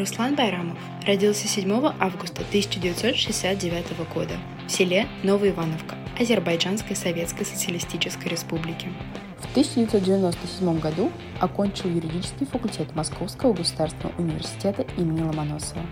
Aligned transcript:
Руслан 0.00 0.34
Байрамов 0.34 0.78
родился 1.06 1.46
7 1.46 1.70
августа 2.00 2.40
1969 2.48 4.08
года 4.14 4.32
в 4.66 4.70
селе 4.70 5.06
Новоивановка 5.22 5.94
Азербайджанской 6.18 6.96
Советской 6.96 7.44
Социалистической 7.44 8.30
Республики. 8.30 8.88
В 9.40 9.50
1997 9.50 10.78
году 10.80 11.12
окончил 11.38 11.90
юридический 11.90 12.46
факультет 12.46 12.94
Московского 12.94 13.52
государственного 13.52 14.14
университета 14.16 14.86
имени 14.96 15.20
Ломоносова. 15.20 15.82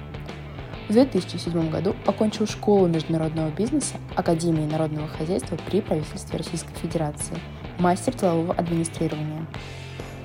В 0.88 0.92
2007 0.94 1.68
году 1.68 1.94
окончил 2.06 2.46
школу 2.46 2.86
международного 2.86 3.50
бизнеса 3.50 3.96
Академии 4.16 4.64
народного 4.64 5.08
хозяйства 5.08 5.58
при 5.68 5.82
правительстве 5.82 6.38
Российской 6.38 6.74
Федерации, 6.76 7.36
мастер 7.78 8.14
делового 8.14 8.54
администрирования. 8.54 9.44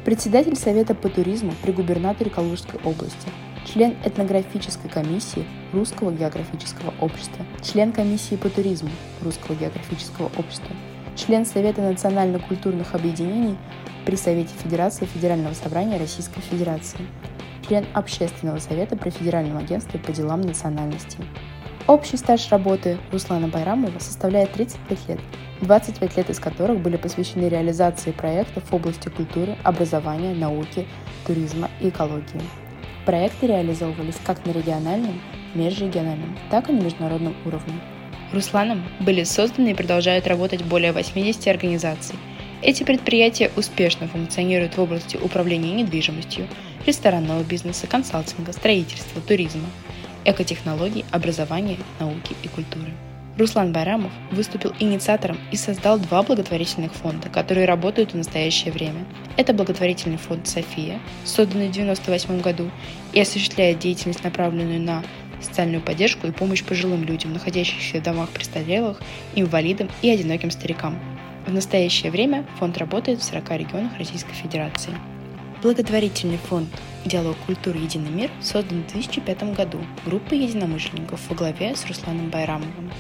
Председатель 0.05 0.55
Совета 0.55 0.95
по 0.95 1.09
туризму 1.09 1.51
при 1.61 1.73
губернаторе 1.73 2.29
Калужской 2.29 2.79
области, 2.85 3.27
член 3.65 3.95
этнографической 4.03 4.89
комиссии 4.89 5.45
Русского 5.71 6.11
географического 6.11 6.93
общества, 7.01 7.45
член 7.61 7.91
комиссии 7.91 8.35
по 8.35 8.49
туризму 8.49 8.89
Русского 9.21 9.55
географического 9.55 10.31
общества, 10.37 10.75
член 11.15 11.45
Совета 11.45 11.81
национально-культурных 11.81 12.95
объединений 12.95 13.57
при 14.05 14.15
Совете 14.15 14.53
Федерации 14.61 15.05
Федерального 15.05 15.53
собрания 15.53 15.97
Российской 15.97 16.41
Федерации, 16.41 17.05
член 17.67 17.85
Общественного 17.93 18.59
совета 18.59 18.95
при 18.97 19.09
Федеральном 19.09 19.57
агентстве 19.57 19.99
по 19.99 20.11
делам 20.11 20.41
национальностей. 20.41 21.23
Общий 21.87 22.17
стаж 22.17 22.49
работы 22.49 22.97
Руслана 23.11 23.49
Байрамова 23.49 23.99
составляет 23.99 24.53
35 24.53 25.09
лет, 25.09 25.19
25 25.61 26.17
лет 26.17 26.29
из 26.29 26.39
которых 26.39 26.79
были 26.79 26.95
посвящены 26.95 27.49
реализации 27.49 28.11
проектов 28.11 28.63
в 28.69 28.73
области 28.73 29.09
культуры, 29.09 29.57
образования, 29.63 30.33
науки, 30.33 30.87
туризма 31.25 31.69
и 31.81 31.89
экологии. 31.89 32.62
Проекты 33.05 33.47
реализовывались 33.47 34.19
как 34.23 34.45
на 34.45 34.51
региональном, 34.51 35.21
межрегиональном, 35.55 36.37
так 36.49 36.69
и 36.69 36.73
на 36.73 36.81
международном 36.81 37.35
уровне. 37.45 37.73
Русланом 38.31 38.83
были 39.01 39.23
созданы 39.23 39.71
и 39.71 39.73
продолжают 39.73 40.25
работать 40.25 40.63
более 40.63 40.93
80 40.93 41.47
организаций. 41.47 42.15
Эти 42.61 42.83
предприятия 42.83 43.51
успешно 43.57 44.07
функционируют 44.07 44.77
в 44.77 44.81
области 44.81 45.17
управления 45.17 45.73
недвижимостью, 45.73 46.47
ресторанного 46.85 47.43
бизнеса, 47.43 47.87
консалтинга, 47.87 48.53
строительства, 48.53 49.21
туризма, 49.21 49.69
экотехнологий, 50.23 51.03
образования, 51.11 51.77
науки 51.99 52.35
и 52.41 52.47
культуры. 52.47 52.93
Руслан 53.37 53.73
Байрамов 53.73 54.11
выступил 54.31 54.73
инициатором 54.79 55.39
и 55.51 55.55
создал 55.55 55.97
два 55.97 56.21
благотворительных 56.21 56.93
фонда, 56.93 57.29
которые 57.29 57.65
работают 57.65 58.13
в 58.13 58.17
настоящее 58.17 58.71
время. 58.71 59.05
Это 59.37 59.53
благотворительный 59.53 60.17
фонд 60.17 60.47
«София», 60.47 60.99
созданный 61.25 61.67
в 61.67 61.71
1998 61.71 62.41
году 62.41 62.69
и 63.11 63.19
осуществляет 63.19 63.79
деятельность, 63.79 64.23
направленную 64.23 64.79
на 64.79 65.03
социальную 65.41 65.81
поддержку 65.81 66.27
и 66.27 66.31
помощь 66.31 66.63
пожилым 66.63 67.03
людям, 67.03 67.33
находящимся 67.33 67.99
в 67.99 68.03
домах 68.03 68.29
престарелых, 68.29 69.01
инвалидам 69.33 69.89
и 70.03 70.09
одиноким 70.11 70.51
старикам. 70.51 70.99
В 71.47 71.51
настоящее 71.51 72.11
время 72.11 72.45
фонд 72.59 72.77
работает 72.77 73.19
в 73.19 73.23
40 73.23 73.51
регионах 73.57 73.97
Российской 73.97 74.33
Федерации. 74.33 74.93
Благотворительный 75.63 76.37
фонд 76.37 76.69
«Диалог 77.05 77.35
культуры. 77.45 77.79
Единый 77.79 78.11
мир» 78.11 78.29
создан 78.41 78.83
в 78.83 78.91
2005 78.91 79.55
году 79.55 79.79
группой 80.05 80.39
единомышленников 80.39 81.19
во 81.29 81.35
главе 81.35 81.75
с 81.75 81.85
Русланом 81.85 82.29
Байрамовым. 82.29 82.91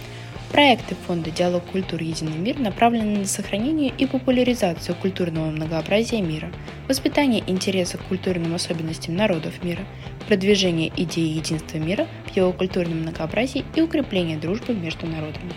Проекты 0.53 0.93
фонда 0.93 1.31
«Диалог 1.31 1.63
культуры. 1.71 2.03
Единый 2.03 2.37
мир» 2.37 2.59
направлены 2.59 3.17
на 3.17 3.25
сохранение 3.25 3.91
и 3.97 4.05
популяризацию 4.05 4.95
культурного 4.95 5.49
многообразия 5.49 6.21
мира, 6.21 6.53
воспитание 6.87 7.43
интереса 7.47 7.97
к 7.97 8.03
культурным 8.03 8.53
особенностям 8.53 9.15
народов 9.15 9.63
мира, 9.63 9.83
продвижение 10.27 10.93
идеи 10.95 11.37
единства 11.37 11.79
мира 11.79 12.05
в 12.27 12.37
его 12.37 12.53
культурном 12.53 12.99
многообразии 12.99 13.65
и 13.75 13.81
укрепление 13.81 14.37
дружбы 14.37 14.75
между 14.75 15.07
народами. 15.07 15.53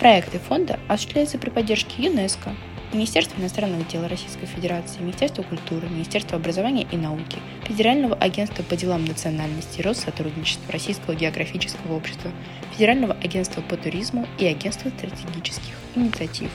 Проекты 0.00 0.40
фонда 0.40 0.80
осуществляются 0.88 1.38
при 1.38 1.50
поддержке 1.50 2.02
ЮНЕСКО, 2.02 2.50
Министерства 2.92 3.40
иностранных 3.40 3.88
дел 3.88 4.06
Российской 4.06 4.44
Федерации, 4.44 5.00
Министерства 5.00 5.42
культуры, 5.42 5.88
Министерства 5.88 6.36
образования 6.36 6.86
и 6.90 6.96
науки, 6.96 7.38
Федерального 7.64 8.14
агентства 8.16 8.62
по 8.62 8.76
делам 8.76 9.06
национальности 9.06 9.80
и 9.80 9.82
Россотрудничества 9.82 10.70
Российского 10.70 11.14
географического 11.14 11.96
общества, 11.96 12.30
Федерального 12.72 13.14
агентства 13.14 13.62
по 13.62 13.78
туризму 13.78 14.26
и 14.38 14.44
Агентства 14.44 14.90
стратегических 14.90 15.74
инициатив. 15.96 16.50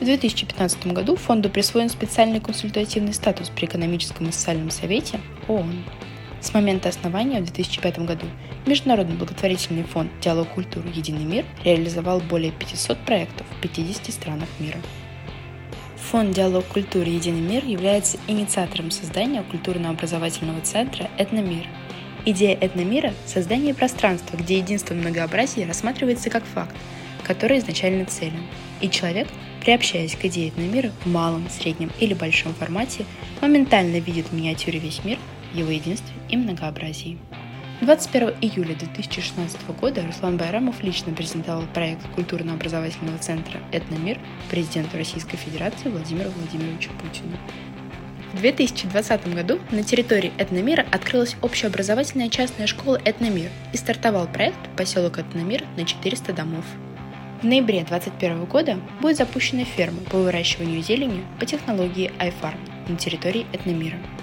В 0.00 0.04
2015 0.04 0.88
году 0.88 1.16
фонду 1.16 1.48
присвоен 1.48 1.88
специальный 1.88 2.40
консультативный 2.40 3.14
статус 3.14 3.48
при 3.48 3.64
экономическом 3.64 4.28
и 4.28 4.32
социальном 4.32 4.70
совете 4.70 5.20
ООН. 5.48 5.84
С 6.42 6.52
момента 6.52 6.90
основания 6.90 7.40
в 7.40 7.44
2005 7.44 8.00
году 8.00 8.26
Международный 8.66 9.14
благотворительный 9.14 9.84
фонд 9.84 10.10
«Диалог 10.20 10.48
культуры. 10.48 10.88
Единый 10.92 11.24
мир» 11.24 11.46
реализовал 11.64 12.20
более 12.20 12.50
500 12.50 12.98
проектов 12.98 13.46
в 13.56 13.60
50 13.62 14.12
странах 14.12 14.48
мира. 14.58 14.78
Фонд 16.12 16.34
«Диалог 16.34 16.66
культуры. 16.66 17.08
Единый 17.08 17.40
мир» 17.40 17.64
является 17.64 18.18
инициатором 18.28 18.90
создания 18.90 19.42
культурно-образовательного 19.44 20.60
центра 20.60 21.08
«Этномир». 21.16 21.66
Идея 22.26 22.54
«Этномира»– 22.60 23.14
создание 23.26 23.72
пространства, 23.72 24.36
где 24.36 24.58
единство 24.58 24.92
многообразия 24.92 25.66
рассматривается 25.66 26.28
как 26.28 26.44
факт, 26.44 26.76
который 27.24 27.60
изначально 27.60 28.04
целен, 28.04 28.42
и 28.82 28.90
человек, 28.90 29.26
приобщаясь 29.62 30.14
к 30.14 30.26
идее 30.26 30.50
этномира 30.50 30.92
в 31.02 31.08
малом, 31.08 31.48
среднем 31.48 31.90
или 31.98 32.12
большом 32.12 32.52
формате, 32.52 33.06
моментально 33.40 33.96
видит 33.96 34.26
в 34.26 34.34
миниатюре 34.34 34.80
весь 34.80 35.02
мир, 35.06 35.16
его 35.54 35.70
единстве 35.70 36.12
и 36.28 36.36
многообразии. 36.36 37.16
21 37.82 38.34
июля 38.40 38.76
2016 38.76 39.58
года 39.80 40.06
Руслан 40.06 40.36
Байрамов 40.36 40.84
лично 40.84 41.12
презентовал 41.12 41.64
проект 41.74 42.08
культурно-образовательного 42.14 43.18
центра 43.18 43.58
«Этномир» 43.72 44.20
президенту 44.52 44.96
Российской 44.96 45.36
Федерации 45.36 45.88
Владимиру 45.88 46.30
Владимировичу 46.30 46.90
Путину. 47.02 47.36
В 48.34 48.40
2020 48.40 49.34
году 49.34 49.58
на 49.72 49.82
территории 49.82 50.32
Этномира 50.38 50.86
открылась 50.92 51.34
общеобразовательная 51.42 52.28
частная 52.28 52.68
школа 52.68 53.00
«Этномир» 53.04 53.50
и 53.72 53.76
стартовал 53.76 54.28
проект 54.28 54.60
«Поселок 54.76 55.18
Этномир» 55.18 55.64
на 55.76 55.84
400 55.84 56.32
домов. 56.32 56.64
В 57.42 57.44
ноябре 57.44 57.80
2021 57.80 58.44
года 58.44 58.78
будет 59.00 59.16
запущена 59.16 59.64
ферма 59.64 60.02
по 60.08 60.18
выращиванию 60.18 60.84
зелени 60.84 61.24
по 61.40 61.46
технологии 61.46 62.12
iFarm 62.20 62.60
на 62.88 62.96
территории 62.96 63.44
Этномира– 63.52 63.98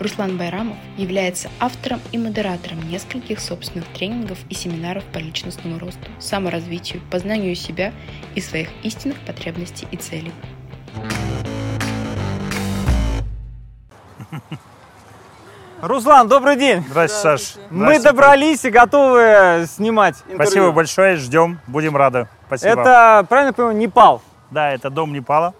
Руслан 0.00 0.36
Байрамов 0.36 0.76
является 0.96 1.50
автором 1.60 2.00
и 2.10 2.18
модератором 2.18 2.88
нескольких 2.88 3.38
собственных 3.40 3.86
тренингов 3.88 4.38
и 4.48 4.54
семинаров 4.54 5.04
по 5.04 5.18
личностному 5.18 5.78
росту, 5.78 6.10
саморазвитию, 6.18 7.00
познанию 7.10 7.54
себя 7.54 7.92
и 8.34 8.40
своих 8.40 8.68
истинных 8.82 9.18
потребностей 9.20 9.86
и 9.90 9.96
целей. 9.96 10.32
Руслан, 15.80 16.28
добрый 16.28 16.56
день. 16.56 16.82
Здравствуйте, 16.88 17.38
Саш. 17.38 17.56
Мы 17.70 18.00
добрались 18.00 18.64
и 18.64 18.70
готовы 18.70 19.66
снимать 19.68 20.16
интервью. 20.22 20.36
Спасибо 20.36 20.72
большое, 20.72 21.16
ждем, 21.16 21.60
будем 21.66 21.96
рады. 21.96 22.26
Спасибо. 22.46 22.80
Это, 22.80 23.26
правильно 23.28 23.52
понимаю, 23.52 23.76
Непал? 23.76 24.22
Да, 24.50 24.70
это 24.70 24.90
дом 24.90 25.12
Непала, 25.12 25.54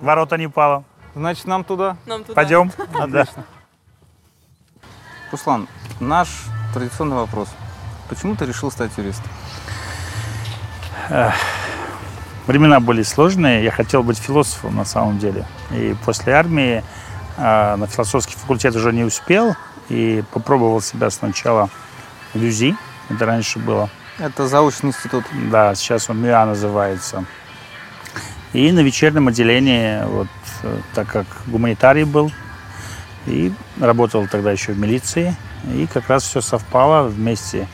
ворота 0.00 0.36
Непала. 0.36 0.84
Значит, 1.14 1.46
нам 1.46 1.64
туда? 1.64 1.96
Нам 2.06 2.22
туда. 2.24 2.34
Пойдем? 2.34 2.70
Отлично. 2.94 3.44
Руслан, 5.30 5.68
наш 6.00 6.28
традиционный 6.72 7.16
вопрос. 7.16 7.48
Почему 8.08 8.36
ты 8.36 8.46
решил 8.46 8.70
стать 8.70 8.90
юристом? 8.96 9.30
Времена 12.46 12.78
были 12.80 13.02
сложные, 13.02 13.64
я 13.64 13.70
хотел 13.70 14.02
быть 14.02 14.18
философом 14.18 14.76
на 14.76 14.84
самом 14.84 15.18
деле. 15.18 15.46
И 15.70 15.96
после 16.04 16.34
армии 16.34 16.84
э, 17.38 17.76
на 17.76 17.86
философский 17.86 18.34
факультет 18.34 18.76
уже 18.76 18.92
не 18.92 19.02
успел. 19.02 19.56
И 19.88 20.22
попробовал 20.32 20.80
себя 20.80 21.10
сначала 21.10 21.68
в 22.32 22.38
ЮЗИ, 22.38 22.76
это 23.08 23.26
раньше 23.26 23.58
было. 23.58 23.88
Это 24.18 24.46
заочный 24.46 24.90
институт. 24.90 25.24
Да, 25.50 25.74
сейчас 25.74 26.08
он 26.10 26.22
МИА 26.22 26.46
называется. 26.46 27.24
И 28.52 28.70
на 28.72 28.80
вечернем 28.80 29.28
отделении, 29.28 30.04
вот, 30.04 30.28
э, 30.62 30.78
так 30.94 31.08
как 31.08 31.26
гуманитарий 31.46 32.04
был, 32.04 32.30
и 33.26 33.52
работал 33.80 34.26
тогда 34.28 34.52
еще 34.52 34.72
в 34.72 34.78
милиции. 34.78 35.34
И 35.74 35.86
как 35.86 36.08
раз 36.08 36.24
все 36.24 36.40
совпало 36.40 37.08
вместе 37.08 37.68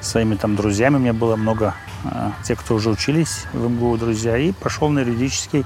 с 0.00 0.08
своими 0.08 0.34
там 0.34 0.56
друзьями. 0.56 0.96
У 0.96 1.00
меня 1.00 1.12
было 1.12 1.36
много 1.36 1.74
э, 2.04 2.30
тех, 2.44 2.60
кто 2.60 2.74
уже 2.74 2.90
учились 2.90 3.46
в 3.52 3.68
МГУ, 3.68 3.96
друзья. 3.96 4.36
И 4.36 4.52
пошел 4.52 4.88
на 4.88 5.00
юридический 5.00 5.64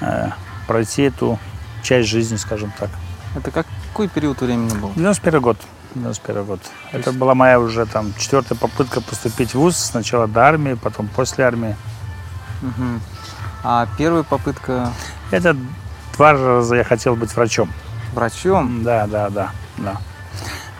э, 0.00 0.30
пройти 0.66 1.02
эту 1.02 1.38
часть 1.82 2.08
жизни, 2.08 2.36
скажем 2.36 2.72
так. 2.78 2.90
Это 3.34 3.50
какой 3.50 4.08
период 4.08 4.40
времени 4.40 4.76
был? 4.78 4.92
91 4.94 5.40
год. 5.40 5.58
91 5.94 6.44
год. 6.44 6.60
Это 6.92 7.12
была 7.12 7.34
моя 7.34 7.60
уже 7.60 7.86
там 7.86 8.12
четвертая 8.18 8.58
попытка 8.58 9.00
поступить 9.00 9.50
в 9.50 9.54
ВУЗ. 9.56 9.76
Сначала 9.76 10.26
до 10.26 10.46
армии, 10.46 10.74
потом 10.74 11.08
после 11.08 11.44
армии. 11.44 11.76
Угу. 12.62 13.00
А 13.64 13.88
первая 13.96 14.22
попытка? 14.22 14.92
Это 15.30 15.56
два 16.16 16.32
раза 16.32 16.76
я 16.76 16.84
хотел 16.84 17.16
быть 17.16 17.34
врачом. 17.34 17.70
Врачом? 18.14 18.82
Да, 18.82 19.06
да, 19.06 19.30
да, 19.30 19.50
да. 19.76 19.96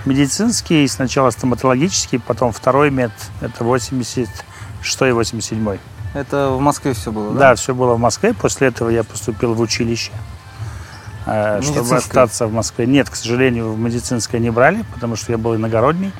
медицинский, 0.04 0.86
сначала 0.88 1.30
стоматологический, 1.30 2.18
потом 2.18 2.52
второй 2.52 2.90
мед, 2.90 3.12
это 3.40 3.64
86 3.64 5.02
и 5.02 5.10
87 5.10 5.78
Это 6.14 6.50
в 6.50 6.60
Москве 6.60 6.94
все 6.94 7.12
было, 7.12 7.32
да? 7.32 7.38
Да, 7.40 7.54
все 7.54 7.74
было 7.74 7.94
в 7.94 7.98
Москве. 7.98 8.34
После 8.34 8.68
этого 8.68 8.88
я 8.88 9.04
поступил 9.04 9.54
в 9.54 9.60
училище, 9.60 10.12
э, 11.26 11.60
чтобы 11.62 11.96
остаться 11.96 12.46
в 12.46 12.52
Москве. 12.52 12.86
Нет, 12.86 13.10
к 13.10 13.16
сожалению, 13.16 13.72
в 13.72 13.78
медицинское 13.78 14.38
не 14.38 14.50
брали, 14.50 14.84
потому 14.94 15.16
что 15.16 15.32
я 15.32 15.38
был 15.38 15.54
иногородний. 15.54 16.12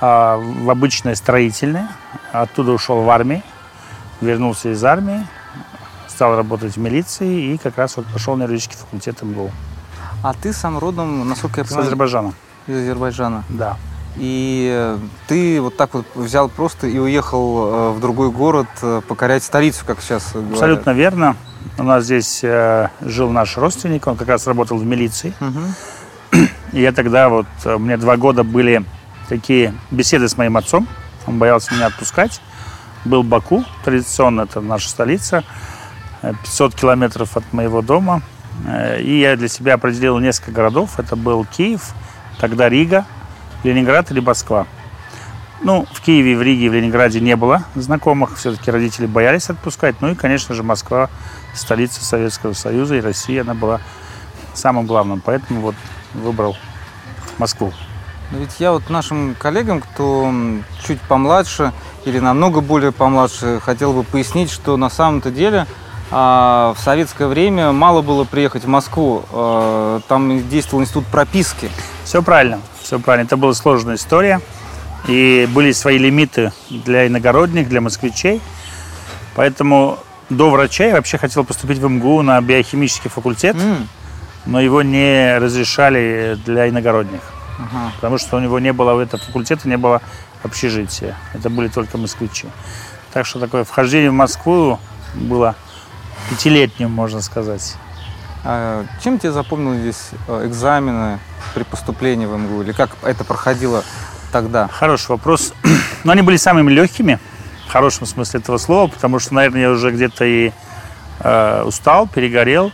А 0.00 0.36
в 0.36 0.68
обычное 0.70 1.14
строительное. 1.14 1.88
Оттуда 2.32 2.72
ушел 2.72 3.02
в 3.02 3.10
армию, 3.10 3.42
вернулся 4.20 4.72
из 4.72 4.82
армии, 4.84 5.24
стал 6.08 6.36
работать 6.36 6.74
в 6.74 6.80
милиции 6.80 7.52
и 7.52 7.58
как 7.58 7.78
раз 7.78 7.96
вот 7.96 8.06
пошел 8.06 8.36
на 8.36 8.42
юридический 8.42 8.76
факультет 8.76 9.22
МГУ. 9.22 9.50
А 10.24 10.32
ты 10.32 10.54
сам 10.54 10.78
родом, 10.78 11.28
насколько 11.28 11.60
я 11.60 11.64
понимаю... 11.64 11.84
С 11.84 11.86
Азербайджана. 11.88 12.32
Из 12.66 12.78
Азербайджана. 12.78 13.44
Да. 13.50 13.76
И 14.16 14.70
э, 14.74 14.98
ты 15.26 15.60
вот 15.60 15.76
так 15.76 15.92
вот 15.92 16.06
взял 16.14 16.48
просто 16.48 16.86
и 16.86 16.98
уехал 16.98 17.66
э, 17.66 17.90
в 17.90 18.00
другой 18.00 18.30
город 18.30 18.68
э, 18.80 19.02
покорять 19.06 19.42
столицу, 19.42 19.84
как 19.84 20.00
сейчас 20.00 20.32
говорят. 20.32 20.52
Абсолютно 20.52 20.90
верно. 20.92 21.36
У 21.76 21.82
нас 21.82 22.04
здесь 22.04 22.42
жил 23.02 23.30
наш 23.30 23.58
родственник, 23.58 24.06
он 24.06 24.16
как 24.16 24.28
раз 24.28 24.46
работал 24.46 24.78
в 24.78 24.86
милиции. 24.86 25.34
Угу. 25.40 26.40
И 26.72 26.80
я 26.80 26.92
тогда 26.92 27.28
вот, 27.28 27.46
у 27.66 27.78
меня 27.78 27.98
два 27.98 28.16
года 28.16 28.44
были 28.44 28.82
такие 29.28 29.74
беседы 29.90 30.26
с 30.26 30.38
моим 30.38 30.56
отцом. 30.56 30.88
Он 31.26 31.38
боялся 31.38 31.74
меня 31.74 31.86
отпускать. 31.86 32.40
Был 33.04 33.24
Баку, 33.24 33.62
традиционно 33.84 34.42
это 34.42 34.62
наша 34.62 34.88
столица, 34.88 35.44
500 36.22 36.74
километров 36.74 37.36
от 37.36 37.52
моего 37.52 37.82
дома. 37.82 38.22
И 39.00 39.18
я 39.20 39.36
для 39.36 39.48
себя 39.48 39.74
определил 39.74 40.18
несколько 40.18 40.52
городов. 40.52 40.98
Это 40.98 41.16
был 41.16 41.44
Киев, 41.44 41.92
тогда 42.38 42.68
Рига, 42.68 43.04
Ленинград 43.62 44.10
или 44.10 44.20
Москва. 44.20 44.66
Ну, 45.62 45.86
в 45.92 46.00
Киеве, 46.00 46.36
в 46.36 46.42
Риге, 46.42 46.68
в 46.68 46.74
Ленинграде 46.74 47.20
не 47.20 47.36
было 47.36 47.64
знакомых, 47.74 48.36
все-таки 48.36 48.70
родители 48.70 49.06
боялись 49.06 49.48
отпускать. 49.48 50.00
Ну 50.00 50.10
и, 50.10 50.14
конечно 50.14 50.54
же, 50.54 50.62
Москва, 50.62 51.08
столица 51.54 52.04
Советского 52.04 52.52
Союза 52.52 52.96
и 52.96 53.00
Россия, 53.00 53.42
она 53.42 53.54
была 53.54 53.80
самым 54.52 54.86
главным. 54.86 55.22
Поэтому 55.24 55.60
вот 55.60 55.74
выбрал 56.12 56.56
Москву. 57.38 57.72
Но 58.30 58.38
ведь 58.38 58.58
я 58.58 58.72
вот 58.72 58.90
нашим 58.90 59.34
коллегам, 59.38 59.80
кто 59.80 60.32
чуть 60.86 61.00
помладше 61.02 61.72
или 62.04 62.18
намного 62.18 62.60
более 62.60 62.92
помладше, 62.92 63.60
хотел 63.60 63.92
бы 63.92 64.02
пояснить, 64.02 64.50
что 64.50 64.76
на 64.76 64.90
самом-то 64.90 65.30
деле 65.30 65.66
в 66.10 66.76
советское 66.78 67.26
время 67.26 67.72
мало 67.72 68.02
было 68.02 68.24
приехать 68.24 68.64
в 68.64 68.68
Москву. 68.68 69.24
А, 69.32 70.00
там 70.06 70.48
действовал 70.48 70.82
институт 70.82 71.06
прописки. 71.06 71.70
Все 72.04 72.22
правильно, 72.22 72.60
все 72.82 72.98
правильно. 72.98 73.26
Это 73.26 73.36
была 73.36 73.54
сложная 73.54 73.96
история. 73.96 74.40
И 75.06 75.48
были 75.52 75.72
свои 75.72 75.98
лимиты 75.98 76.52
для 76.70 77.06
иногородних, 77.06 77.68
для 77.68 77.80
москвичей. 77.80 78.40
Поэтому 79.34 79.98
до 80.30 80.50
врача 80.50 80.86
я 80.86 80.94
вообще 80.94 81.18
хотел 81.18 81.44
поступить 81.44 81.78
в 81.78 81.88
МГУ 81.88 82.22
на 82.22 82.40
биохимический 82.40 83.10
факультет, 83.10 83.56
mm. 83.56 83.86
но 84.46 84.60
его 84.60 84.82
не 84.82 85.36
разрешали 85.38 86.38
для 86.44 86.68
иногородних. 86.68 87.20
Uh-huh. 87.58 87.90
Потому 87.96 88.18
что 88.18 88.36
у 88.36 88.40
него 88.40 88.58
не 88.58 88.72
было, 88.72 88.94
в 88.94 88.98
этом 88.98 89.20
факультете 89.20 89.68
не 89.68 89.76
было 89.76 90.02
общежития. 90.42 91.16
Это 91.34 91.50
были 91.50 91.68
только 91.68 91.98
москвичи. 91.98 92.48
Так 93.12 93.26
что 93.26 93.38
такое 93.38 93.64
вхождение 93.64 94.10
в 94.10 94.14
Москву 94.14 94.80
было 95.14 95.54
пятилетним, 96.30 96.90
можно 96.90 97.20
сказать. 97.22 97.76
А 98.44 98.84
чем 99.02 99.18
тебе 99.18 99.32
запомнились 99.32 100.10
э, 100.28 100.46
экзамены 100.46 101.18
при 101.54 101.62
поступлении 101.62 102.26
в 102.26 102.36
МГУ? 102.36 102.62
Или 102.62 102.72
как 102.72 102.90
это 103.02 103.24
проходило 103.24 103.82
тогда? 104.32 104.68
Хороший 104.68 105.10
вопрос. 105.10 105.54
Но 106.04 106.12
они 106.12 106.20
были 106.20 106.36
самыми 106.36 106.70
легкими, 106.70 107.18
в 107.66 107.72
хорошем 107.72 108.06
смысле 108.06 108.40
этого 108.40 108.58
слова, 108.58 108.88
потому 108.88 109.18
что, 109.18 109.34
наверное, 109.34 109.62
я 109.62 109.70
уже 109.70 109.90
где-то 109.90 110.24
и 110.26 110.52
э, 111.20 111.62
устал, 111.62 112.06
перегорел, 112.06 112.70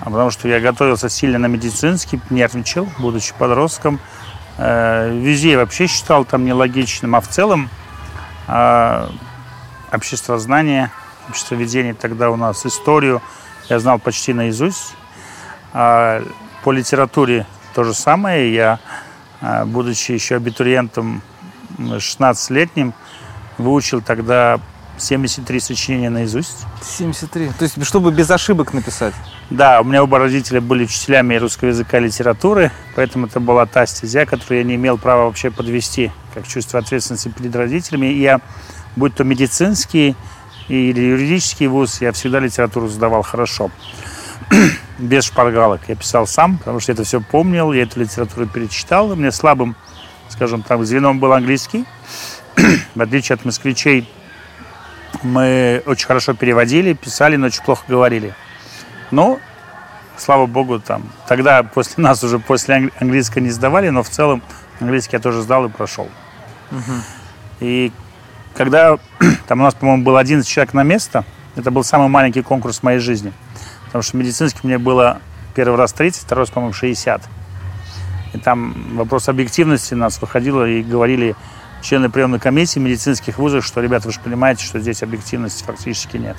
а 0.00 0.04
потому 0.04 0.30
что 0.30 0.46
я 0.46 0.60
готовился 0.60 1.08
сильно 1.08 1.38
на 1.38 1.46
медицинский, 1.46 2.20
нервничал, 2.30 2.88
будучи 2.98 3.34
подростком. 3.36 3.98
Э, 4.56 5.10
везде 5.12 5.56
вообще 5.56 5.88
считал 5.88 6.24
там 6.24 6.44
нелогичным, 6.44 7.16
а 7.16 7.20
в 7.20 7.28
целом 7.28 7.70
э, 8.46 9.08
общество 9.92 10.38
знания, 10.38 10.92
общество 11.28 11.54
ведения 11.54 11.94
тогда 11.94 12.30
у 12.30 12.36
нас 12.36 12.64
историю 12.66 13.22
я 13.68 13.78
знал 13.78 13.98
почти 13.98 14.32
наизусть. 14.32 14.94
А 15.72 16.22
по 16.64 16.72
литературе 16.72 17.46
то 17.74 17.84
же 17.84 17.94
самое. 17.94 18.52
Я, 18.52 18.80
а, 19.40 19.64
будучи 19.64 20.12
еще 20.12 20.36
абитуриентом 20.36 21.22
16-летним, 21.78 22.94
выучил 23.58 24.00
тогда 24.00 24.60
73 24.96 25.60
сочинения 25.60 26.10
наизусть. 26.10 26.66
73? 26.82 27.50
То 27.58 27.62
есть, 27.64 27.84
чтобы 27.84 28.10
без 28.10 28.30
ошибок 28.30 28.72
написать? 28.72 29.14
Да, 29.50 29.80
у 29.80 29.84
меня 29.84 30.02
оба 30.02 30.18
родителя 30.18 30.60
были 30.60 30.84
учителями 30.84 31.36
русского 31.36 31.68
языка 31.68 31.98
и 31.98 32.02
литературы, 32.02 32.72
поэтому 32.96 33.26
это 33.26 33.38
была 33.38 33.66
та 33.66 33.86
стезя, 33.86 34.26
которую 34.26 34.58
я 34.58 34.64
не 34.64 34.74
имел 34.74 34.98
права 34.98 35.24
вообще 35.24 35.50
подвести, 35.50 36.10
как 36.34 36.46
чувство 36.48 36.80
ответственности 36.80 37.28
перед 37.28 37.54
родителями. 37.54 38.06
И 38.06 38.20
я, 38.20 38.40
будь 38.96 39.14
то 39.14 39.24
медицинский 39.24 40.16
или 40.68 41.00
юридический 41.00 41.66
вуз, 41.66 42.00
я 42.00 42.12
всегда 42.12 42.40
литературу 42.40 42.88
задавал 42.88 43.22
хорошо 43.22 43.70
без 44.98 45.24
шпаргалок. 45.24 45.80
Я 45.88 45.96
писал 45.96 46.26
сам, 46.26 46.58
потому 46.58 46.80
что 46.80 46.92
я 46.92 46.94
это 46.94 47.04
все 47.04 47.20
помнил, 47.20 47.72
я 47.72 47.82
эту 47.82 48.00
литературу 48.00 48.46
перечитал. 48.46 49.10
У 49.10 49.14
меня 49.14 49.32
слабым, 49.32 49.76
скажем 50.28 50.62
так, 50.62 50.84
звеном 50.84 51.18
был 51.20 51.32
английский. 51.32 51.84
В 52.94 53.00
отличие 53.00 53.34
от 53.34 53.44
москвичей, 53.44 54.08
мы 55.22 55.82
очень 55.86 56.06
хорошо 56.06 56.34
переводили, 56.34 56.92
писали, 56.92 57.36
но 57.36 57.46
очень 57.46 57.62
плохо 57.62 57.84
говорили. 57.88 58.34
Но, 59.10 59.40
слава 60.16 60.46
богу, 60.46 60.80
там, 60.80 61.10
тогда 61.26 61.62
после 61.62 62.02
нас 62.04 62.22
уже 62.22 62.38
после 62.38 62.90
английского 63.00 63.42
не 63.42 63.50
сдавали, 63.50 63.88
но 63.88 64.02
в 64.02 64.10
целом 64.10 64.42
английский 64.80 65.16
я 65.16 65.20
тоже 65.20 65.42
сдал 65.42 65.64
и 65.64 65.68
прошел. 65.68 66.08
Угу. 66.70 66.92
И 67.60 67.92
когда 68.58 68.98
там 69.48 69.60
у 69.60 69.62
нас, 69.62 69.72
по-моему, 69.72 70.04
был 70.04 70.18
11 70.18 70.46
человек 70.46 70.74
на 70.74 70.82
место, 70.82 71.24
это 71.56 71.70
был 71.70 71.82
самый 71.82 72.08
маленький 72.08 72.42
конкурс 72.42 72.80
в 72.80 72.82
моей 72.82 72.98
жизни– 72.98 73.32
Потому 73.88 74.02
что 74.02 74.18
медицинский 74.18 74.60
мне 74.64 74.76
было 74.76 75.18
первый 75.54 75.76
раз 75.76 75.94
30, 75.94 76.22
второй 76.22 76.42
раз, 76.42 76.50
по-моему, 76.50 76.74
60. 76.74 77.22
И 78.34 78.38
там 78.38 78.96
вопрос 78.96 79.30
объективности 79.30 79.94
нас 79.94 80.20
выходило 80.20 80.68
и 80.68 80.82
говорили 80.82 81.34
члены 81.80 82.10
приемной 82.10 82.38
комиссии 82.38 82.78
медицинских 82.78 83.38
вузов, 83.38 83.64
что, 83.64 83.80
ребята, 83.80 84.08
вы 84.08 84.12
же 84.12 84.20
понимаете, 84.20 84.62
что 84.62 84.78
здесь 84.78 85.02
объективности 85.02 85.64
фактически 85.64 86.18
нет. 86.18 86.36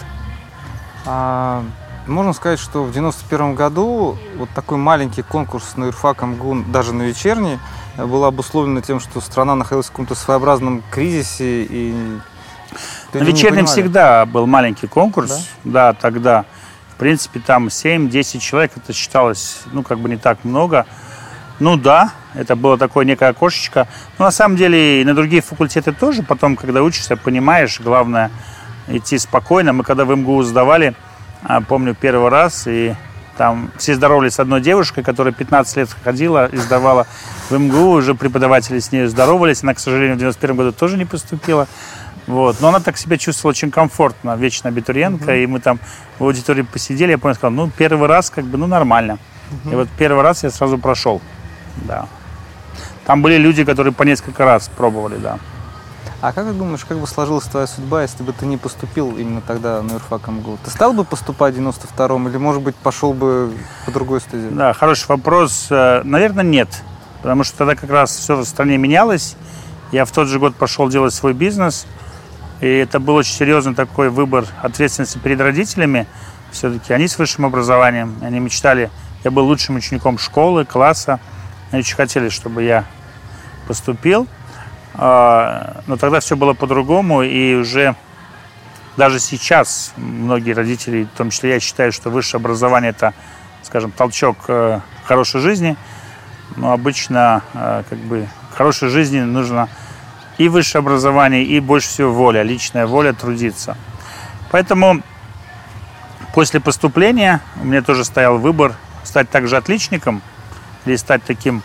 А, 1.08 1.64
можно 2.10 2.34
сказать, 2.34 2.60
что 2.60 2.84
в 2.84 2.92
91 2.92 3.56
году 3.56 4.18
вот 4.38 4.50
такой 4.51 4.78
маленький 4.78 5.22
конкурс 5.22 5.78
на 5.78 5.86
юрфак 5.86 6.22
МГУ, 6.24 6.63
даже 6.68 6.94
на 6.94 7.04
вечерний, 7.04 7.60
был 7.98 8.25
обусловлен 8.25 8.82
тем, 8.82 9.00
что 9.00 9.22
страна 9.22 9.56
находилась 9.56 9.88
в 9.88 9.92
каком-то 9.92 10.16
своеобразном 10.16 10.84
кризисе. 10.92 11.63
И 11.63 11.94
на 13.13 13.20
вечернем 13.20 13.66
всегда 13.66 14.25
был 14.25 14.46
маленький 14.48 14.88
конкурс, 14.88 15.48
да, 15.63 15.94
да 15.94 15.94
тогда 15.94 16.46
принципе, 17.00 17.39
там 17.39 17.68
7-10 17.68 18.39
человек, 18.39 18.74
это 18.75 18.94
считалось, 18.94 19.62
ну, 19.72 19.82
как 19.82 20.00
бы 20.00 20.10
не 20.10 20.18
так 20.18 20.44
много. 20.44 20.86
Ну 21.60 21.78
да, 21.78 22.12
это 22.36 22.56
было 22.56 22.78
такое 22.78 23.06
некое 23.06 23.30
окошечко. 23.30 23.88
Но 24.20 24.25
на 24.25 24.32
самом 24.32 24.56
деле 24.56 25.01
и 25.01 25.06
на 25.06 25.16
другие 25.16 25.42
факультеты 25.42 25.94
тоже. 25.94 26.22
Потом, 26.22 26.56
когда 26.56 26.84
учишься, 26.84 27.18
понимаешь, 27.18 27.80
главное 27.80 28.30
идти 28.88 29.18
спокойно. 29.18 29.74
Мы 29.74 29.84
когда 29.84 30.06
в 30.06 30.16
МГУ 30.16 30.44
сдавали, 30.44 30.94
помню 31.67 31.96
первый 31.96 32.29
раз, 32.29 32.67
и 32.67 32.96
там 33.38 33.72
все 33.77 33.96
здоровались 33.96 34.34
с 34.34 34.39
одной 34.39 34.60
девушкой, 34.60 35.01
которая 35.03 35.34
15 35.34 35.77
лет 35.77 35.89
ходила 36.03 36.48
и 36.48 36.58
сдавала 36.58 37.08
в 37.50 37.58
МГУ, 37.58 37.91
уже 37.91 38.13
преподаватели 38.13 38.79
с 38.79 38.91
ней 38.91 39.05
здоровались. 39.05 39.63
Она, 39.63 39.74
к 39.74 39.79
сожалению, 39.79 40.15
в 40.15 40.19
91 40.19 40.55
году 40.58 40.72
тоже 40.74 40.98
не 40.98 41.05
поступила. 41.05 41.67
Вот. 42.27 42.58
Но 42.60 42.67
она 42.67 42.81
так 42.81 42.98
себя 42.98 43.17
чувствовала 43.17 43.51
очень 43.51 43.72
комфортно, 43.72 44.36
вечно 44.36 44.69
абитуриентка. 44.69 45.31
Uh-huh. 45.31 45.43
И 45.43 45.48
мы 45.48 45.62
там 45.62 45.79
в 46.19 46.25
аудитории 46.25 46.63
посидели, 46.63 47.12
я 47.12 47.17
понял, 47.17 47.36
сказал, 47.36 47.51
ну, 47.51 47.72
первый 47.75 48.10
раз, 48.10 48.29
как 48.29 48.43
бы, 48.43 48.58
ну, 48.58 48.67
нормально. 48.67 49.17
Uh-huh. 49.50 49.72
И 49.72 49.75
вот 49.75 49.88
первый 49.98 50.22
раз 50.22 50.43
я 50.43 50.51
сразу 50.51 50.77
прошел. 50.77 51.22
Да. 51.77 52.08
Там 53.05 53.22
были 53.22 53.38
люди, 53.38 53.63
которые 53.63 53.93
по 53.93 54.03
несколько 54.03 54.46
раз 54.46 54.67
пробовали, 54.67 55.15
да. 55.15 55.39
А 56.22 56.34
как 56.34 56.46
ты 56.46 56.54
думаешь, 56.54 56.84
как 56.84 57.00
бы 57.00 57.08
сложилась 57.08 57.46
твоя 57.46 57.66
судьба, 57.66 58.02
если 58.02 58.24
бы 58.24 58.34
ты 58.34 58.46
не 58.46 58.58
поступил 58.58 59.18
именно 59.18 59.42
тогда 59.42 59.82
на 59.82 59.94
юрфак 59.94 60.28
МГУ? 60.28 60.58
Ты 60.64 60.70
стал 60.70 60.94
бы 60.94 61.06
поступать 61.06 61.56
в 61.56 61.60
92-м 61.60 62.28
или, 62.28 62.38
может 62.38 62.62
быть, 62.62 62.76
пошел 62.76 63.14
бы 63.14 63.54
по 63.86 63.92
другой 63.92 64.20
стезе? 64.20 64.50
Да, 64.50 64.74
хороший 64.74 65.08
вопрос. 65.08 65.68
Э, 65.70 66.02
наверное, 66.04 66.44
нет. 66.44 66.70
Потому 67.22 67.44
что 67.44 67.58
тогда 67.60 67.76
как 67.76 67.90
раз 67.90 68.16
все 68.16 68.36
в 68.36 68.46
стране 68.46 68.78
менялось. 68.78 69.36
Я 69.92 70.06
в 70.06 70.12
тот 70.12 70.28
же 70.28 70.40
год 70.40 70.56
пошел 70.56 70.90
делать 70.90 71.14
свой 71.14 71.34
бизнес– 71.34 71.86
и 72.62 72.68
это 72.68 73.00
был 73.00 73.16
очень 73.16 73.34
серьезный 73.34 73.74
такой 73.74 74.10
выбор 74.10 74.46
ответственности 74.62 75.18
перед 75.18 75.40
родителями. 75.40 76.08
Все-таки 76.52 76.94
они 76.94 77.08
с 77.08 77.18
высшим 77.18 77.46
образованием, 77.46 78.16
они 78.22 78.40
мечтали, 78.40 78.90
я 79.24 79.32
был 79.32 79.46
лучшим 79.46 79.76
учеником 79.76 80.18
школы, 80.18 80.66
класса. 80.66 81.20
Они 81.72 81.82
очень 81.82 81.96
хотели, 81.96 82.30
чтобы 82.30 82.64
я 82.64 82.86
поступил. 83.68 84.28
А, 85.01 85.82
но 85.88 85.96
тогда 85.96 86.20
все 86.20 86.36
было 86.36 86.53
по-другому, 86.53 87.24
и 87.24 87.56
уже 87.56 87.96
даже 88.98 89.20
сейчас 89.20 89.94
многие 89.96 90.51
родители, 90.51 91.03
в 91.06 91.18
том 91.18 91.29
числе 91.29 91.51
я 91.51 91.60
считаю, 91.62 91.94
что 91.94 92.10
высшее 92.10 92.39
образование– 92.39 92.89
это, 92.98 93.13
скажем, 93.63 93.91
толчок 93.91 94.36
э, 94.50 94.82
хорошей 95.06 95.39
жизни. 95.39 95.77
Но 96.58 96.74
обычно 96.74 97.44
э, 97.53 97.84
как 97.89 97.98
бы 98.00 98.27
хорошей 98.53 98.89
жизни 98.89 99.22
нужно 99.22 99.70
и 100.38 100.50
высшее 100.50 100.79
образование, 100.79 101.46
и 101.46 101.62
больше 101.62 101.88
всего 101.88 102.12
воля, 102.12 102.44
личная 102.44 102.86
воля 102.86 103.13
трудиться. 103.13 103.77
Поэтому 104.51 105.01
после 106.34 106.60
поступления 106.60 107.39
у 107.62 107.65
меня 107.65 107.82
тоже 107.82 108.03
стоял 108.03 108.38
выбор 108.38 108.74
стать 109.06 109.29
также 109.29 109.56
отличником 109.56 110.22
или 110.86 110.98
стать 110.98 111.24
таким 111.24 111.63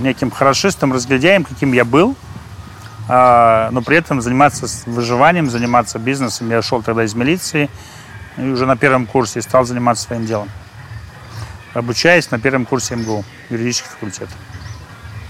неким 0.00 0.30
хорошистом, 0.30 0.92
разглядяем, 0.92 1.42
каким 1.44 1.72
я 1.72 1.84
был, 1.84 2.14
но 3.08 3.82
при 3.84 3.96
этом 3.96 4.20
заниматься 4.20 4.66
выживанием, 4.86 5.48
заниматься 5.48 5.98
бизнесом. 5.98 6.50
Я 6.50 6.58
ушел 6.58 6.82
тогда 6.82 7.04
из 7.04 7.14
милиции 7.14 7.70
и 8.36 8.42
уже 8.42 8.66
на 8.66 8.76
первом 8.76 9.06
курсе 9.06 9.40
стал 9.42 9.64
заниматься 9.64 10.04
своим 10.04 10.26
делом. 10.26 10.48
Обучаясь 11.74 12.30
на 12.30 12.38
первом 12.38 12.66
курсе 12.66 12.96
МГУ, 12.96 13.24
юридический 13.50 13.90
факультет. 13.90 14.28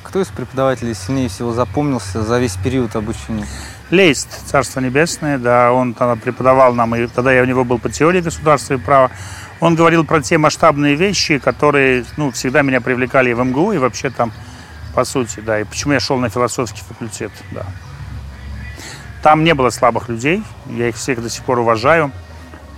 Кто 0.02 0.22
из 0.22 0.28
преподавателей 0.28 0.94
сильнее 0.94 1.28
всего 1.28 1.52
запомнился 1.52 2.22
за 2.22 2.38
весь 2.38 2.56
период 2.56 2.96
обучения? 2.96 3.46
Лейст, 3.90 4.46
Царство 4.46 4.80
Небесное, 4.80 5.38
да, 5.38 5.72
он 5.72 5.94
тогда 5.94 6.16
преподавал 6.16 6.74
нам, 6.74 6.94
и 6.94 7.06
тогда 7.06 7.32
я 7.32 7.42
у 7.42 7.44
него 7.44 7.64
был 7.64 7.78
по 7.78 7.90
теории 7.90 8.20
государства 8.20 8.74
и 8.74 8.76
права. 8.78 9.10
Он 9.60 9.74
говорил 9.74 10.04
про 10.04 10.22
те 10.22 10.38
масштабные 10.38 10.94
вещи, 10.94 11.38
которые 11.38 12.04
ну, 12.16 12.30
всегда 12.30 12.62
меня 12.62 12.80
привлекали 12.80 13.30
и 13.30 13.34
в 13.34 13.44
МГУ, 13.44 13.72
и 13.72 13.78
вообще 13.78 14.08
там, 14.10 14.32
по 14.98 15.04
сути, 15.04 15.38
да. 15.38 15.60
И 15.60 15.64
почему 15.64 15.92
я 15.92 16.00
шел 16.00 16.18
на 16.18 16.28
философский 16.28 16.80
факультет, 16.80 17.30
да. 17.52 17.64
Там 19.22 19.44
не 19.44 19.54
было 19.54 19.70
слабых 19.70 20.08
людей, 20.08 20.42
я 20.66 20.88
их 20.88 20.96
всех 20.96 21.22
до 21.22 21.30
сих 21.30 21.44
пор 21.44 21.60
уважаю. 21.60 22.10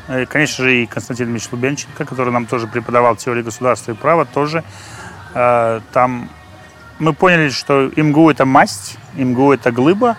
И, 0.06 0.26
конечно 0.26 0.64
же, 0.64 0.82
и 0.82 0.86
Константин 0.86 1.30
Ильич 1.30 1.48
Лубенченко, 1.50 2.04
который 2.04 2.30
нам 2.30 2.44
тоже 2.44 2.66
преподавал 2.66 3.16
теорию 3.16 3.42
государства 3.42 3.92
и 3.92 3.94
права, 3.94 4.26
тоже. 4.26 4.64
Э, 5.32 5.80
там 5.94 6.28
мы 6.98 7.14
поняли, 7.14 7.48
что 7.48 7.90
МГУ– 7.96 8.28
это 8.32 8.44
масть, 8.44 8.98
МГУ– 9.14 9.52
это 9.54 9.72
глыба. 9.72 10.18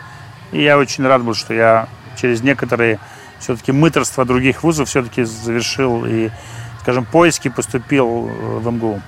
И 0.52 0.64
я 0.64 0.80
очень 0.80 1.06
рад 1.06 1.22
был, 1.22 1.36
что 1.36 1.54
я 1.54 1.88
через 2.20 2.42
некоторые 2.42 2.98
все-таки 3.38 3.72
мыторство 3.72 4.26
других 4.26 4.64
вузов 4.64 4.90
все-таки 4.90 5.22
завершил 5.22 6.04
и, 6.08 6.32
скажем, 6.80 7.06
поиски 7.06 7.50
поступил 7.50 8.28
э, 8.28 8.58
в 8.58 8.72
МГУ. 8.72 9.04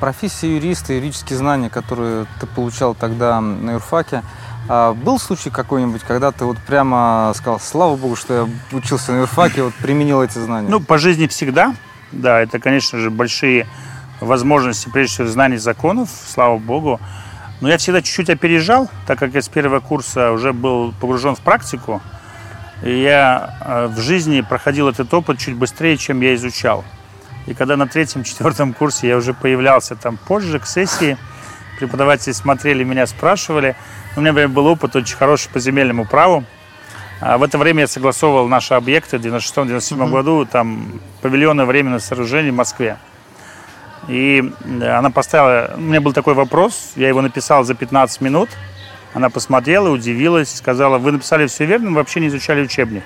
Профессия 0.00 0.54
юриста, 0.54 0.92
юридические 0.92 1.38
знания, 1.38 1.70
которые 1.70 2.26
ты 2.40 2.46
получал 2.46 2.94
тогда 2.94 3.40
на 3.40 3.72
юрфаке, 3.72 4.22
а 4.68 4.94
был 4.94 5.18
случай 5.18 5.50
какой-нибудь, 5.50 6.02
когда 6.02 6.32
ты 6.32 6.44
вот 6.44 6.58
прямо 6.58 7.32
сказал, 7.34 7.60
слава 7.60 7.96
богу, 7.96 8.16
что 8.16 8.34
я 8.34 8.76
учился 8.76 9.12
на 9.12 9.20
юрфаке, 9.20 9.62
вот 9.62 9.74
применил 9.74 10.22
эти 10.22 10.38
знания? 10.38 10.68
Ну, 10.68 10.80
по 10.80 10.98
жизни 10.98 11.26
всегда. 11.28 11.74
Да, 12.12 12.40
это, 12.40 12.58
конечно 12.58 12.98
же, 12.98 13.10
большие 13.10 13.66
возможности, 14.20 14.88
прежде 14.88 15.14
всего, 15.14 15.28
знаний 15.28 15.58
законов, 15.58 16.10
слава 16.26 16.58
богу. 16.58 17.00
Но 17.60 17.68
я 17.68 17.78
всегда 17.78 18.02
чуть-чуть 18.02 18.28
опережал, 18.28 18.90
так 19.06 19.18
как 19.18 19.34
я 19.34 19.40
с 19.40 19.48
первого 19.48 19.80
курса 19.80 20.32
уже 20.32 20.52
был 20.52 20.92
погружен 21.00 21.34
в 21.34 21.40
практику. 21.40 22.02
И 22.82 23.00
я 23.00 23.56
э, 23.60 23.86
в 23.86 23.98
жизни 24.00 24.42
проходил 24.42 24.88
этот 24.88 25.12
опыт 25.14 25.38
чуть 25.38 25.54
быстрее, 25.54 25.96
чем 25.96 26.20
я 26.20 26.34
изучал. 26.34 26.84
И 27.46 27.54
когда 27.54 27.76
на 27.76 27.86
третьем, 27.86 28.24
четвертом 28.24 28.72
курсе 28.72 29.08
я 29.08 29.16
уже 29.16 29.34
появлялся 29.34 29.96
там 29.96 30.16
позже, 30.16 30.58
к 30.58 30.66
сессии, 30.66 31.16
преподаватели 31.78 32.32
смотрели 32.32 32.84
меня, 32.84 33.06
спрашивали. 33.06 33.76
У 34.16 34.20
меня 34.20 34.48
был 34.48 34.66
опыт 34.66 34.96
очень 34.96 35.16
хороший 35.16 35.50
по 35.50 35.60
земельному 35.60 36.06
праву. 36.06 36.44
А 37.20 37.38
в 37.38 37.42
это 37.42 37.56
время 37.56 37.82
я 37.82 37.86
согласовывал 37.86 38.48
наши 38.48 38.74
объекты 38.74 39.18
в 39.18 39.22
96-97 39.22 39.78
mm-hmm. 39.78 40.10
году, 40.10 40.44
там 40.44 41.00
павильоны 41.22 41.64
временных 41.64 42.02
сооружений 42.02 42.50
в 42.50 42.54
Москве. 42.54 42.98
И 44.08 44.52
она 44.82 45.10
поставила... 45.10 45.72
У 45.76 45.80
меня 45.80 46.00
был 46.00 46.12
такой 46.12 46.34
вопрос, 46.34 46.92
я 46.94 47.08
его 47.08 47.22
написал 47.22 47.64
за 47.64 47.74
15 47.74 48.20
минут– 48.20 48.50
она 49.16 49.30
посмотрела, 49.30 49.88
удивилась, 49.88 50.54
сказала, 50.54 50.98
вы 50.98 51.12
написали 51.12 51.46
все 51.46 51.64
верно, 51.64 51.88
вы 51.88 51.96
вообще 51.96 52.20
не 52.20 52.26
изучали 52.26 52.60
учебник. 52.60 53.02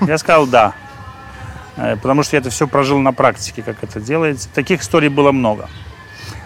Я 0.00 0.18
сказал, 0.18 0.48
да. 0.48 0.74
Э, 1.76 1.96
потому 1.96 2.22
что 2.22 2.36
я 2.36 2.40
это 2.40 2.50
все 2.50 2.66
прожил 2.66 2.98
на 2.98 3.12
практике, 3.12 3.62
как 3.62 3.82
это 3.82 4.00
делается. 4.00 4.48
Таких 4.54 4.82
историй 4.82 5.08
было 5.08 5.32
много. 5.32 5.68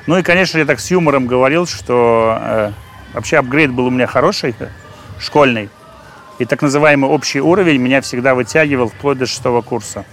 Ну 0.06 0.18
и, 0.18 0.22
конечно, 0.22 0.58
я 0.58 0.64
так 0.64 0.80
с 0.80 0.90
юмором 0.90 1.26
говорил, 1.26 1.66
что 1.66 2.38
э, 2.40 2.72
вообще 3.14 3.38
апгрейд 3.38 3.70
был 3.70 3.86
у 3.86 3.90
меня 3.90 4.06
хороший, 4.06 4.54
школьный. 5.18 5.68
И 6.38 6.44
так 6.44 6.62
называемый 6.62 7.10
общий 7.10 7.40
уровень 7.40 7.78
меня 7.78 8.00
всегда 8.00 8.34
вытягивал 8.34 8.88
вплоть 8.88 9.18
до 9.18 9.26
шестого 9.26 9.60
курса. 9.60 10.04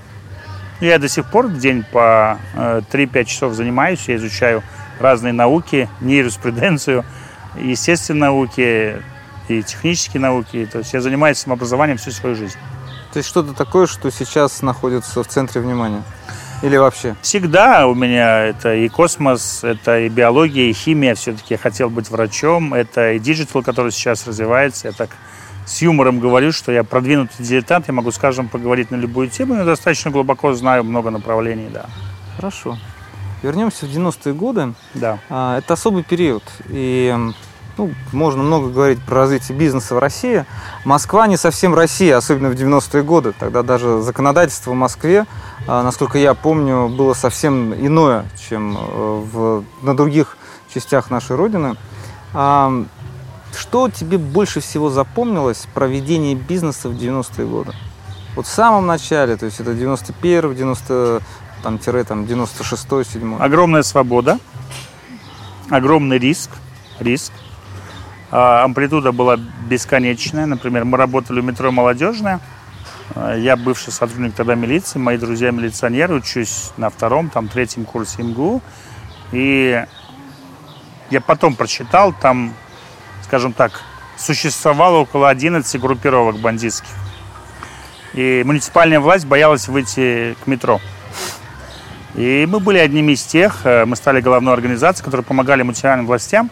Я 0.82 1.00
до 1.00 1.08
сих 1.08 1.26
пор 1.26 1.48
в 1.48 1.58
день 1.58 1.84
по 1.92 2.38
э, 2.54 2.82
3-5 2.92 3.26
часов 3.26 3.54
занимаюсь, 3.54 4.08
я 4.08 4.18
изучаю 4.18 4.62
разные 5.00 5.34
науки, 5.34 5.90
нейроспруденцию, 6.02 7.06
естественные 7.56 8.22
науки, 8.22 9.02
и 9.48 9.64
технические 9.64 10.22
науки. 10.22 10.68
То 10.72 10.80
есть 10.80 10.94
я 10.94 11.02
занимаюсь 11.02 11.38
самообразованием 11.38 11.98
всю 11.98 12.12
свою 12.12 12.36
жизнь. 12.36 12.58
То 13.14 13.18
есть 13.18 13.30
что-то 13.30 13.54
такое, 13.54 13.88
что 13.88 14.12
сейчас 14.12 14.62
находится 14.62 15.24
в 15.24 15.28
центре 15.28 15.62
внимания? 15.62 16.04
Или 16.64 16.78
вообще? 16.78 17.16
Всегда 17.22 17.88
у 17.88 17.94
меня 17.94 18.46
это 18.46 18.74
и 18.74 18.90
космос, 18.90 19.64
это 19.64 20.00
и 20.00 20.10
биология, 20.10 20.70
и 20.70 20.74
химия. 20.74 21.14
Все-таки 21.16 21.54
я 21.54 21.58
хотел 21.58 21.90
быть 21.90 22.10
врачом. 22.10 22.74
Это 22.74 23.14
и 23.14 23.20
digital, 23.20 23.62
который 23.62 23.92
сейчас 23.92 24.26
развивается. 24.26 24.88
Я 24.88 24.94
так 24.94 25.10
с 25.66 25.82
юмором 25.82 26.20
говорю, 26.20 26.52
что 26.52 26.72
я 26.72 26.84
продвинутый 26.84 27.46
дилетант. 27.46 27.88
Я 27.88 27.94
могу, 27.94 28.12
скажем, 28.12 28.48
поговорить 28.48 28.90
на 28.90 28.96
любую 28.96 29.30
тему, 29.30 29.54
но 29.54 29.66
достаточно 29.66 30.10
глубоко 30.10 30.54
знаю 30.54 30.84
много 30.84 31.12
направлений, 31.12 31.70
да. 31.72 31.86
Хорошо. 32.38 32.78
Вернемся 33.44 33.86
в 33.86 33.90
90-е 33.90 34.34
годы. 34.34 34.74
Да. 34.96 35.20
А, 35.30 35.60
это 35.60 35.76
особый 35.76 36.04
период. 36.04 36.44
И 36.70 37.16
ну, 37.78 37.92
можно 38.12 38.44
много 38.44 38.70
говорить 38.70 39.00
про 39.02 39.18
развитие 39.18 39.58
бизнеса 39.58 39.96
в 39.96 40.00
России. 40.00 40.46
Москва 40.84 41.28
не 41.28 41.38
совсем 41.38 41.76
Россия, 41.76 42.18
особенно 42.18 42.50
в 42.50 42.54
90-е 42.54 43.04
годы. 43.04 43.34
Тогда 43.38 43.64
даже 43.64 44.02
законодательство 44.02 44.72
в 44.72 44.76
Москве, 44.76 45.26
а, 45.68 45.84
насколько 45.84 46.18
я 46.18 46.34
помню, 46.34 46.90
было 46.90 47.14
совсем 47.14 47.74
иное, 47.74 48.26
чем 48.50 48.78
э, 48.78 49.24
в, 49.32 49.64
на 49.82 49.96
других 49.96 50.38
частях 50.74 51.10
нашей 51.10 51.36
Родины. 51.36 51.76
А, 52.34 52.72
что 53.56 53.90
тебе 53.90 54.18
больше 54.18 54.60
всего 54.60 54.90
запомнилось 54.90 55.68
про 55.74 55.88
ведение 55.88 56.36
бизнеса 56.36 56.90
в 56.90 56.94
90-е 56.94 57.46
годы? 57.46 57.74
Вот 58.36 58.46
в 58.46 58.50
самом 58.50 58.86
начале, 58.86 59.36
то 59.36 59.46
есть 59.46 59.60
это 59.60 59.74
91 59.74 60.56
90 60.56 61.22
там, 61.64 61.80
тире, 61.80 62.04
там, 62.04 62.24
96-й, 62.24 63.06
7 63.06 63.38
Огромная 63.40 63.82
свобода, 63.82 64.40
огромный 65.70 66.20
риск, 66.20 66.52
риск. 67.00 67.32
А, 68.30 68.64
амплитуда 68.64 69.12
была 69.12 69.38
бесконечная. 69.38 70.46
Например, 70.46 70.86
мы 70.86 70.98
работали 70.98 71.40
в 71.40 71.46
метро 71.46 71.72
«Молодежная». 71.72 72.40
А, 73.16 73.36
я 73.36 73.56
бывший 73.56 73.94
сотрудник 73.94 74.34
тогда 74.36 74.56
милиции, 74.56 75.00
мои 75.00 75.18
друзья 75.18 75.52
милиционеры, 75.52 76.16
учусь 76.16 76.72
на 76.78 76.90
втором, 76.90 77.30
там, 77.30 77.48
третьем 77.48 77.86
курсе 77.86 78.24
МГУ. 78.24 78.62
И 79.32 79.84
я 81.10 81.22
потом 81.22 81.56
прочитал, 81.56 82.14
там, 82.14 82.54
скажем 83.24 83.54
так, 83.54 83.82
существовало 84.18 84.98
около 84.98 85.30
11 85.30 85.80
группировок 85.80 86.40
бандитских. 86.40 86.90
И 88.14 88.44
муниципальная 88.46 89.00
власть 89.00 89.26
боялась 89.26 89.68
выйти 89.68 90.36
к 90.44 90.48
метро. 90.48 90.82
И 92.16 92.46
мы 92.50 92.60
были 92.60 92.80
одними 92.80 93.12
из 93.12 93.24
тех, 93.24 93.62
э, 93.64 93.86
мы 93.86 93.96
стали 93.96 94.22
головной 94.22 94.54
организацией, 94.54 95.06
которые 95.06 95.24
помогали 95.24 95.62
муниципальным 95.62 96.08
властям 96.08 96.50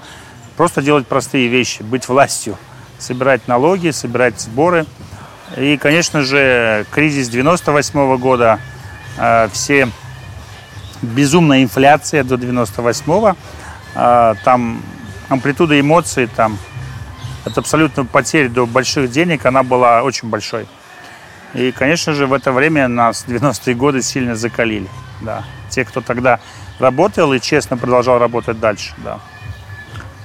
просто 0.58 0.82
делать 0.82 1.08
простые 1.08 1.48
вещи, 1.48 1.84
быть 1.84 2.08
властью, 2.08 2.58
собирать 2.98 3.48
налоги, 3.48 3.92
собирать 3.92 4.40
сборы. 4.40 4.86
И, 5.58 5.78
конечно 5.78 6.22
же, 6.22 6.86
кризис 6.92 7.30
98 7.30 8.00
-го 8.00 8.18
года, 8.18 8.60
э, 9.18 9.50
все 9.54 9.88
безумная 11.02 11.64
инфляция 11.64 12.24
до 12.24 12.36
98-го, 12.36 13.36
э, 13.96 14.36
там 14.44 14.82
амплитуда 15.30 15.80
эмоций, 15.80 16.28
там 16.28 16.58
от 17.46 17.58
абсолютно 17.58 18.06
потерь 18.06 18.50
до 18.50 18.66
больших 18.66 19.12
денег, 19.12 19.46
она 19.46 19.64
была 19.64 20.02
очень 20.04 20.30
большой. 20.30 20.66
И, 21.54 21.72
конечно 21.72 22.14
же, 22.14 22.26
в 22.28 22.34
это 22.34 22.52
время 22.52 22.88
нас 22.88 23.26
90-е 23.28 23.76
годы 23.76 24.02
сильно 24.02 24.36
закалили 24.36 24.90
да. 25.22 25.44
Те, 25.70 25.86
кто 25.86 26.02
тогда 26.02 26.40
работал 26.80 27.34
и 27.34 27.40
честно 27.40 27.78
продолжал 27.78 28.20
работать 28.20 28.60
дальше, 28.60 28.94
да. 28.98 29.20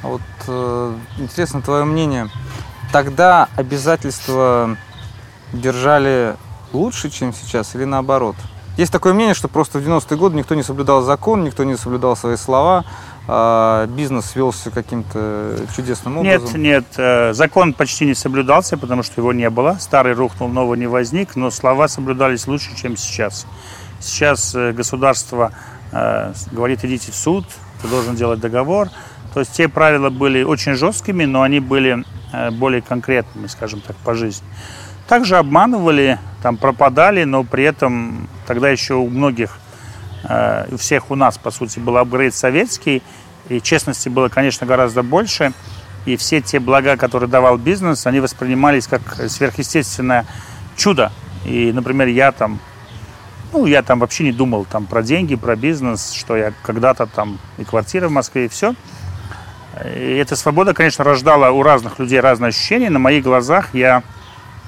А 0.03 0.09
вот 0.09 0.23
э, 0.47 0.95
интересно 1.19 1.61
твое 1.63 1.85
мнение. 1.85 2.29
Тогда 2.93 3.49
обязательства 3.57 4.77
держали 5.53 6.37
лучше, 6.73 7.11
чем 7.11 7.33
сейчас, 7.33 7.75
или 7.75 7.85
наоборот? 7.85 8.37
Есть 8.77 8.93
такое 8.93 9.13
мнение, 9.13 9.35
что 9.35 9.49
просто 9.49 9.79
в 9.79 9.87
90-е 9.87 10.17
годы 10.17 10.37
никто 10.37 10.55
не 10.55 10.63
соблюдал 10.63 11.03
закон, 11.03 11.45
никто 11.45 11.65
не 11.65 11.77
соблюдал 11.77 12.17
свои 12.17 12.37
слова, 12.37 12.85
а, 13.29 13.87
бизнес 13.87 14.35
велся 14.35 14.71
каким-то 14.71 15.57
чудесным 15.77 16.19
образом? 16.19 16.63
Нет, 16.63 16.85
нет, 16.97 17.35
закон 17.37 17.75
почти 17.75 18.07
не 18.07 18.15
соблюдался, 18.15 18.79
потому 18.79 19.03
что 19.03 19.21
его 19.21 19.33
не 19.33 19.51
было. 19.51 19.77
Старый 19.81 20.15
рухнул, 20.15 20.49
новый 20.49 20.79
не 20.79 20.87
возник, 20.87 21.37
но 21.37 21.51
слова 21.51 21.89
соблюдались 21.89 22.47
лучше, 22.47 22.75
чем 22.75 22.97
сейчас. 22.97 23.47
Сейчас 24.01 24.55
государство 24.55 25.53
говорит, 25.93 26.85
идите 26.85 27.13
в 27.13 27.17
суд, 27.17 27.45
ты 27.83 27.89
должен 27.89 28.15
делать 28.15 28.41
договор. 28.41 28.89
То 29.35 29.41
есть 29.41 29.53
те 29.53 29.69
правила 29.69 30.11
были 30.11 30.43
очень 30.43 30.75
жесткими, 30.75 31.25
но 31.25 31.43
они 31.43 31.61
были 31.61 32.05
более 32.53 32.83
конкретными, 32.83 33.47
скажем 33.47 33.81
так, 33.81 33.97
по 33.97 34.15
жизни. 34.15 34.47
Также 35.11 35.39
обманывали, 35.39 36.21
там 36.41 36.57
пропадали, 36.57 37.25
но 37.25 37.43
при 37.43 37.65
этом 37.65 38.29
тогда 38.47 38.71
еще 38.71 38.95
у 38.95 39.09
многих, 39.09 39.59
э, 40.23 40.69
у 40.71 40.77
всех 40.77 41.11
у 41.11 41.17
нас, 41.17 41.37
по 41.37 41.51
сути, 41.51 41.81
был 41.81 41.97
апгрейд 41.97 42.33
советский, 42.33 43.03
и 43.49 43.61
честности 43.61 44.09
было, 44.09 44.29
конечно, 44.29 44.69
гораздо 44.69 45.03
больше. 45.03 45.53
И 46.07 46.17
все 46.17 46.41
те 46.41 46.61
блага, 46.61 46.97
которые 46.97 47.29
давал 47.29 47.59
бизнес, 47.59 48.07
они 48.07 48.21
воспринимались 48.21 48.87
как 48.87 49.03
сверхъестественное 49.29 50.27
чудо. 50.77 51.11
И, 51.45 51.73
например, 51.73 52.07
я 52.07 52.31
там, 52.31 52.61
ну, 53.53 53.67
я 53.67 53.83
там 53.83 53.99
вообще 53.99 54.23
не 54.23 54.33
думал 54.33 54.65
там 54.65 54.87
про 54.87 55.03
деньги, 55.03 55.35
про 55.35 55.57
бизнес, 55.57 56.13
что 56.13 56.37
я 56.37 56.53
когда-то 56.63 57.07
там 57.07 57.41
и 57.59 57.65
квартира 57.65 58.07
в 58.07 58.13
Москве, 58.13 58.45
и 58.45 58.49
все. 58.49 58.77
И 59.85 60.17
эта 60.17 60.37
свобода, 60.37 60.75
конечно, 60.75 61.05
рождала 61.05 61.51
у 61.51 61.63
разных 61.63 61.99
людей 61.99 62.21
разные 62.21 62.49
ощущения. 62.49 62.91
На 62.91 62.99
моих 62.99 63.25
глазах 63.25 63.75
я 63.75 64.03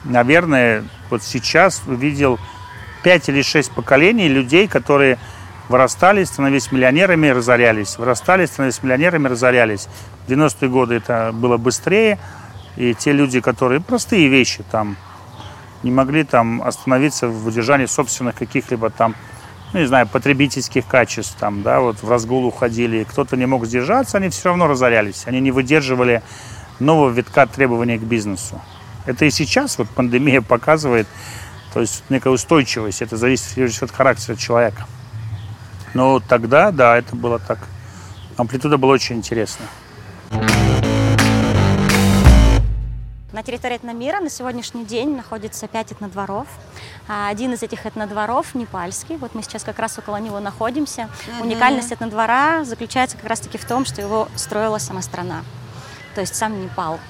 наверное, 0.05 0.85
вот 1.11 1.23
сейчас 1.23 1.83
увидел 1.87 2.39
пять 3.03 3.29
или 3.29 3.43
шесть 3.43 3.73
поколений 3.73 4.29
людей, 4.29 4.69
которые 4.69 5.19
вырастали, 5.69 6.25
становились 6.25 6.73
миллионерами, 6.73 7.29
разорялись. 7.29 7.99
Вырастали, 7.99 8.47
становились 8.47 8.83
миллионерами, 8.83 9.29
разорялись. 9.29 9.89
В 10.27 10.31
90-е 10.31 10.69
годы 10.69 10.97
это 10.97 11.31
было 11.33 11.57
быстрее. 11.57 12.19
И 12.77 12.95
те 12.95 13.13
люди, 13.13 13.41
которые 13.41 13.81
простые 13.81 14.29
вещи 14.29 14.65
там 14.71 14.97
не 15.83 15.91
могли 15.91 16.25
там 16.25 16.63
остановиться 16.63 17.29
в 17.29 17.47
удержании 17.47 17.87
собственных 17.87 18.37
каких-либо 18.37 18.91
там, 18.91 19.15
ну, 19.73 19.81
не 19.81 19.87
знаю, 19.87 20.07
потребительских 20.07 20.87
качеств, 20.87 21.37
там, 21.39 21.63
да, 21.63 21.81
вот 21.81 22.03
в 22.03 22.11
разгул 22.11 22.45
уходили, 22.45 23.05
кто-то 23.05 23.37
не 23.37 23.47
мог 23.47 23.67
сдержаться, 23.67 24.19
они 24.19 24.29
все 24.29 24.51
равно 24.51 24.67
разорялись. 24.67 25.25
Они 25.27 25.41
не 25.41 25.51
выдерживали 25.51 26.23
нового 26.79 27.11
витка 27.11 27.47
требований 27.47 27.99
к 27.99 28.03
бизнесу. 28.03 28.61
Это 29.07 29.25
и 29.25 29.31
сейчас 29.31 29.79
вот 29.79 29.89
пандемия 29.89 30.41
показывает, 30.43 31.07
то 31.73 31.81
есть 31.81 32.05
некая 32.11 32.31
устойчивость, 32.31 33.03
это 33.03 33.17
зависит 33.17 33.83
от 33.83 33.91
характера 33.91 34.37
человека. 34.37 34.87
Но 35.95 36.21
тогда, 36.21 36.71
да, 36.71 36.97
это 36.97 37.17
было 37.17 37.39
так. 37.39 37.59
Амплитуда 38.37 38.79
была 38.79 38.93
очень 38.95 39.17
интересная. 39.17 39.69
На 43.33 43.43
территории 43.43 43.77
этномира 43.77 44.21
на 44.21 44.29
сегодняшний 44.29 44.85
день 44.85 45.17
находится 45.17 45.67
пять 45.67 45.91
этнодворов. 45.91 46.47
А, 47.09 47.29
один 47.29 47.55
из 47.55 47.63
этих 47.63 47.87
этнодворов 47.87 48.55
непальский. 48.55 49.17
Вот 49.17 49.35
мы 49.35 49.43
сейчас 49.43 49.65
как 49.65 49.79
раз 49.79 49.99
около 49.99 50.19
него 50.19 50.39
находимся. 50.39 51.03
Mm-hmm. 51.03 51.43
Уникальность 51.43 51.93
этнодвора 51.93 52.65
заключается 52.65 53.17
как 53.17 53.27
раз-таки 53.27 53.57
в 53.57 53.65
том, 53.65 53.87
что 53.87 54.03
его 54.03 54.29
строила 54.37 54.77
сама 54.79 55.01
страна 55.01 55.43
то 56.15 56.21
есть 56.21 56.35
сам 56.35 56.63
Непал. 56.63 57.01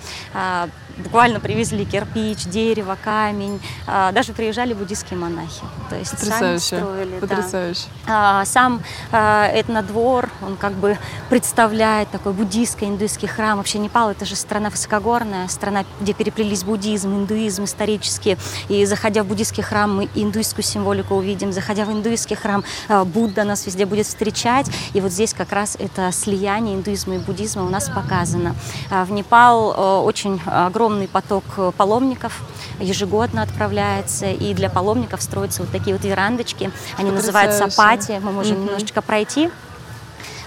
А, 0.99 1.03
буквально 1.03 1.41
привезли 1.41 1.85
кирпич, 1.85 2.45
дерево, 2.45 2.97
камень. 3.03 3.61
А, 3.87 4.13
даже 4.13 4.33
приезжали 4.33 4.75
буддийские 4.75 5.19
монахи. 5.19 5.63
То 5.91 5.97
есть 5.97 6.11
Потрясающе. 6.13 6.61
сами 6.61 6.81
строили. 6.81 7.19
Потрясающе. 7.19 7.85
Да. 8.07 8.45
Сам 8.45 8.83
этнодвор, 9.13 10.29
он 10.43 10.57
как 10.57 10.73
бы 10.73 10.99
представляет 11.29 12.11
такой 12.11 12.33
буддийский, 12.33 12.89
индуистский 12.89 13.29
храм. 13.29 13.59
Вообще 13.59 13.79
Непал 13.79 14.11
это 14.11 14.25
же 14.25 14.37
страна 14.37 14.71
высокогорная, 14.71 15.49
страна, 15.49 15.85
где 16.01 16.13
переплелись 16.13 16.65
буддизм, 16.65 17.15
индуизм 17.15 17.65
исторически. 17.65 18.39
И 18.69 18.85
заходя 18.85 19.23
в 19.23 19.27
буддийский 19.27 19.63
храм, 19.63 19.95
мы 19.95 20.09
индуистскую 20.15 20.65
символику 20.65 21.15
увидим. 21.15 21.53
Заходя 21.53 21.85
в 21.85 21.93
индуистский 21.93 22.37
храм, 22.37 22.65
Будда 22.89 23.45
нас 23.45 23.67
везде 23.67 23.87
будет 23.87 24.07
встречать. 24.07 24.71
И 24.95 25.01
вот 25.01 25.13
здесь 25.13 25.35
как 25.35 25.53
раз 25.53 25.77
это 25.79 26.11
слияние 26.13 26.75
индуизма 26.75 27.17
и 27.17 27.19
буддизма 27.19 27.65
у 27.65 27.69
нас 27.69 27.89
показано. 27.89 28.55
В 28.91 29.11
Непал 29.13 30.05
очень 30.05 30.41
огромное 30.47 30.82
огромный 30.83 31.07
поток 31.07 31.45
э, 31.59 31.71
паломников 31.77 32.43
ежегодно 32.81 33.43
отправляется, 33.43 34.27
и 34.27 34.53
для 34.53 34.69
паломников 34.69 35.23
строятся 35.23 35.63
вот 35.63 35.71
такие 35.71 35.95
вот 35.95 36.05
верандочки. 36.05 36.73
Они 36.99 37.13
называются 37.13 37.69
пати. 37.77 38.21
Мы 38.21 38.33
можем 38.33 38.57
угу. 38.57 38.65
немножечко 38.65 39.01
пройти. 39.01 39.49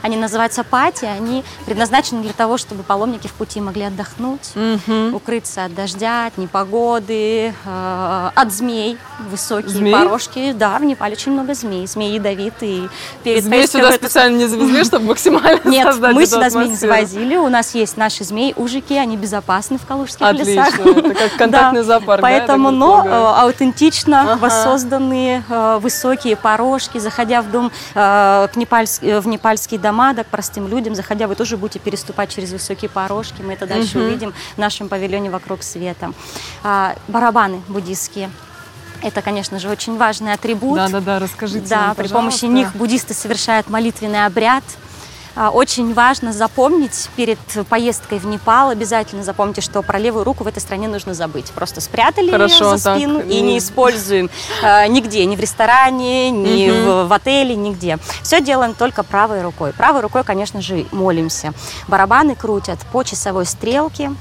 Они 0.01 0.17
называются 0.17 0.63
пати, 0.63 1.05
они 1.05 1.43
предназначены 1.65 2.21
для 2.21 2.33
того, 2.33 2.57
чтобы 2.57 2.83
паломники 2.83 3.27
в 3.27 3.33
пути 3.33 3.59
могли 3.59 3.83
отдохнуть, 3.83 4.51
угу. 4.55 5.15
укрыться 5.15 5.65
от 5.65 5.73
дождя, 5.73 6.27
от 6.27 6.37
непогоды, 6.37 7.53
э, 7.65 8.29
от 8.35 8.51
змей, 8.51 8.97
высокие 9.29 9.71
змей? 9.71 9.93
порожки. 9.93 10.53
Да, 10.53 10.77
в 10.77 10.83
Непале 10.83 11.13
очень 11.13 11.31
много 11.31 11.53
змей, 11.53 11.87
змеи 11.87 12.13
ядовитые. 12.13 12.89
Перед 13.23 13.43
змей 13.43 13.67
сюда 13.67 13.89
это... 13.89 13.95
специально 13.95 14.37
не 14.37 14.45
завезли, 14.45 14.83
чтобы 14.83 15.07
максимально 15.07 15.61
Нет, 15.65 15.95
мы 15.99 16.25
сюда 16.25 16.49
змей 16.49 16.69
не 16.69 16.75
завозили, 16.75 17.35
у 17.37 17.49
нас 17.49 17.73
есть 17.73 17.97
наши 17.97 18.23
змеи, 18.23 18.53
ужики, 18.55 18.95
они 18.97 19.17
безопасны 19.17 19.77
в 19.77 19.85
калужских 19.85 20.21
Отлично. 20.21 20.51
лесах. 20.51 20.79
это 20.79 21.13
как 21.15 21.33
контактный 21.37 21.81
да. 21.81 21.85
зоопарк. 21.85 22.21
Поэтому, 22.21 22.69
да, 22.69 22.77
но 22.77 23.05
э, 23.05 23.41
аутентично 23.41 24.33
ага. 24.33 24.37
воссозданные 24.37 25.43
э, 25.49 25.79
высокие 25.81 26.35
порожки, 26.35 26.97
заходя 26.99 27.41
в 27.41 27.51
дом, 27.51 27.71
к 27.93 28.51
непальск... 28.55 29.01
в 29.01 29.27
непальский 29.27 29.77
дом 29.77 29.94
дома, 29.95 30.13
да, 30.13 30.23
к 30.23 30.27
простым 30.27 30.67
людям. 30.67 30.93
Заходя, 30.93 31.27
вы 31.27 31.35
тоже 31.35 31.57
будете 31.57 31.79
переступать 31.79 32.29
через 32.29 32.51
высокие 32.51 32.89
порожки. 32.89 33.41
Мы 33.41 33.53
это 33.53 33.65
дальше 33.65 33.97
угу. 33.97 34.07
увидим 34.07 34.33
в 34.55 34.57
нашем 34.57 34.89
павильоне 34.89 35.29
«Вокруг 35.29 35.63
света». 35.63 36.11
А, 36.63 36.95
барабаны 37.07 37.61
буддийские. 37.69 38.29
Это, 39.01 39.21
конечно 39.21 39.59
же, 39.59 39.69
очень 39.69 39.97
важный 39.97 40.33
атрибут. 40.33 40.77
Да, 40.77 40.87
да, 40.89 40.99
да, 40.99 41.19
расскажите. 41.19 41.67
Да, 41.67 41.87
нам, 41.87 41.95
при 41.95 42.07
помощи 42.07 42.45
них 42.45 42.75
буддисты 42.75 43.13
совершают 43.13 43.69
молитвенный 43.69 44.25
обряд– 44.25 44.63
очень 45.35 45.93
важно 45.93 46.33
запомнить 46.33 47.09
перед 47.15 47.39
поездкой 47.69 48.19
в 48.19 48.25
Непал, 48.25 48.69
обязательно 48.69 49.23
запомните, 49.23 49.61
что 49.61 49.81
про 49.81 49.99
левую 49.99 50.23
руку 50.23 50.43
в 50.43 50.47
этой 50.47 50.59
стране 50.59 50.87
нужно 50.87 51.13
забыть. 51.13 51.51
Просто 51.51 51.81
спрятали 51.81 52.31
Хорошо, 52.31 52.71
ее 52.71 52.77
за 52.77 52.95
спину 52.95 53.19
так. 53.19 53.29
и 53.29 53.41
не 53.41 53.57
используем 53.57 54.29
э, 54.63 54.87
нигде, 54.87 55.25
ни 55.25 55.35
в 55.35 55.39
ресторане, 55.39 56.31
ни 56.31 56.69
угу. 56.69 57.05
в, 57.05 57.07
в 57.09 57.13
отеле, 57.13 57.55
нигде. 57.55 57.97
Все 58.23 58.41
делаем 58.41 58.73
только 58.73 59.03
правой 59.03 59.41
рукой. 59.41 59.73
Правой 59.73 60.01
рукой, 60.01 60.23
конечно 60.23 60.61
же, 60.61 60.85
молимся. 60.91 61.53
Барабаны 61.87 62.35
крутят 62.35 62.79
по 62.91 63.03
часовой 63.03 63.45
стрелке, 63.45 64.11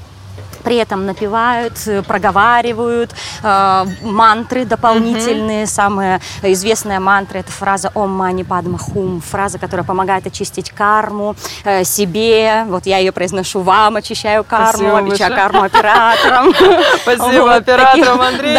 при 0.64 0.77
этом 0.77 1.07
напевают, 1.07 1.74
э, 1.87 2.03
проговаривают 2.03 3.11
э, 3.42 3.85
мантры 4.03 4.64
дополнительные. 4.64 5.64
Mm-hmm. 5.64 5.66
Самая 5.66 6.20
известная 6.42 7.00
мантра 7.00 7.38
это 7.38 7.53
фраза 7.53 7.90
Ом 7.94 8.11
Мани 8.11 8.44
Падма 8.44 8.79
Хум, 8.79 9.20
фраза, 9.20 9.59
которая 9.59 9.85
помогает 9.85 10.27
очистить 10.27 10.70
карму 10.70 11.37
э, 11.64 11.85
себе. 11.85 12.64
Вот 12.68 12.87
я 12.87 12.98
ее 12.98 13.12
произношу 13.12 13.61
вам, 13.61 13.96
очищаю 13.96 14.42
карму, 14.44 14.88
Спасибо 14.88 14.98
очищаю 14.98 15.35
карму 15.35 15.62
операторам. 15.62 16.55
Спасибо 17.03 17.55
операторам 17.55 18.20
Андрею 18.20 18.55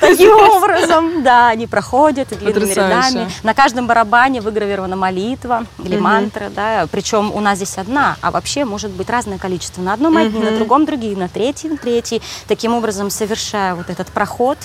Таким 0.00 0.32
образом, 0.32 1.22
да, 1.22 1.48
они 1.48 1.66
проходят 1.66 2.28
длинными 2.28 2.72
рядами. 2.72 3.30
На 3.42 3.54
каждом 3.54 3.86
барабане 3.86 4.40
выгравирована 4.40 4.96
молитва 4.96 5.64
или 5.84 5.96
мантра, 5.98 6.50
да. 6.54 6.86
Причем 6.90 7.32
у 7.32 7.40
нас 7.40 7.56
здесь 7.56 7.78
одна, 7.78 8.16
а 8.20 8.30
вообще 8.30 8.64
может 8.64 8.90
быть 8.90 9.08
разное 9.08 9.38
количество. 9.38 9.82
На 9.82 9.92
одном 9.94 10.16
одни, 10.16 10.40
на 10.42 10.50
другом 10.52 10.84
другие, 10.84 11.16
на 11.28 11.34
третий, 11.34 11.68
на 11.68 11.76
третий. 11.76 12.22
Таким 12.46 12.74
образом, 12.74 13.10
совершая 13.10 13.74
вот 13.74 13.90
этот 13.90 14.08
проход 14.08 14.58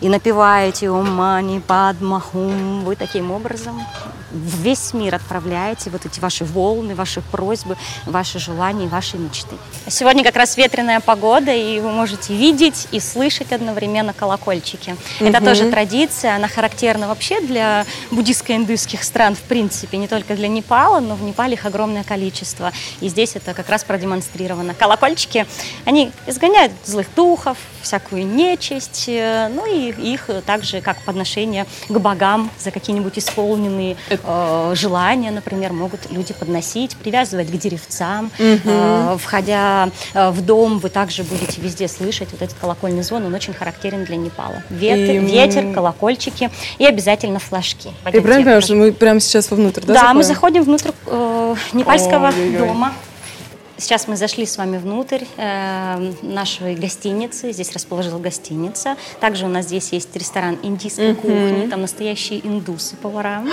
и 0.00 0.08
напеваете 0.08 0.90
«Ом 0.90 1.10
мани 1.10 1.60
падмахум», 1.60 2.84
вы 2.84 2.96
таким 2.96 3.30
образом 3.30 3.80
в 4.36 4.62
весь 4.62 4.92
мир 4.92 5.14
отправляете 5.14 5.90
вот 5.90 6.06
эти 6.06 6.20
ваши 6.20 6.44
волны, 6.44 6.94
ваши 6.94 7.20
просьбы, 7.20 7.76
ваши 8.04 8.38
желания, 8.38 8.88
ваши 8.88 9.16
мечты. 9.18 9.56
Сегодня 9.88 10.24
как 10.24 10.36
раз 10.36 10.56
ветреная 10.56 11.00
погода, 11.00 11.52
и 11.52 11.80
вы 11.80 11.90
можете 11.90 12.34
видеть 12.34 12.88
и 12.92 13.00
слышать 13.00 13.52
одновременно 13.52 14.12
колокольчики. 14.12 14.96
Угу. 15.20 15.28
Это 15.28 15.44
тоже 15.44 15.70
традиция, 15.70 16.36
она 16.36 16.48
характерна 16.48 17.08
вообще 17.08 17.40
для 17.40 17.86
буддистско-индуистских 18.10 19.02
стран, 19.02 19.34
в 19.34 19.42
принципе, 19.42 19.96
не 19.96 20.08
только 20.08 20.34
для 20.34 20.48
Непала, 20.48 21.00
но 21.00 21.14
в 21.14 21.22
Непале 21.22 21.54
их 21.54 21.64
огромное 21.66 22.04
количество. 22.04 22.72
И 23.00 23.08
здесь 23.08 23.36
это 23.36 23.54
как 23.54 23.68
раз 23.68 23.84
продемонстрировано. 23.84 24.74
Колокольчики, 24.74 25.46
они 25.84 26.12
изгоняют 26.26 26.72
злых 26.84 27.06
духов, 27.14 27.56
всякую 27.82 28.26
нечисть, 28.26 29.04
э, 29.08 29.48
ну 29.48 29.64
и 29.64 29.90
их 29.90 30.28
также 30.44 30.80
как 30.80 31.00
подношение 31.02 31.66
к 31.88 31.98
богам 31.98 32.50
за 32.58 32.70
какие-нибудь 32.70 33.18
исполненные 33.18 33.96
э, 34.26 34.72
желания, 34.74 35.30
например, 35.30 35.72
могут 35.72 36.10
люди 36.10 36.34
подносить, 36.34 36.96
привязывать 36.96 37.50
к 37.50 37.56
деревцам. 37.56 38.30
Угу. 38.38 39.18
Входя 39.18 39.90
в 40.14 40.40
дом, 40.42 40.78
вы 40.78 40.88
также 40.88 41.22
будете 41.22 41.60
везде 41.60 41.88
слышать 41.88 42.28
вот 42.32 42.42
этот 42.42 42.56
колокольный 42.58 43.02
звон, 43.02 43.24
он 43.24 43.34
очень 43.34 43.54
характерен 43.54 44.04
для 44.04 44.16
Непала. 44.16 44.62
Ветер, 44.70 45.14
и... 45.14 45.18
ветер 45.18 45.74
колокольчики 45.74 46.50
и 46.78 46.86
обязательно 46.86 47.38
флажки. 47.38 47.90
Я 48.04 48.10
правильно 48.10 48.36
понимаю, 48.36 48.62
что 48.62 48.74
мы 48.74 48.92
прямо 48.92 49.20
сейчас 49.20 49.50
вовнутрь, 49.50 49.82
да? 49.82 49.94
Да, 49.94 50.00
заходим? 50.00 50.16
мы 50.16 50.24
заходим 50.24 50.62
внутрь 50.62 50.90
э, 51.06 51.54
непальского 51.72 52.28
Ой-ой-ой. 52.28 52.58
дома. 52.58 52.92
Сейчас 53.78 54.08
мы 54.08 54.16
зашли 54.16 54.46
с 54.46 54.56
вами 54.56 54.78
внутрь 54.78 55.24
э, 55.36 56.12
нашей 56.22 56.74
гостиницы. 56.76 57.52
Здесь 57.52 57.72
расположена 57.72 58.18
гостиница. 58.18 58.96
Также 59.20 59.44
у 59.44 59.48
нас 59.48 59.66
здесь 59.66 59.92
есть 59.92 60.16
ресторан 60.16 60.58
индийской 60.62 61.10
mm-hmm. 61.10 61.14
кухни. 61.16 61.68
Там 61.68 61.82
настоящие 61.82 62.46
индусы 62.46 62.96
повара. 62.96 63.44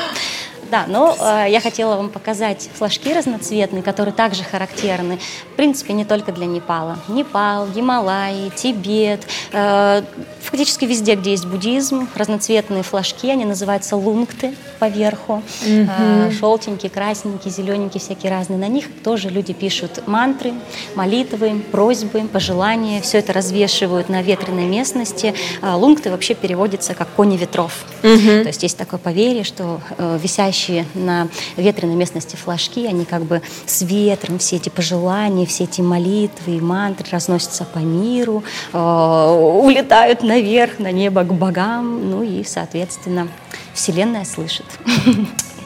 Да, 0.73 0.85
но 0.87 1.15
э, 1.19 1.51
я 1.51 1.61
хотела 1.61 1.97
вам 1.97 2.09
показать 2.09 2.67
флажки 2.73 3.13
разноцветные, 3.13 3.83
которые 3.83 4.11
также 4.11 4.43
характерны, 4.43 5.19
в 5.51 5.55
принципе, 5.55 5.93
не 5.93 6.03
только 6.03 6.31
для 6.31 6.47
Непала. 6.47 6.97
Непал, 7.07 7.67
Гималаи, 7.67 8.49
Тибет, 8.55 9.21
э, 9.51 10.01
фактически 10.41 10.85
везде, 10.85 11.13
где 11.13 11.31
есть 11.31 11.45
буддизм, 11.45 12.09
разноцветные 12.15 12.81
флажки, 12.81 13.29
они 13.29 13.45
называются 13.45 13.95
лунгты 13.95 14.55
поверху, 14.79 15.43
mm-hmm. 15.61 16.29
э, 16.29 16.31
желтенькие, 16.31 16.89
красненькие, 16.89 17.53
зелененькие, 17.53 18.01
всякие 18.01 18.31
разные. 18.31 18.57
На 18.57 18.67
них 18.67 18.87
тоже 19.03 19.29
люди 19.29 19.53
пишут 19.53 20.07
мантры, 20.07 20.53
молитвы, 20.95 21.61
просьбы, 21.71 22.21
пожелания, 22.21 22.99
все 23.01 23.19
это 23.19 23.31
развешивают 23.31 24.09
на 24.09 24.23
ветреной 24.23 24.65
местности. 24.65 25.35
Э, 25.61 25.75
лунгты 25.75 26.09
вообще 26.09 26.33
переводятся 26.33 26.95
как 26.95 27.09
кони 27.09 27.37
ветров. 27.37 27.85
Mm-hmm. 28.01 28.41
То 28.41 28.47
есть 28.47 28.63
есть 28.63 28.77
такое 28.77 28.99
поверье, 28.99 29.43
что 29.43 29.79
э, 29.99 30.17
висящие 30.21 30.62
висящие 30.63 30.85
на 30.93 31.27
ветреной 31.57 31.95
местности 31.95 32.35
флажки, 32.35 32.85
они 32.85 33.05
как 33.05 33.23
бы 33.23 33.41
с 33.65 33.81
ветром, 33.81 34.39
все 34.39 34.57
эти 34.57 34.69
пожелания, 34.69 35.45
все 35.45 35.65
эти 35.65 35.81
молитвы 35.81 36.57
и 36.57 36.61
мантры 36.61 37.07
разносятся 37.11 37.65
по 37.65 37.79
миру, 37.79 38.43
э, 38.71 38.77
улетают 38.77 40.23
наверх, 40.23 40.79
на 40.79 40.91
небо 40.91 41.23
к 41.23 41.33
богам, 41.33 42.09
ну 42.09 42.23
и, 42.23 42.43
соответственно, 42.43 43.27
Вселенная 43.73 44.25
слышит. 44.25 44.65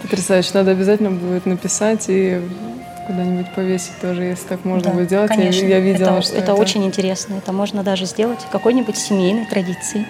Потрясающе, 0.02 0.52
надо 0.54 0.72
обязательно 0.72 1.12
будет 1.12 1.46
написать 1.46 2.06
и 2.08 2.42
куда-нибудь 3.08 3.54
повесить 3.56 3.98
тоже, 4.02 4.24
если 4.24 4.48
так 4.48 4.66
можно 4.66 4.90
да, 4.90 4.92
будет 4.92 5.08
делать. 5.08 5.30
Конечно. 5.30 5.66
Я, 5.66 5.78
я 5.78 5.80
видела, 5.80 6.18
это, 6.18 6.22
что 6.22 6.34
это, 6.36 6.44
это 6.44 6.54
очень 6.54 6.86
интересно. 6.86 7.36
Это 7.36 7.52
можно 7.52 7.82
даже 7.84 8.06
сделать 8.06 8.40
какой-нибудь 8.52 8.98
семейной 8.98 9.46
традицией. 9.46 10.06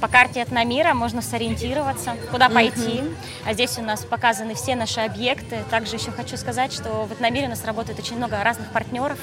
По 0.00 0.08
карте 0.08 0.42
Этномира 0.42 0.94
можно 0.94 1.20
сориентироваться, 1.20 2.16
куда 2.30 2.48
пойти. 2.48 3.02
А 3.44 3.52
здесь 3.52 3.76
у 3.78 3.82
нас 3.82 4.04
показаны 4.04 4.54
все 4.54 4.74
наши 4.74 5.00
объекты. 5.00 5.62
Также 5.70 5.96
еще 5.96 6.10
хочу 6.10 6.38
сказать, 6.38 6.72
что 6.72 7.04
в 7.04 7.12
Этномире 7.12 7.46
у 7.46 7.50
нас 7.50 7.64
работает 7.64 7.98
очень 7.98 8.16
много 8.16 8.42
разных 8.42 8.70
партнеров, 8.72 9.18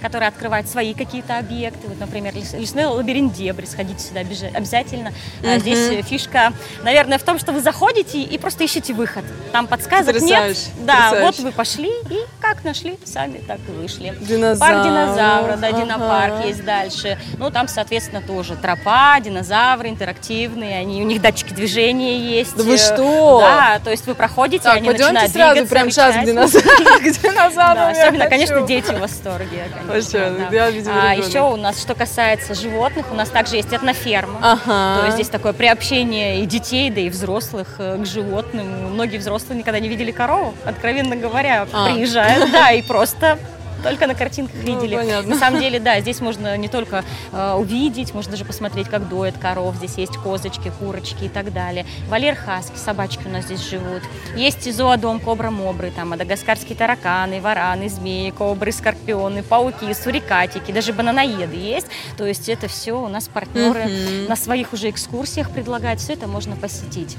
которые 0.00 0.28
открывают 0.28 0.68
свои 0.68 0.94
какие-то 0.94 1.36
объекты. 1.36 1.86
Вот, 1.86 2.00
например, 2.00 2.34
лесной 2.34 2.86
лабиринт 2.86 3.34
Дебри. 3.34 3.66
Сходите 3.66 4.00
сюда 4.00 4.20
обязательно. 4.54 5.12
А 5.44 5.58
здесь 5.58 6.04
фишка, 6.06 6.54
наверное, 6.82 7.18
в 7.18 7.22
том, 7.22 7.38
что 7.38 7.52
вы 7.52 7.60
заходите 7.60 8.22
и 8.22 8.38
просто 8.38 8.64
ищете 8.64 8.94
выход. 8.94 9.24
Там 9.52 9.66
подсказок 9.66 10.20
нет. 10.22 10.56
Да, 10.78 11.12
вот 11.20 11.38
вы 11.40 11.52
пошли 11.52 11.90
и 12.08 12.20
как 12.40 12.64
нашли, 12.64 12.98
сами 13.04 13.38
так 13.38 13.58
и 13.68 13.72
вышли. 13.72 14.16
Динозавр. 14.20 14.72
Парк 14.72 14.84
динозавра, 14.84 15.56
да, 15.56 15.68
ага. 15.68 15.80
динопарк 15.80 16.44
есть 16.46 16.64
дальше. 16.64 17.18
Ну, 17.36 17.50
там, 17.50 17.68
соответственно, 17.68 18.22
тоже 18.22 18.56
тропа, 18.56 19.18
динозавры, 19.20 19.88
интерактивные 19.88 20.21
активные, 20.22 20.78
они, 20.78 21.02
у 21.02 21.04
них 21.04 21.20
датчики 21.20 21.52
движения 21.52 22.18
есть. 22.18 22.56
Да 22.56 22.62
вы 22.62 22.76
что? 22.76 23.40
Да, 23.40 23.80
то 23.82 23.90
есть 23.90 24.06
вы 24.06 24.14
проходите, 24.14 24.62
так, 24.62 24.76
они 24.76 24.90
начинают 24.90 25.32
сразу, 25.32 25.54
двигаться, 25.54 25.74
прям 25.74 25.90
сейчас 25.90 26.14
к 26.14 27.22
динозаврам. 27.22 27.90
Особенно, 27.90 28.28
конечно, 28.28 28.62
дети 28.62 28.92
в 28.92 29.00
восторге. 29.00 29.64
А 29.88 31.14
еще 31.14 31.40
у 31.40 31.56
нас, 31.56 31.80
что 31.80 31.94
касается 31.94 32.54
животных, 32.54 33.06
у 33.10 33.14
нас 33.14 33.28
также 33.30 33.56
есть 33.56 33.72
этноферма. 33.72 34.60
То 34.64 35.02
есть 35.06 35.14
здесь 35.16 35.28
такое 35.28 35.52
приобщение 35.52 36.42
и 36.42 36.46
детей, 36.46 36.90
да 36.90 37.00
и 37.00 37.08
взрослых 37.08 37.76
э, 37.78 37.98
к 37.98 38.06
животным. 38.06 38.92
Многие 38.92 39.16
взрослые 39.16 39.58
никогда 39.58 39.80
не 39.80 39.88
видели 39.88 40.10
корову, 40.10 40.54
откровенно 40.64 41.16
говоря, 41.16 41.66
а. 41.72 41.86
приезжают, 41.86 42.50
да, 42.52 42.70
и 42.72 42.82
просто 42.82 43.38
только 43.82 44.06
на 44.06 44.14
картинках 44.14 44.56
ну, 44.64 44.80
видели. 44.80 44.96
Ну, 44.96 45.28
на 45.28 45.36
самом 45.36 45.60
деле, 45.60 45.78
да, 45.78 46.00
здесь 46.00 46.20
можно 46.20 46.56
не 46.56 46.68
только 46.68 47.04
э, 47.32 47.54
увидеть, 47.54 48.14
можно 48.14 48.32
даже 48.32 48.44
посмотреть, 48.44 48.88
как 48.88 49.08
доят 49.08 49.38
коров. 49.38 49.76
Здесь 49.76 49.96
есть 49.98 50.16
козочки, 50.16 50.72
курочки 50.78 51.24
и 51.24 51.28
так 51.28 51.52
далее. 51.52 51.86
Валер 52.08 52.34
хаски, 52.34 52.76
собачки 52.76 53.26
у 53.26 53.30
нас 53.30 53.44
здесь 53.44 53.60
живут. 53.60 54.02
Есть 54.36 54.70
зоодом 54.72 55.20
кобра-мобры, 55.20 55.90
там 55.90 56.10
мадагаскарские 56.10 56.76
тараканы, 56.76 57.40
вараны, 57.40 57.88
змеи, 57.88 58.30
кобры, 58.30 58.72
скорпионы, 58.72 59.42
пауки, 59.42 59.92
сурикатики, 59.94 60.72
даже 60.72 60.92
бананоеды 60.92 61.56
есть. 61.56 61.86
То 62.16 62.26
есть 62.26 62.48
это 62.48 62.68
все 62.68 62.92
у 62.92 63.08
нас 63.08 63.28
партнеры 63.28 63.80
mm-hmm. 63.80 64.28
на 64.28 64.36
своих 64.36 64.72
уже 64.72 64.90
экскурсиях 64.90 65.50
предлагают. 65.50 66.00
Все 66.00 66.14
это 66.14 66.26
можно 66.26 66.56
посетить. 66.56 67.16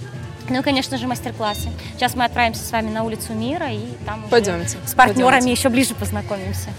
Ну 0.49 0.59
и, 0.59 0.61
конечно 0.61 0.97
же, 0.97 1.07
мастер-классы. 1.07 1.69
Сейчас 1.95 2.15
мы 2.15 2.25
отправимся 2.25 2.63
с 2.63 2.71
вами 2.71 2.89
на 2.89 3.03
улицу 3.03 3.33
Мира 3.33 3.71
и 3.71 3.85
там 4.05 4.25
Пойдемте. 4.29 4.77
с 4.85 4.93
партнерами 4.93 5.31
Пойдемте. 5.31 5.51
еще 5.51 5.69
ближе 5.69 5.95
познакомимся. 5.95 6.69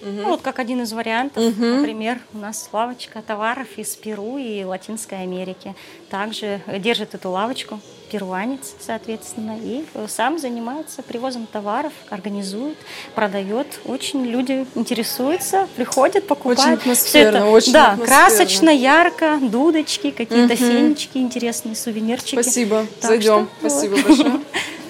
Угу. 0.00 0.10
Ну, 0.10 0.28
вот 0.28 0.42
как 0.42 0.58
один 0.58 0.82
из 0.82 0.92
вариантов, 0.92 1.42
угу. 1.42 1.64
например, 1.64 2.18
у 2.32 2.38
нас 2.38 2.68
лавочка 2.72 3.22
товаров 3.22 3.68
из 3.76 3.96
Перу 3.96 4.38
и 4.38 4.64
Латинской 4.64 5.22
Америки. 5.22 5.74
Также 6.10 6.60
держит 6.78 7.14
эту 7.14 7.30
лавочку 7.30 7.80
перуанец, 8.10 8.74
соответственно, 8.80 9.56
и 9.60 9.84
сам 10.08 10.38
занимается 10.38 11.02
привозом 11.02 11.46
товаров, 11.50 11.92
организует, 12.10 12.76
продает. 13.14 13.66
Очень 13.84 14.24
люди 14.24 14.66
интересуются, 14.74 15.68
приходят, 15.76 16.26
покупают. 16.26 16.60
Очень 16.60 16.72
атмосферно, 16.72 17.36
это, 17.38 17.46
очень 17.46 17.72
Да, 17.72 17.92
атмосферно. 17.92 18.06
красочно, 18.06 18.70
ярко, 18.70 19.38
дудочки, 19.40 20.10
какие-то 20.10 20.54
угу. 20.54 20.62
фенечки, 20.62 21.18
интересные 21.18 21.76
сувенирчики. 21.76 22.40
Спасибо, 22.40 22.86
так 23.00 23.10
зайдем. 23.10 23.48
Что, 23.58 23.68
Спасибо 23.68 23.94
вот. 23.94 24.04
большое. 24.04 24.40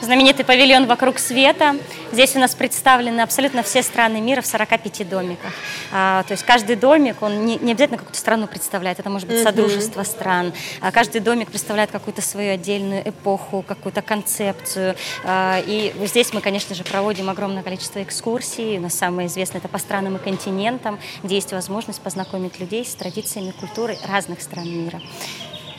знаменитый 0.00 0.44
павильон 0.44 0.86
«Вокруг 0.86 1.18
света». 1.18 1.76
Здесь 2.12 2.36
у 2.36 2.38
нас 2.38 2.54
представлены 2.54 3.20
абсолютно 3.20 3.62
все 3.62 3.82
страны 3.82 4.20
мира 4.20 4.40
в 4.40 4.46
45 4.46 5.08
домиках. 5.08 5.52
А, 5.92 6.22
то 6.24 6.32
есть 6.32 6.44
каждый 6.44 6.76
домик, 6.76 7.22
он 7.22 7.44
не, 7.44 7.56
не 7.56 7.72
обязательно 7.72 7.98
какую-то 7.98 8.18
страну 8.18 8.46
представляет, 8.46 8.98
это 9.00 9.10
может 9.10 9.28
быть 9.28 9.42
содружество 9.42 10.02
стран. 10.02 10.52
А 10.80 10.92
каждый 10.92 11.20
домик 11.20 11.50
представляет 11.50 11.90
какую-то 11.90 12.22
свою 12.22 12.54
отдельную 12.54 13.08
эпоху, 13.08 13.64
какую-то 13.66 14.02
концепцию. 14.02 14.96
А, 15.24 15.60
и 15.66 15.92
здесь 16.04 16.32
мы, 16.32 16.40
конечно 16.40 16.74
же, 16.74 16.84
проводим 16.84 17.30
огромное 17.30 17.62
количество 17.62 18.02
экскурсий. 18.02 18.78
У 18.78 18.82
нас 18.82 18.94
самое 18.94 19.28
известное 19.28 19.60
это 19.60 19.68
по 19.68 19.78
странам 19.78 20.16
и 20.16 20.18
континентам, 20.18 20.98
где 21.22 21.36
есть 21.36 21.52
возможность 21.52 22.00
познакомить 22.00 22.60
людей 22.60 22.84
с 22.84 22.94
традициями, 22.94 23.52
культурой 23.52 23.98
разных 24.06 24.42
стран 24.42 24.68
мира. 24.68 25.00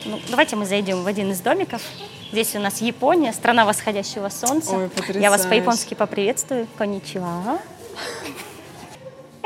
Ну, 0.04 0.20
давайте 0.28 0.56
мы 0.56 0.66
зайдем 0.66 1.02
в 1.02 1.06
один 1.06 1.30
из 1.32 1.40
домиков. 1.40 1.82
Здесь 2.30 2.54
у 2.56 2.58
нас 2.58 2.80
Япония, 2.82 3.32
страна 3.32 3.64
восходящего 3.64 4.28
солнца. 4.28 4.76
Ой, 4.76 4.90
Я 5.14 5.30
вас 5.30 5.46
по-японски 5.46 5.94
поприветствую. 5.94 6.66
Коничуа. 6.76 7.58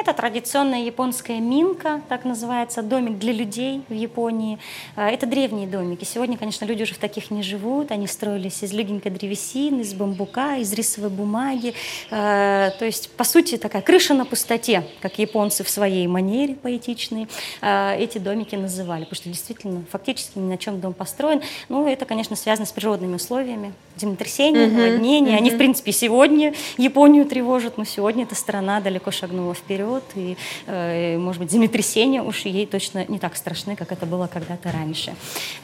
Это 0.03 0.15
традиционная 0.15 0.83
японская 0.83 1.39
минка, 1.39 2.03
так 2.09 2.25
называется, 2.25 2.83
домик 2.83 3.19
для 3.19 3.33
людей 3.33 3.83
в 3.89 3.95
Японии. 3.95 4.59
А, 4.97 5.09
это 5.09 5.27
древние 5.27 5.69
домики. 5.69 6.03
Сегодня, 6.03 6.37
конечно, 6.37 6.65
люди 6.65 6.83
уже 6.83 6.95
в 6.95 6.99
таких 6.99 7.31
не 7.31 7.45
живут. 7.45 7.93
Они 7.93 8.09
строились 8.09 8.65
из 8.65 8.73
легенькой 8.73 9.13
древесины, 9.13 9.83
из 9.83 9.95
бамбука, 9.95 10.57
из 10.57 10.73
рисовой 10.73 11.09
бумаги. 11.09 11.75
А, 12.11 12.71
то 12.71 12.85
есть, 12.85 13.11
по 13.11 13.23
сути, 13.23 13.57
такая 13.59 13.81
крыша 13.81 14.13
на 14.13 14.25
пустоте, 14.25 14.85
как 15.01 15.21
японцы 15.21 15.63
в 15.63 15.71
своей 15.71 16.09
манере 16.09 16.57
поэтичной 16.57 17.29
а, 17.61 17.95
эти 17.95 18.19
домики 18.19 18.57
называли. 18.57 19.05
Потому 19.05 19.15
что 19.15 19.29
действительно, 19.29 19.85
фактически 19.89 20.37
ни 20.37 20.49
на 20.49 20.59
чем 20.59 20.81
дом 20.81 20.95
построен. 20.95 21.43
Ну, 21.69 21.87
это, 21.87 22.07
конечно, 22.07 22.35
связано 22.35 22.67
с 22.67 22.73
природными 22.73 23.15
условиями. 23.15 23.73
Землетрясения, 23.97 24.67
наводнения. 24.67 25.37
Они, 25.37 25.51
в 25.51 25.59
принципе, 25.59 25.93
сегодня 25.93 26.55
Японию 26.77 27.25
тревожат, 27.25 27.79
но 27.79 27.85
сегодня 27.85 28.25
эта 28.25 28.35
страна 28.35 28.81
далеко 28.81 29.13
шагнула 29.13 29.55
вперед 29.55 29.92
вперед, 30.01 30.05
и, 30.15 30.37
э, 30.67 31.19
может 31.19 31.41
быть, 31.43 31.51
землетрясения 31.51 32.23
уж 32.23 32.45
ей 32.45 32.67
точно 32.67 33.05
не 33.09 33.19
так 33.19 33.37
страшны, 33.37 33.77
как 33.77 33.93
это 33.93 34.07
было 34.07 34.27
когда-то 34.27 34.71
раньше. 34.73 35.15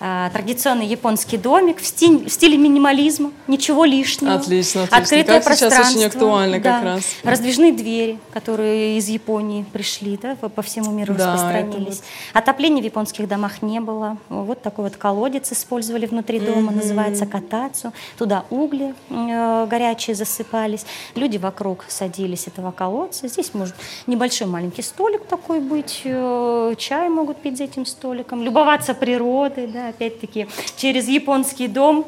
А, 0.01 0.31
традиционный 0.31 0.87
японский 0.87 1.37
домик 1.37 1.79
в, 1.79 1.87
стиль, 1.87 2.29
в 2.29 2.33
стиле 2.33 2.57
минимализма, 2.57 3.33
ничего 3.47 3.85
лишнего. 3.85 4.35
Отлично, 4.35 4.85
отлично. 4.85 4.99
Открытое 4.99 5.37
как 5.37 5.45
пространство. 5.45 5.85
сейчас 5.85 5.97
очень 5.97 6.07
актуально 6.07 6.61
да. 6.61 6.75
как 6.75 6.85
раз. 6.85 7.03
Раздвижные 7.23 7.73
двери, 7.73 8.19
которые 8.33 8.99
из 8.99 9.09
Японии 9.09 9.65
пришли, 9.73 10.19
да, 10.21 10.37
по, 10.37 10.49
по 10.49 10.63
всему 10.63 10.91
миру 10.93 11.15
да, 11.15 11.33
распространились. 11.33 12.03
Вот... 12.33 12.43
Отопления 12.43 12.83
в 12.83 12.85
японских 12.85 13.29
домах 13.29 13.63
не 13.63 13.81
было. 13.81 14.17
Вот 14.29 14.63
такой 14.63 14.85
вот 14.85 14.97
колодец 14.97 15.53
использовали 15.53 16.07
внутри 16.07 16.41
дома, 16.41 16.73
mm-hmm. 16.73 16.77
называется 16.77 17.27
катацу. 17.27 17.93
Туда 18.17 18.45
угли 18.51 18.95
э, 19.11 19.67
горячие 19.69 20.15
засыпались. 20.15 20.85
Люди 21.15 21.39
вокруг 21.39 21.85
садились 21.89 22.47
этого 22.47 22.73
колодца. 22.73 23.29
Здесь, 23.29 23.55
может, 23.55 23.75
не 24.07 24.17
небольшой 24.19 24.49
маленький 24.49 24.83
столик 24.83 25.25
такой 25.27 25.61
быть, 25.61 26.01
э, 26.03 26.75
чай 26.77 27.09
могут 27.09 27.37
пить 27.37 27.57
за 27.57 27.65
этим 27.65 27.87
столиком, 27.87 28.43
любоваться 28.43 28.93
природой, 28.93 29.69
да, 29.69 29.91
опять-таки, 29.91 30.49
через 30.77 31.07
японский 31.07 31.69
дом 31.69 32.05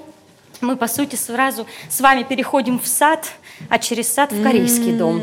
мы, 0.60 0.76
по 0.76 0.88
сути, 0.88 1.14
сразу 1.14 1.66
с 1.88 2.00
вами 2.00 2.24
переходим 2.24 2.80
в 2.80 2.86
сад, 2.88 3.32
а 3.68 3.78
через 3.78 4.12
сад 4.12 4.32
в 4.32 4.42
корейский 4.42 4.92
дом. 4.92 5.22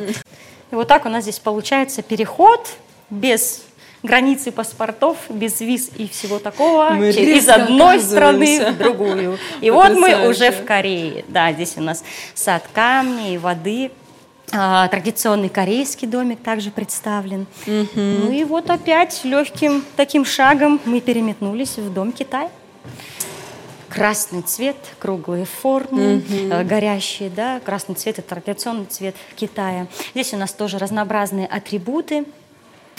И 0.71 0.75
вот 0.75 0.87
так 0.87 1.05
у 1.05 1.09
нас 1.09 1.23
здесь 1.23 1.39
получается 1.39 2.01
переход 2.01 2.65
без 3.09 3.63
границы 4.01 4.53
паспортов, 4.53 5.17
без 5.27 5.59
виз 5.59 5.91
и 5.97 6.07
всего 6.07 6.39
такого, 6.39 6.91
Мы 6.91 7.09
из 7.09 7.49
одной 7.49 7.99
страны 7.99 8.71
в 8.71 8.77
другую. 8.79 9.37
И 9.59 9.69
вот 9.71 9.91
мы 9.91 10.29
уже 10.29 10.51
в 10.51 10.63
Корее. 10.63 11.25
Да, 11.27 11.51
здесь 11.51 11.73
у 11.75 11.81
нас 11.81 12.03
сад 12.33 12.63
камней, 12.73 13.37
воды, 13.37 13.91
а, 14.51 14.87
традиционный 14.87 15.49
корейский 15.49 16.07
домик 16.07 16.41
также 16.41 16.71
представлен. 16.71 17.47
Ну 17.65 18.31
и 18.31 18.43
вот 18.43 18.69
опять 18.69 19.23
легким 19.23 19.83
таким 19.95 20.25
шагом 20.25 20.79
мы 20.85 21.01
переметнулись 21.01 21.77
в 21.77 21.93
дом 21.93 22.11
Китая. 22.11 22.49
Красный 23.89 24.41
цвет, 24.43 24.75
круглые 24.99 25.45
формы, 25.45 26.21
э, 26.29 26.63
горящие, 26.63 27.29
да, 27.29 27.59
красный 27.61 27.95
цвет– 27.95 28.19
это 28.19 28.35
традиционный 28.35 28.85
цвет 28.85 29.15
Китая. 29.35 29.87
Здесь 30.13 30.33
у 30.33 30.37
нас 30.37 30.51
тоже 30.51 30.77
разнообразные 30.77 31.47
атрибуты. 31.47 32.25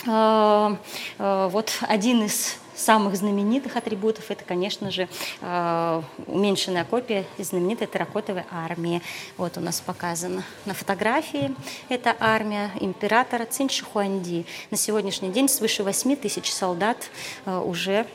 Э, 0.05 0.75
э, 1.19 1.49
вот 1.51 1.71
один 1.81 2.25
из 2.25 2.57
самых 2.79 3.15
знаменитых 3.15 3.75
атрибутов 3.75 4.31
это, 4.31 4.43
конечно 4.43 4.91
же, 4.91 5.07
э, 5.41 6.01
уменьшенная 6.27 6.85
копия 6.85 7.25
знаменитой 7.37 7.87
терракотовой 7.87 8.43
армии. 8.51 9.01
Вот 9.37 9.57
у 9.57 9.61
нас 9.61 9.81
показано 9.81 10.43
на 10.65 10.73
фотографии. 10.73 11.53
Это 11.89 12.15
армия 12.19 12.71
императора 12.79 13.45
Цин 13.45 13.69
Шихуанди. 13.69 14.45
На 14.71 14.77
сегодняшний 14.77 15.29
день 15.29 15.49
свыше 15.49 15.83
8 15.83 16.15
тысяч 16.15 16.51
солдат 16.51 17.09
уже 17.45 18.05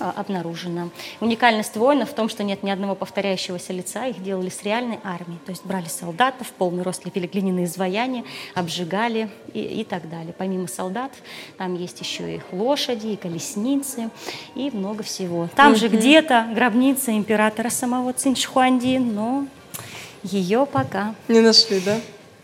а, 0.00 0.12
обнаружено. 0.16 0.90
Уникальность 1.20 1.76
воина 1.76 2.06
в 2.06 2.12
том, 2.12 2.28
что 2.28 2.42
нет 2.42 2.62
ни 2.62 2.70
одного 2.70 2.94
повторяющегося 2.94 3.72
лица, 3.72 4.06
их 4.06 4.22
делали 4.22 4.48
с 4.48 4.62
реальной 4.62 4.98
армией. 5.04 5.38
То 5.44 5.50
есть 5.50 5.64
брали 5.64 5.86
солдатов, 5.86 6.48
полный 6.52 6.82
рост 6.82 7.04
лепили 7.04 7.26
глиняные 7.26 7.66
изваяния, 7.66 8.24
обжигали 8.54 9.28
и, 9.52 9.60
и 9.60 9.84
так 9.84 10.08
далее. 10.08 10.34
Помимо 10.36 10.68
солдат, 10.68 11.12
там 11.58 11.74
есть 11.74 12.00
еще 12.00 12.36
и 12.36 12.40
лошади, 12.52 13.08
и 13.08 13.16
колесницы, 13.16 14.10
и 14.54 14.70
много 14.70 15.02
всего. 15.02 15.48
Там 15.54 15.76
же 15.76 15.88
где-то 15.88 16.48
гробница 16.54 17.12
императора 17.12 17.70
самого 17.70 18.12
Циншхуанди, 18.12 18.96
но 18.98 19.46
ее 20.22 20.66
пока... 20.66 21.14
Не 21.28 21.40
нашли, 21.40 21.80
да? 21.80 21.96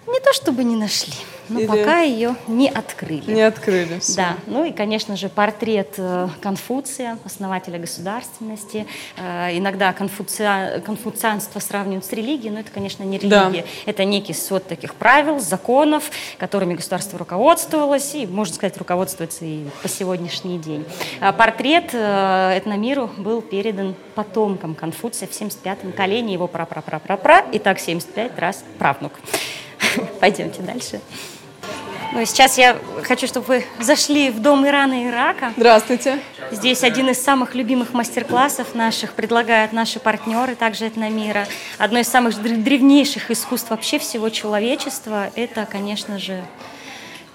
Не 0.06 0.20
то 0.20 0.32
чтобы 0.32 0.64
не 0.64 0.76
нашли. 0.76 1.14
Но 1.48 1.60
Или... 1.60 1.66
пока 1.66 2.00
ее 2.00 2.34
не 2.48 2.68
открыли. 2.68 3.30
Не 3.30 3.42
открыли. 3.42 3.98
Все. 4.00 4.16
Да. 4.16 4.36
Ну 4.46 4.64
и, 4.64 4.72
конечно 4.72 5.16
же, 5.16 5.28
портрет 5.28 5.94
э, 5.96 6.28
Конфуция, 6.40 7.18
основателя 7.24 7.78
государственности. 7.78 8.86
Э, 9.16 9.56
иногда 9.56 9.92
конфуция... 9.92 10.80
конфуцианство 10.80 11.60
сравнивают 11.60 12.04
с 12.04 12.12
религией, 12.12 12.50
но 12.50 12.60
это, 12.60 12.70
конечно, 12.70 13.04
не 13.04 13.18
религия. 13.18 13.62
Да. 13.62 13.90
Это 13.90 14.04
некий 14.04 14.32
свод 14.32 14.66
таких 14.66 14.94
правил, 14.94 15.38
законов, 15.38 16.10
которыми 16.38 16.74
государство 16.74 17.18
руководствовалось, 17.18 18.14
и, 18.14 18.26
можно 18.26 18.54
сказать, 18.54 18.76
руководствуется 18.76 19.44
и 19.44 19.66
по 19.82 19.88
сегодняшний 19.88 20.58
день. 20.58 20.84
А 21.20 21.32
портрет 21.32 21.90
э, 21.92 22.58
этномиру 22.58 23.10
был 23.16 23.40
передан 23.40 23.94
потомкам 24.14 24.74
Конфуция 24.74 25.28
в 25.28 25.30
75-м 25.30 25.92
колене, 25.92 26.32
его 26.32 26.48
пра-пра-пра-пра-пра, 26.48 27.40
и 27.52 27.58
так 27.58 27.78
75 27.78 28.38
раз 28.38 28.64
правнук. 28.78 29.12
Пойдемте 30.20 30.62
дальше. 30.62 31.00
Ну, 32.16 32.24
сейчас 32.24 32.56
я 32.56 32.78
хочу, 33.02 33.26
чтобы 33.26 33.46
вы 33.46 33.66
зашли 33.78 34.30
в 34.30 34.40
дом 34.40 34.66
Ирана 34.66 35.02
и 35.02 35.08
Ирака. 35.08 35.52
Здравствуйте. 35.54 36.18
Здесь 36.50 36.82
один 36.82 37.10
из 37.10 37.22
самых 37.22 37.54
любимых 37.54 37.92
мастер-классов 37.92 38.74
наших 38.74 39.12
предлагают 39.12 39.74
наши 39.74 40.00
партнеры, 40.00 40.54
также 40.54 40.88
этномира. 40.88 41.46
Одно 41.76 41.98
из 41.98 42.08
самых 42.08 42.40
древнейших 42.40 43.30
искусств 43.30 43.68
вообще 43.68 43.98
всего 43.98 44.30
человечества– 44.30 45.28
это, 45.34 45.68
конечно 45.70 46.18
же, 46.18 46.42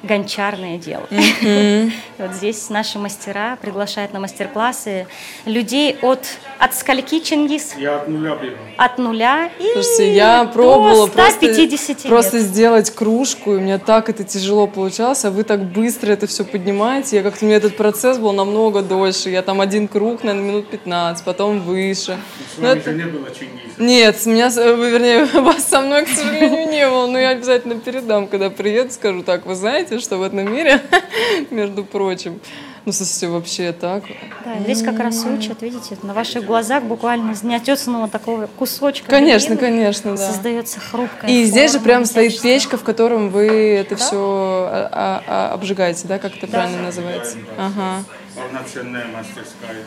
гончарное 0.04 0.78
дело. 0.78 1.08
Mm-hmm. 1.10 1.92
вот 2.18 2.34
здесь 2.34 2.70
наши 2.70 3.00
мастера 3.00 3.58
приглашают 3.62 4.14
на 4.14 4.20
мастер-классы 4.20 5.08
людей 5.46 5.98
от 6.02 6.26
от 6.62 6.76
скольки, 6.76 7.20
Чингис? 7.20 7.74
Я 7.76 7.98
от 7.98 8.08
нуля 8.08 8.36
беру. 8.36 8.56
От 8.78 8.98
нуля 9.00 9.50
и 9.60 9.64
Слушайте, 9.74 10.14
я 10.14 10.46
пробовала 10.46 11.08
просто, 11.08 12.08
просто 12.08 12.40
сделать 12.40 12.92
кружку, 12.92 13.54
и 13.54 13.58
у 13.58 13.60
меня 13.60 13.80
так 13.80 14.10
это 14.10 14.24
тяжело 14.24 14.68
получалось, 14.68 15.26
а 15.26 15.32
вы 15.32 15.44
так 15.44 15.64
быстро 15.64 16.12
это 16.12 16.28
все 16.28 16.44
поднимаете. 16.44 17.18
Я 17.18 17.24
как-то, 17.24 17.46
у 17.46 17.48
меня 17.48 17.58
этот 17.58 17.78
процесс 17.78 18.20
был 18.20 18.32
намного 18.34 18.84
дольше. 18.84 19.32
Я 19.32 19.42
там 19.42 19.60
один 19.60 19.88
круг, 19.88 20.24
наверное, 20.24 20.50
минут 20.50 20.70
15, 20.70 21.26
потом 21.26 21.62
выше. 21.62 22.18
С 22.56 22.60
вами 22.60 22.80
это... 22.80 22.92
не 22.92 23.06
было 23.06 23.28
Чингиса. 23.32 23.82
Нет, 23.82 24.22
с 24.22 24.26
меня, 24.28 24.50
вернее, 24.50 25.26
вас 25.42 25.68
со 25.68 25.82
мной, 25.82 26.06
к 26.06 26.10
сожалению, 26.10 26.70
не 26.70 26.88
было, 26.88 27.08
но 27.08 27.18
я 27.18 27.30
обязательно 27.30 27.80
передам, 27.80 28.28
когда 28.28 28.52
приеду, 28.52 28.92
скажу 28.92 29.24
так, 29.24 29.48
вы 29.48 29.56
знаете, 29.56 29.91
что 30.00 30.18
в 30.18 30.24
этом 30.24 30.54
мире, 30.54 30.82
между 31.52 31.84
прочим, 31.84 32.40
ну, 32.86 32.92
слушайте, 32.92 33.28
вообще 33.28 33.72
так. 33.74 34.04
Да, 34.44 34.60
здесь 34.60 34.82
как 34.82 34.98
раз 35.00 35.24
учат, 35.26 35.62
видите, 35.62 35.98
на 36.02 36.14
ваших 36.14 36.46
глазах 36.46 36.84
буквально 36.84 37.32
из 37.32 37.44
неотесанного 37.44 38.08
такого 38.08 38.48
кусочка. 38.48 39.08
Конечно, 39.08 39.56
конечно, 39.56 40.16
да. 40.16 40.32
Создается 40.32 40.80
хрупкая 40.80 41.30
И 41.30 41.34
форма, 41.34 41.46
здесь 41.46 41.72
же 41.74 41.80
прям 41.80 42.06
стоит 42.06 42.42
печка, 42.42 42.78
в 42.78 42.84
котором 42.84 43.30
вы 43.30 43.76
это 43.76 43.92
да? 43.92 43.96
все 43.98 44.18
а, 44.18 44.90
а, 44.92 45.24
а, 45.28 45.54
обжигаете, 45.54 46.08
да, 46.08 46.18
как 46.18 46.36
это 46.36 46.48
да. 46.48 46.54
правильно 46.54 46.84
называется? 46.84 47.38
Ага. 47.58 48.04
Полноценная 48.36 49.06
мастерская. 49.08 49.86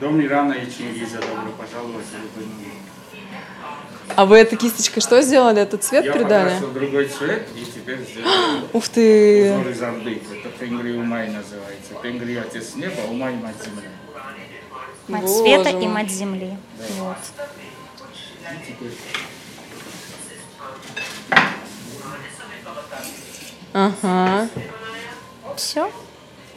Дом 0.00 0.20
Ирана 0.20 0.54
и 0.54 0.64
Чингиза, 0.64 1.18
добро 1.20 1.52
пожаловать. 1.58 2.06
А 4.16 4.26
вы 4.26 4.38
этой 4.38 4.56
кисточкой 4.56 5.02
что 5.02 5.20
сделали? 5.22 5.62
Этот 5.62 5.82
цвет 5.84 6.04
Я 6.04 6.12
придали? 6.12 6.50
Я 6.52 6.60
другой 6.60 7.06
цвет 7.06 7.48
и 7.54 7.64
теперь 7.64 7.98
сделал 7.98 8.28
Ух 8.72 8.88
ты! 8.88 9.52
узор 9.54 9.68
из 9.68 9.82
Орды. 9.82 10.20
Это 10.38 10.48
Пенгри 10.58 10.92
Умай 10.92 11.28
называется. 11.28 11.94
Пенгри 12.02 12.36
отец 12.36 12.74
неба, 12.74 13.00
Умай 13.08 13.34
мать 13.34 13.56
земли. 13.64 13.88
Мать 15.08 15.22
Боже 15.22 15.34
света 15.42 15.70
мой. 15.72 15.84
и 15.84 15.88
мать 15.88 16.10
земли. 16.10 16.56
Да. 16.78 16.84
Вот. 17.04 17.16
Ага. 23.72 24.48
Все. 25.56 25.90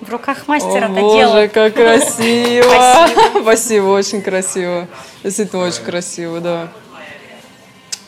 В 0.01 0.09
руках 0.09 0.47
мастера 0.47 0.85
это 0.85 0.95
дело. 0.95 1.33
Боже, 1.33 1.47
как 1.47 1.73
красиво! 1.75 3.07
Спасибо, 3.41 3.85
очень 3.85 4.21
красиво. 4.21 4.87
Действительно, 5.23 5.65
очень 5.65 5.83
красиво, 5.83 6.39
да. 6.41 6.71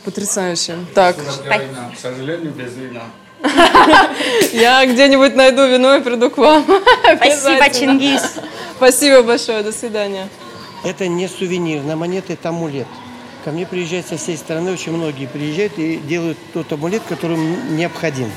Потрясающе. 0.06 0.78
Так. 0.94 1.18
К 1.18 2.00
сожалению, 2.00 2.52
без 2.52 2.76
вина. 2.76 3.02
Я 4.54 4.86
где-нибудь 4.86 5.36
найду 5.36 5.66
вино 5.66 5.96
и 5.96 6.02
приду 6.02 6.30
к 6.30 6.38
вам. 6.38 6.64
Спасибо, 7.18 7.70
Чингис. 7.70 8.36
Спасибо 8.78 9.24
большое. 9.24 9.64
До 9.64 9.72
свидания. 9.72 10.30
Это 10.84 11.08
не 11.08 11.28
сувенир. 11.28 11.82
На 11.82 11.96
монеты 11.96 12.34
это 12.34 12.50
амулет. 12.50 12.88
Ко 13.44 13.52
мне 13.52 13.66
приезжают 13.66 14.08
со 14.08 14.18
всей 14.18 14.38
страны, 14.38 14.72
очень 14.72 14.92
многие 14.92 15.28
приезжают 15.28 15.78
и 15.78 15.98
делают 15.98 16.38
тот 16.54 16.72
амулет, 16.72 17.02
который 17.10 17.36
им 17.38 17.76
необходим. 17.76 18.32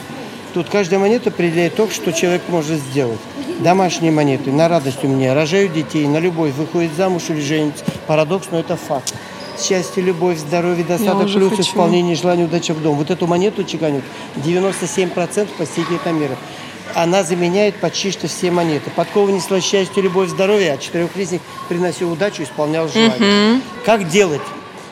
Тут 0.55 0.69
каждая 0.71 0.99
монета 0.99 1.29
определяет 1.29 1.77
то, 1.77 1.89
что 1.91 2.13
человек 2.13 2.43
может 2.49 2.79
сделать. 2.79 3.21
Домашние 3.61 4.13
монеты, 4.13 4.51
на 4.53 4.69
радость 4.69 5.05
у 5.05 5.09
меня, 5.09 5.35
рожают 5.35 5.73
детей, 5.75 6.07
на 6.07 6.19
любовь, 6.19 6.53
выходит 6.55 6.93
замуж 6.95 7.25
или 7.29 7.41
женится. 7.41 7.85
Парадокс, 8.07 8.47
но 8.51 8.61
это 8.61 8.77
факт 8.77 9.15
счастье, 9.61 10.03
любовь, 10.03 10.39
здоровье, 10.39 10.85
достаток, 10.85 11.31
плюс 11.33 11.51
хочу. 11.51 11.63
исполнение, 11.63 12.15
желание, 12.15 12.47
удача 12.47 12.75
в 12.75 12.83
дом. 12.83 12.97
Вот 12.97 13.11
эту 13.11 13.27
монету 13.27 13.65
чеканят 13.65 14.05
97% 14.37 15.49
посетителей 15.57 16.13
мира. 16.13 16.37
Она 16.95 17.23
заменяет 17.23 17.77
почти 17.77 18.11
что 18.11 18.29
все 18.29 18.51
монеты. 18.51 18.91
Подкова 18.91 19.29
несла 19.29 19.61
счастье, 19.61 20.03
любовь, 20.03 20.31
здоровье, 20.31 20.73
а 20.73 20.79
четырехлистник 20.79 21.43
приносил 21.69 22.13
удачу, 22.13 22.43
исполнял 22.43 22.89
желание. 22.89 23.57
Угу. 23.57 23.63
Как 23.85 24.09
делать? 24.09 24.41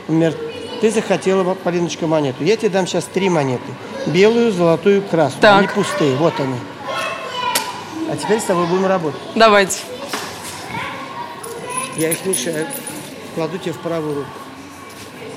Например, 0.09 0.35
ты 0.81 0.91
захотела, 0.91 1.55
Полиночка, 1.55 2.07
монету. 2.07 2.45
Я 2.45 2.57
тебе 2.57 2.69
дам 2.69 2.87
сейчас 2.87 3.05
три 3.05 3.29
монеты. 3.29 3.65
Белую, 4.07 4.53
золотую, 4.53 5.03
красную. 5.03 5.41
Так. 5.41 5.59
Они 5.59 5.69
пустые, 5.69 6.15
вот 6.17 6.35
они. 6.39 6.55
А 8.11 8.17
теперь 8.17 8.41
с 8.41 8.45
тобой 8.45 8.67
будем 8.67 8.87
работать. 8.87 9.21
Давайте. 9.35 9.79
Я 11.97 12.11
их 12.11 12.25
мешаю. 12.27 12.67
Кладу 13.35 13.59
тебе 13.59 13.73
в 13.73 13.79
правую 13.79 14.17
руку. 14.17 14.29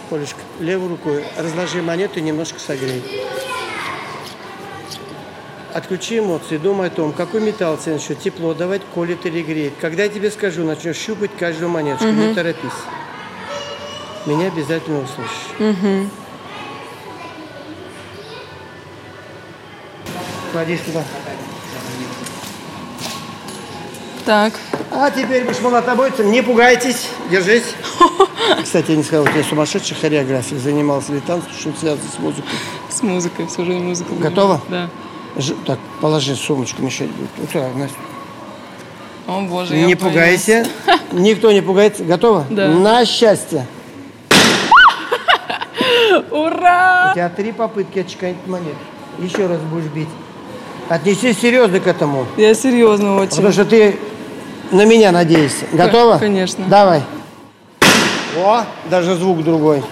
Полюшка, 0.10 0.40
левой 0.60 0.90
рукой 0.90 1.24
разложи 1.38 1.84
монету 1.84 2.20
и 2.20 2.22
немножко 2.22 2.60
согрей. 2.60 3.04
Отключи 5.74 6.18
эмоции, 6.18 6.58
думай 6.58 6.88
о 6.88 6.90
том, 6.90 7.14
какой 7.14 7.42
металл 7.42 7.78
начнет 7.86 8.20
тепло 8.20 8.56
давать, 8.56 8.82
колет 8.96 9.26
или 9.28 9.44
греет. 9.44 9.74
Когда 9.80 10.04
я 10.04 10.10
тебе 10.10 10.32
скажу, 10.32 10.64
начнешь 10.64 10.98
щупать 10.98 11.30
каждую 11.38 11.70
монетку, 11.70 12.06
угу. 12.06 12.16
не 12.16 12.34
торопись. 12.34 12.72
Меня 14.26 14.48
обязательно 14.48 15.02
услышишь. 15.02 15.60
Угу. 15.60 16.10
Клади 20.52 20.80
сюда. 20.84 21.04
Так. 24.30 24.54
А 24.92 25.10
теперь 25.10 25.44
будешь 25.44 25.60
молотобойцем. 25.60 26.32
Не 26.32 26.44
пугайтесь. 26.44 27.10
Держись. 27.32 27.64
Кстати, 28.64 28.92
я 28.92 28.98
не 28.98 29.02
сказал, 29.02 29.26
у 29.26 29.28
тебя 29.28 29.44
сумасшедшая 29.44 29.98
хореография. 30.00 30.60
Занимался 30.60 31.14
ли 31.14 31.20
танцем, 31.20 31.50
что 31.60 31.72
связано 31.80 32.08
с 32.16 32.20
музыкой? 32.20 32.52
С 32.92 33.02
музыкой, 33.02 33.48
всю 33.48 33.66
жизнь 33.66 33.84
музыка. 33.84 34.14
Готова? 34.20 34.62
Да. 34.70 34.88
Ж... 35.36 35.54
Так, 35.66 35.80
положи 36.00 36.36
сумочку, 36.36 36.84
мешать 36.84 37.10
будет. 37.10 37.30
Вот 37.38 37.50
так, 37.50 37.76
Настя. 37.76 37.98
О, 39.26 39.42
боже, 39.50 39.76
Не 39.76 39.96
пугайся. 39.96 40.64
Никто 41.12 41.52
не 41.52 41.62
пугается. 41.62 42.04
Готова? 42.04 42.46
Да. 42.52 42.68
На 42.68 43.06
счастье. 43.06 43.66
Ура! 46.30 47.10
У 47.10 47.16
тебя 47.16 47.30
три 47.30 47.52
попытки 47.52 47.98
отчеканить 47.98 48.46
монет. 48.46 48.76
Еще 49.18 49.48
раз 49.48 49.60
будешь 49.62 49.86
бить. 49.86 50.10
Отнесись 50.88 51.40
серьезно 51.40 51.80
к 51.80 51.88
этому. 51.88 52.28
Я 52.38 52.54
серьезно 52.54 53.18
очень. 53.18 53.38
Потому 53.38 53.54
что 53.54 53.66
ты 53.66 53.98
на 54.72 54.86
меня 54.86 55.12
надеешься. 55.12 55.66
Готова? 55.72 56.18
Конечно. 56.18 56.66
Давай. 56.68 57.04
О, 58.38 58.64
даже 58.90 59.16
звук 59.16 59.44
другой. 59.44 59.84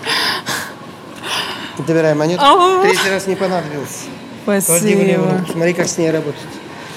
Добирай 1.80 2.14
монету. 2.16 2.42
Третий 2.84 3.10
раз 3.10 3.28
не 3.28 3.36
понадобился. 3.36 4.06
Спасибо. 4.44 5.46
Смотри, 5.52 5.74
как 5.74 5.88
с 5.88 5.98
ней 5.98 6.12
работать. 6.12 6.42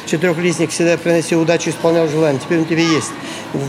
Четырехлистник 0.07 0.71
всегда 0.71 0.97
приносил 0.97 1.41
удачу, 1.41 1.71
исполнял 1.71 2.09
желание. 2.09 2.41
Теперь 2.41 2.59
он 2.59 2.65
тебе 2.65 2.85
есть. 2.85 3.11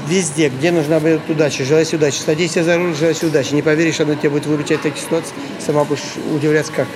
Везде, 0.07 0.49
где 0.49 0.71
нужна 0.71 0.99
будет 0.99 1.29
удача, 1.29 1.63
желайся 1.63 1.97
удачи. 1.97 2.17
Садись 2.17 2.53
за 2.53 2.77
руль, 2.77 2.95
желайся 2.95 3.27
удачи. 3.27 3.53
Не 3.53 3.61
поверишь, 3.61 3.99
она 3.99 4.15
тебя 4.15 4.31
будет 4.31 4.45
выручать 4.45 4.79
в 4.79 4.83
таких 4.83 5.01
ситуациях. 5.01 5.35
Сама 5.63 5.83
будешь 5.83 6.01
удивляться, 6.33 6.71
как. 6.71 6.87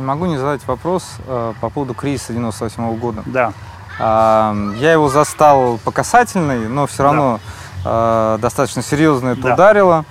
Не 0.00 0.06
могу 0.06 0.24
не 0.24 0.38
задать 0.38 0.66
вопрос 0.66 1.04
э, 1.26 1.52
по 1.60 1.68
поводу 1.68 1.92
кризиса 1.92 2.32
98 2.32 2.96
года. 2.96 3.22
Да. 3.26 3.52
А, 3.98 4.56
я 4.78 4.92
его 4.92 5.10
застал 5.10 5.78
по 5.84 5.90
касательной, 5.90 6.68
но 6.68 6.86
все 6.86 7.02
равно 7.02 7.38
э, 7.84 8.38
достаточно 8.40 8.80
серьезно 8.80 9.28
это 9.30 9.42
Да. 9.42 9.54
ударило. 9.54 10.06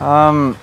Ам, 0.00 0.56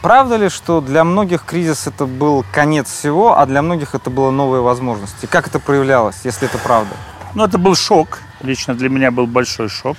правда 0.00 0.36
ли, 0.36 0.48
что 0.48 0.80
для 0.80 1.04
многих 1.04 1.44
кризис 1.44 1.86
это 1.86 2.06
был 2.06 2.46
конец 2.50 2.90
всего, 2.90 3.38
а 3.38 3.44
для 3.44 3.60
многих 3.60 3.94
это 3.94 4.08
была 4.08 4.30
новая 4.30 4.60
возможность? 4.60 5.22
И 5.22 5.26
как 5.26 5.46
это 5.46 5.58
проявлялось, 5.58 6.20
если 6.24 6.48
это 6.48 6.56
правда? 6.56 6.94
Ну, 7.34 7.44
это 7.44 7.58
был 7.58 7.74
шок. 7.74 8.20
Лично 8.40 8.74
для 8.74 8.88
меня 8.88 9.10
был 9.10 9.26
большой 9.26 9.68
шок. 9.68 9.98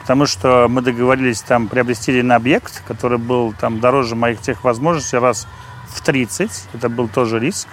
Потому 0.00 0.24
что 0.24 0.66
мы 0.70 0.80
договорились 0.80 1.42
там 1.42 1.68
приобрести 1.68 2.10
один 2.10 2.32
объект, 2.32 2.82
который 2.88 3.18
был 3.18 3.52
там 3.52 3.80
дороже 3.80 4.16
моих 4.16 4.40
тех 4.40 4.64
возможностей 4.64 5.18
раз 5.18 5.46
в 5.94 6.00
30. 6.00 6.50
Это 6.74 6.88
был 6.88 7.08
тоже 7.08 7.38
риск. 7.38 7.68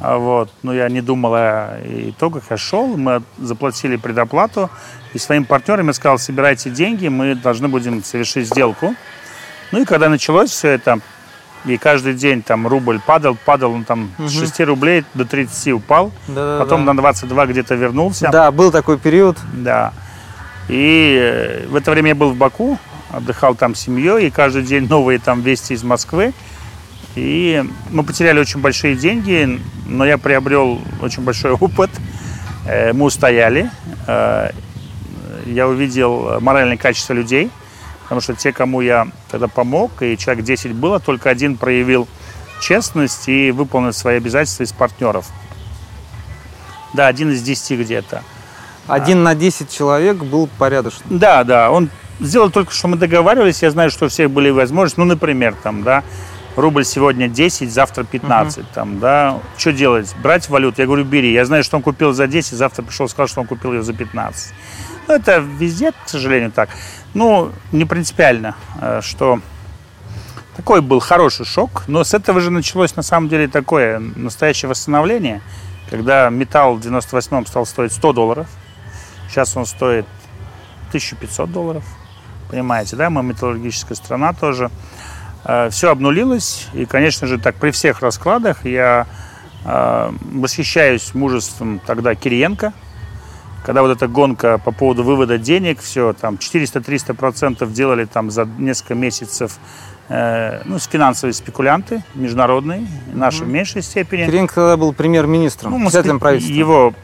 А 0.00 0.16
Вот. 0.16 0.50
Но 0.62 0.72
я 0.72 0.88
не 0.88 1.00
думал 1.00 1.34
о 1.34 1.80
итогах. 1.84 2.44
Я 2.50 2.56
шел, 2.56 2.86
мы 2.96 3.22
заплатили 3.38 3.96
предоплату. 3.96 4.70
И 5.12 5.18
своим 5.18 5.44
партнерам 5.44 5.88
я 5.88 5.92
сказал, 5.92 6.18
собирайте 6.18 6.70
деньги, 6.70 7.08
мы 7.08 7.34
должны 7.34 7.68
будем 7.68 8.02
совершить 8.02 8.46
сделку. 8.46 8.94
Ну 9.72 9.82
и 9.82 9.84
когда 9.84 10.08
началось 10.08 10.50
все 10.50 10.68
это, 10.68 11.00
и 11.64 11.76
каждый 11.76 12.14
день 12.14 12.42
там 12.42 12.66
рубль 12.66 13.00
падал, 13.00 13.36
падал, 13.44 13.72
он 13.72 13.84
там 13.84 14.10
с 14.18 14.32
6 14.32 14.60
рублей 14.60 15.04
до 15.14 15.24
30 15.24 15.74
упал. 15.74 16.10
Да-да-да. 16.28 16.64
Потом 16.64 16.84
на 16.84 16.96
22 16.96 17.46
где-то 17.46 17.74
вернулся. 17.74 18.30
Да, 18.30 18.50
был 18.50 18.70
такой 18.70 18.98
период. 18.98 19.36
Да. 19.52 19.92
И 20.68 21.18
э, 21.20 21.66
в 21.66 21.76
это 21.76 21.90
время 21.90 22.10
я 22.10 22.14
был 22.14 22.30
в 22.30 22.36
Баку, 22.36 22.78
отдыхал 23.10 23.54
там 23.54 23.74
с 23.74 23.80
семьей, 23.80 24.28
и 24.28 24.30
каждый 24.30 24.62
день 24.62 24.88
новые 24.88 25.18
там 25.18 25.42
вести 25.42 25.74
из 25.74 25.82
Москвы. 25.82 26.32
И 27.16 27.64
мы 27.90 28.02
потеряли 28.04 28.38
очень 28.40 28.60
большие 28.60 28.94
деньги, 28.94 29.60
но 29.86 30.04
я 30.04 30.16
приобрел 30.18 30.80
очень 31.02 31.22
большой 31.22 31.50
опыт. 31.60 31.90
Э, 32.66 32.92
Мы 32.92 33.06
устояли. 33.06 33.70
Э, 34.06 34.50
Я 35.46 35.66
увидел 35.68 36.40
моральное 36.40 36.76
качество 36.76 37.14
людей, 37.14 37.50
потому 38.02 38.20
что 38.20 38.34
те, 38.34 38.52
кому 38.52 38.80
я 38.82 39.08
тогда 39.30 39.48
помог, 39.48 40.02
и 40.02 40.16
человек 40.16 40.44
10 40.44 40.72
было, 40.74 41.00
только 41.00 41.30
один 41.30 41.56
проявил 41.56 42.06
честность 42.60 43.28
и 43.28 43.50
выполнил 43.50 43.92
свои 43.92 44.16
обязательства 44.18 44.62
из 44.64 44.72
партнеров. 44.72 45.26
Да, 46.92 47.06
один 47.08 47.30
из 47.30 47.42
десяти 47.42 47.76
где-то. 47.76 48.22
Один 48.86 49.22
на 49.22 49.34
10 49.34 49.70
человек 49.70 50.16
был 50.18 50.48
порядочным. 50.58 51.18
Да, 51.18 51.44
да, 51.44 51.70
он 51.70 51.88
сделал 52.20 52.50
только, 52.50 52.72
что 52.72 52.88
мы 52.88 52.96
договаривались. 52.96 53.62
Я 53.62 53.70
знаю, 53.70 53.90
что 53.90 54.06
у 54.06 54.08
всех 54.08 54.30
были 54.30 54.50
возможности. 54.50 55.00
Ну, 55.00 55.06
например, 55.06 55.54
там, 55.62 55.82
да, 55.82 56.02
рубль 56.56 56.84
сегодня 56.84 57.28
10, 57.28 57.72
завтра 57.72 58.04
15, 58.04 58.70
там, 58.72 58.98
да. 58.98 59.38
Что 59.56 59.72
делать? 59.72 60.14
Брать 60.22 60.48
валюту? 60.48 60.80
Я 60.80 60.86
говорю, 60.86 61.04
бери. 61.04 61.32
Я 61.32 61.44
знаю, 61.44 61.64
что 61.64 61.76
он 61.76 61.82
купил 61.82 62.12
за 62.12 62.26
10, 62.26 62.54
завтра 62.54 62.82
пришел 62.82 63.06
и 63.06 63.08
сказал, 63.08 63.28
что 63.28 63.40
он 63.40 63.46
купил 63.46 63.72
ее 63.72 63.82
за 63.82 63.92
15. 63.92 64.54
Ну, 65.08 65.14
это 65.14 65.38
везде, 65.38 65.92
к 65.92 66.08
сожалению, 66.08 66.52
так. 66.52 66.70
Ну, 67.14 67.50
не 67.72 67.84
принципиально, 67.84 68.54
э, 68.80 69.00
что 69.02 69.40
такой 70.56 70.80
был 70.82 71.00
хороший 71.00 71.46
шок, 71.46 71.84
но 71.86 72.04
с 72.04 72.14
этого 72.14 72.40
же 72.40 72.50
началось 72.50 72.94
на 72.94 73.02
самом 73.02 73.28
деле 73.28 73.48
такое 73.48 73.98
настоящее 73.98 74.68
восстановление, 74.68 75.40
когда 75.90 76.28
металл 76.30 76.76
в 76.76 76.80
98-м 76.80 77.46
стал 77.46 77.66
стоить 77.66 77.92
100 77.92 78.12
долларов, 78.12 78.46
сейчас 79.28 79.56
он 79.56 79.66
стоит 79.66 80.06
1500 80.88 81.50
долларов, 81.50 81.84
понимаете, 82.50 82.96
да, 82.96 83.10
мы 83.10 83.22
металлургическая 83.22 83.96
страна 83.96 84.32
тоже. 84.32 84.70
Все 85.70 85.90
обнулилось, 85.90 86.68
и, 86.74 86.84
конечно 86.84 87.26
же, 87.26 87.38
так 87.38 87.54
при 87.56 87.70
всех 87.70 88.02
раскладах 88.02 88.66
я 88.66 89.06
э, 89.64 90.12
восхищаюсь 90.32 91.14
мужеством 91.14 91.80
тогда 91.86 92.14
Кириенко, 92.14 92.74
когда 93.64 93.82
вот 93.82 93.90
эта 93.90 94.08
гонка 94.08 94.58
по 94.58 94.72
поводу 94.72 95.02
вывода 95.02 95.38
денег, 95.38 95.80
все, 95.80 96.12
там 96.12 96.36
400-300 96.36 97.14
процентов 97.14 97.72
делали 97.72 98.04
там 98.04 98.30
за 98.30 98.44
несколько 98.58 98.94
месяцев 98.94 99.58
э, 100.08 100.62
ну, 100.64 100.78
с 100.78 100.86
финансовые 100.86 101.34
спекулянты 101.34 102.02
международные, 102.14 102.86
наши 103.12 103.44
в 103.44 103.48
меньшей 103.48 103.82
степени. 103.82 104.26
Киренко 104.26 104.54
тогда 104.54 104.76
был 104.76 104.92
премьер-министром, 104.92 105.72
Ну, 105.72 105.80
председателем 105.80 106.20
правительства. 106.20 106.54
Его, 106.58 106.94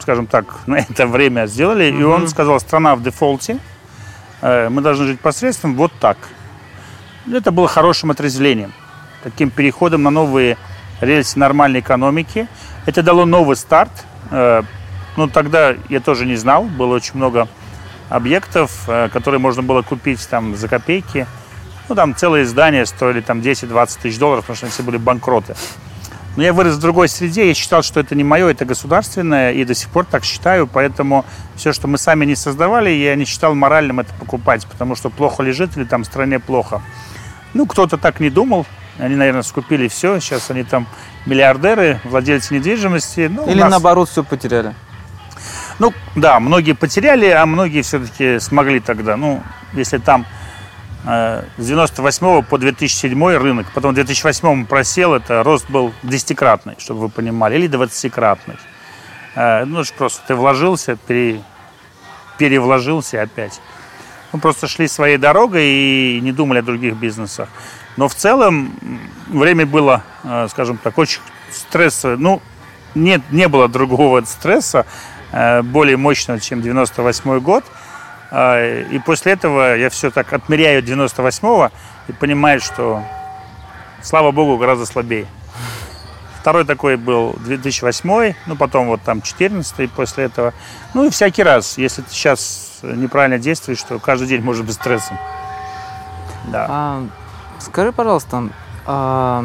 скажем 0.00 0.26
так, 0.26 0.46
на 0.66 0.76
это 0.76 1.06
время 1.06 1.46
сделали, 1.46 1.90
и 1.90 2.02
он 2.02 2.28
сказал, 2.28 2.60
страна 2.60 2.96
в 2.96 3.02
дефолте, 3.02 3.58
э, 4.42 4.68
мы 4.68 4.82
должны 4.82 5.06
жить 5.06 5.20
посредством 5.20 5.74
вот 5.74 5.92
так. 6.00 6.18
Это 7.30 7.52
было 7.52 7.68
хорошим 7.68 8.10
отрезвлением, 8.10 8.72
таким 9.22 9.50
переходом 9.50 10.02
на 10.02 10.10
новые 10.10 10.58
рельсы 11.00 11.38
нормальной 11.38 11.80
экономики. 11.80 12.48
Это 12.86 13.02
дало 13.02 13.24
новый 13.24 13.56
старт. 13.56 13.90
Э, 14.30 14.62
Ну, 15.16 15.28
тогда 15.28 15.76
я 15.88 16.00
тоже 16.00 16.26
не 16.26 16.34
знал, 16.34 16.64
было 16.64 16.96
очень 16.96 17.14
много 17.14 17.46
объектов, 18.08 18.72
э, 18.88 19.08
которые 19.12 19.38
можно 19.40 19.62
было 19.62 19.82
купить 19.82 20.28
там 20.28 20.56
за 20.56 20.66
копейки. 20.66 21.26
Ну, 21.88 21.94
там 21.94 22.16
целые 22.16 22.44
здания 22.44 22.84
стоили 22.84 23.20
там 23.20 23.40
10-20 23.40 24.00
тысяч 24.02 24.18
долларов, 24.18 24.44
потому 24.44 24.56
что 24.56 24.66
все 24.66 24.82
были 24.82 24.96
банкроты. 24.96 25.54
Но 26.36 26.42
я 26.42 26.52
вырос 26.52 26.74
в 26.74 26.80
другой 26.80 27.08
среде, 27.08 27.46
я 27.46 27.54
считал, 27.54 27.82
что 27.84 28.00
это 28.00 28.16
не 28.16 28.24
мое, 28.24 28.50
это 28.50 28.64
государственное, 28.64 29.52
и 29.52 29.64
до 29.64 29.74
сих 29.74 29.88
пор 29.88 30.04
так 30.04 30.24
считаю, 30.24 30.66
поэтому 30.66 31.24
все, 31.54 31.72
что 31.72 31.86
мы 31.86 31.96
сами 31.96 32.24
не 32.24 32.34
создавали, 32.34 32.90
я 32.90 33.14
не 33.14 33.24
считал 33.24 33.54
моральным 33.54 34.00
это 34.00 34.12
покупать, 34.14 34.66
потому 34.66 34.96
что 34.96 35.10
плохо 35.10 35.44
лежит 35.44 35.76
или 35.76 35.84
там 35.84 36.02
стране 36.02 36.40
плохо. 36.40 36.82
Ну, 37.54 37.66
кто-то 37.66 37.96
так 37.98 38.20
не 38.20 38.30
думал, 38.30 38.66
они, 38.98 39.16
наверное, 39.16 39.42
скупили 39.42 39.88
все, 39.88 40.18
сейчас 40.20 40.50
они 40.50 40.64
там 40.64 40.86
миллиардеры, 41.26 42.00
владельцы 42.04 42.54
недвижимости. 42.54 43.30
Ну, 43.32 43.46
Или 43.48 43.60
нас- 43.60 43.70
наоборот 43.70 44.08
все 44.08 44.22
потеряли. 44.24 44.74
ну, 45.78 45.92
да, 46.16 46.40
многие 46.40 46.72
потеряли, 46.72 47.26
а 47.28 47.46
многие 47.46 47.82
все-таки 47.82 48.38
смогли 48.40 48.80
тогда. 48.80 49.16
Ну, 49.16 49.42
если 49.72 49.98
там 49.98 50.26
э, 51.06 51.44
с 51.58 51.66
98 51.66 52.42
по 52.42 52.58
2007 52.58 53.36
рынок, 53.36 53.66
потом 53.74 53.92
в 53.92 53.94
2008 53.94 54.66
просел, 54.66 55.14
это 55.14 55.42
рост 55.42 55.68
был 55.70 55.92
десятикратный, 56.02 56.74
чтобы 56.78 57.00
вы 57.00 57.08
понимали, 57.08 57.54
или 57.56 57.66
двадцатикратный. 57.68 58.56
Э, 59.36 59.64
ну, 59.64 59.80
это 59.80 59.92
просто 59.94 60.22
ты 60.26 60.34
вложился, 60.34 60.96
пере- 60.96 61.40
перевложился 62.38 63.22
опять. 63.22 63.60
Мы 64.34 64.40
просто 64.40 64.66
шли 64.66 64.88
своей 64.88 65.16
дорогой 65.16 65.64
и 65.64 66.20
не 66.20 66.32
думали 66.32 66.58
о 66.58 66.62
других 66.62 66.96
бизнесах. 66.96 67.48
Но 67.96 68.08
в 68.08 68.16
целом 68.16 68.76
время 69.28 69.64
было, 69.64 70.02
э, 70.24 70.48
скажем 70.50 70.76
так, 70.76 70.98
очень 70.98 71.20
стрессовое. 71.52 72.16
Ну, 72.16 72.42
нет, 72.96 73.22
не 73.30 73.46
было 73.46 73.68
другого 73.68 74.20
стресса 74.26 74.86
э, 75.30 75.62
более 75.62 75.96
мощного, 75.96 76.40
чем 76.40 76.62
98 76.62 77.38
год. 77.38 77.64
Э, 78.32 78.82
И 78.90 78.98
после 78.98 79.34
этого 79.34 79.76
я 79.76 79.88
все 79.88 80.10
так 80.10 80.32
отмеряю 80.32 80.82
98-го 80.82 81.70
и 82.08 82.12
понимаю, 82.12 82.60
что, 82.60 83.04
слава 84.02 84.32
богу, 84.32 84.58
гораздо 84.58 84.84
слабее. 84.84 85.26
Второй 86.40 86.64
такой 86.64 86.96
был 86.96 87.36
2008, 87.38 88.34
ну 88.46 88.56
потом 88.56 88.88
вот 88.88 89.00
там 89.02 89.22
14 89.22 89.88
после 89.92 90.24
этого. 90.24 90.52
Ну 90.92 91.06
и 91.06 91.10
всякий 91.10 91.44
раз, 91.44 91.78
если 91.78 92.02
ты 92.02 92.10
сейчас 92.10 92.73
неправильно 92.94 93.38
действуешь, 93.38 93.82
то 93.82 93.98
каждый 93.98 94.28
день 94.28 94.42
может 94.42 94.64
быть 94.64 94.74
стрессом. 94.74 95.18
Да. 96.46 96.66
А, 96.68 97.06
скажи, 97.58 97.92
пожалуйста, 97.92 98.48
а, 98.86 99.44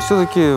все-таки 0.00 0.56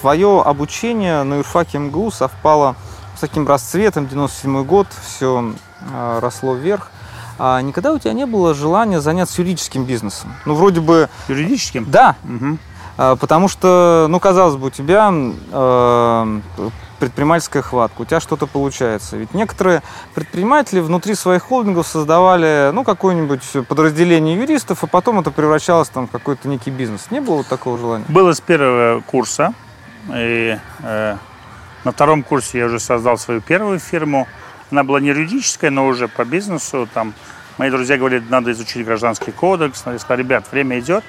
твое 0.00 0.42
обучение 0.42 1.22
на 1.22 1.34
юрфаке 1.34 1.78
МГУ 1.78 2.10
совпало 2.10 2.76
с 3.16 3.20
таким 3.20 3.46
расцветом, 3.46 4.06
97 4.06 4.64
год, 4.64 4.86
все 5.04 5.52
э, 5.92 6.18
росло 6.20 6.54
вверх. 6.54 6.90
А 7.38 7.60
никогда 7.60 7.92
у 7.92 7.98
тебя 7.98 8.12
не 8.12 8.26
было 8.26 8.54
желания 8.54 9.00
заняться 9.00 9.42
юридическим 9.42 9.84
бизнесом? 9.84 10.32
Ну, 10.44 10.54
вроде 10.54 10.80
бы... 10.80 11.08
Юридическим? 11.28 11.88
Да. 11.90 12.16
Угу. 12.24 12.58
А, 12.96 13.16
потому 13.16 13.48
что, 13.48 14.06
ну, 14.08 14.20
казалось 14.20 14.56
бы, 14.56 14.68
у 14.68 14.70
тебя 14.70 15.12
э, 15.12 16.40
предпринимательская 16.98 17.62
хватка, 17.62 18.02
у 18.02 18.04
тебя 18.04 18.20
что-то 18.20 18.46
получается. 18.46 19.16
Ведь 19.16 19.34
некоторые 19.34 19.82
предприниматели 20.14 20.80
внутри 20.80 21.14
своих 21.14 21.42
холдингов 21.42 21.86
создавали, 21.86 22.70
ну, 22.72 22.84
какое-нибудь 22.84 23.66
подразделение 23.68 24.36
юристов, 24.36 24.84
и 24.84 24.86
потом 24.86 25.20
это 25.20 25.30
превращалось 25.30 25.88
там, 25.88 26.06
в 26.06 26.10
какой-то 26.10 26.48
некий 26.48 26.70
бизнес. 26.70 27.10
Не 27.10 27.20
было 27.20 27.36
вот 27.36 27.46
такого 27.46 27.78
желания? 27.78 28.04
Было 28.08 28.32
с 28.32 28.40
первого 28.40 29.00
курса. 29.00 29.54
И 30.14 30.58
э, 30.82 31.16
на 31.84 31.92
втором 31.92 32.22
курсе 32.22 32.58
я 32.58 32.66
уже 32.66 32.80
создал 32.80 33.18
свою 33.18 33.40
первую 33.40 33.78
фирму. 33.78 34.26
Она 34.70 34.84
была 34.84 35.00
не 35.00 35.08
юридическая, 35.08 35.70
но 35.70 35.86
уже 35.86 36.08
по 36.08 36.24
бизнесу. 36.24 36.88
Там 36.92 37.14
мои 37.56 37.70
друзья 37.70 37.96
говорили, 37.98 38.24
надо 38.28 38.52
изучить 38.52 38.84
гражданский 38.84 39.32
кодекс. 39.32 39.82
Я 39.86 39.98
сказал, 39.98 40.18
ребят, 40.18 40.44
время 40.50 40.78
идет. 40.78 41.04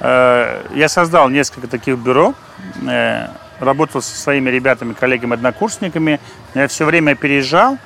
Э, 0.00 0.62
я 0.74 0.88
создал 0.88 1.28
несколько 1.28 1.68
таких 1.68 1.98
бюро, 1.98 2.34
э, 2.86 3.28
работал 3.64 4.02
со 4.02 4.16
своими 4.16 4.50
ребятами, 4.50 4.92
коллегами, 4.92 5.34
однокурсниками. 5.34 6.20
Я 6.54 6.68
все 6.68 6.84
время 6.84 7.14
переезжал. 7.14 7.78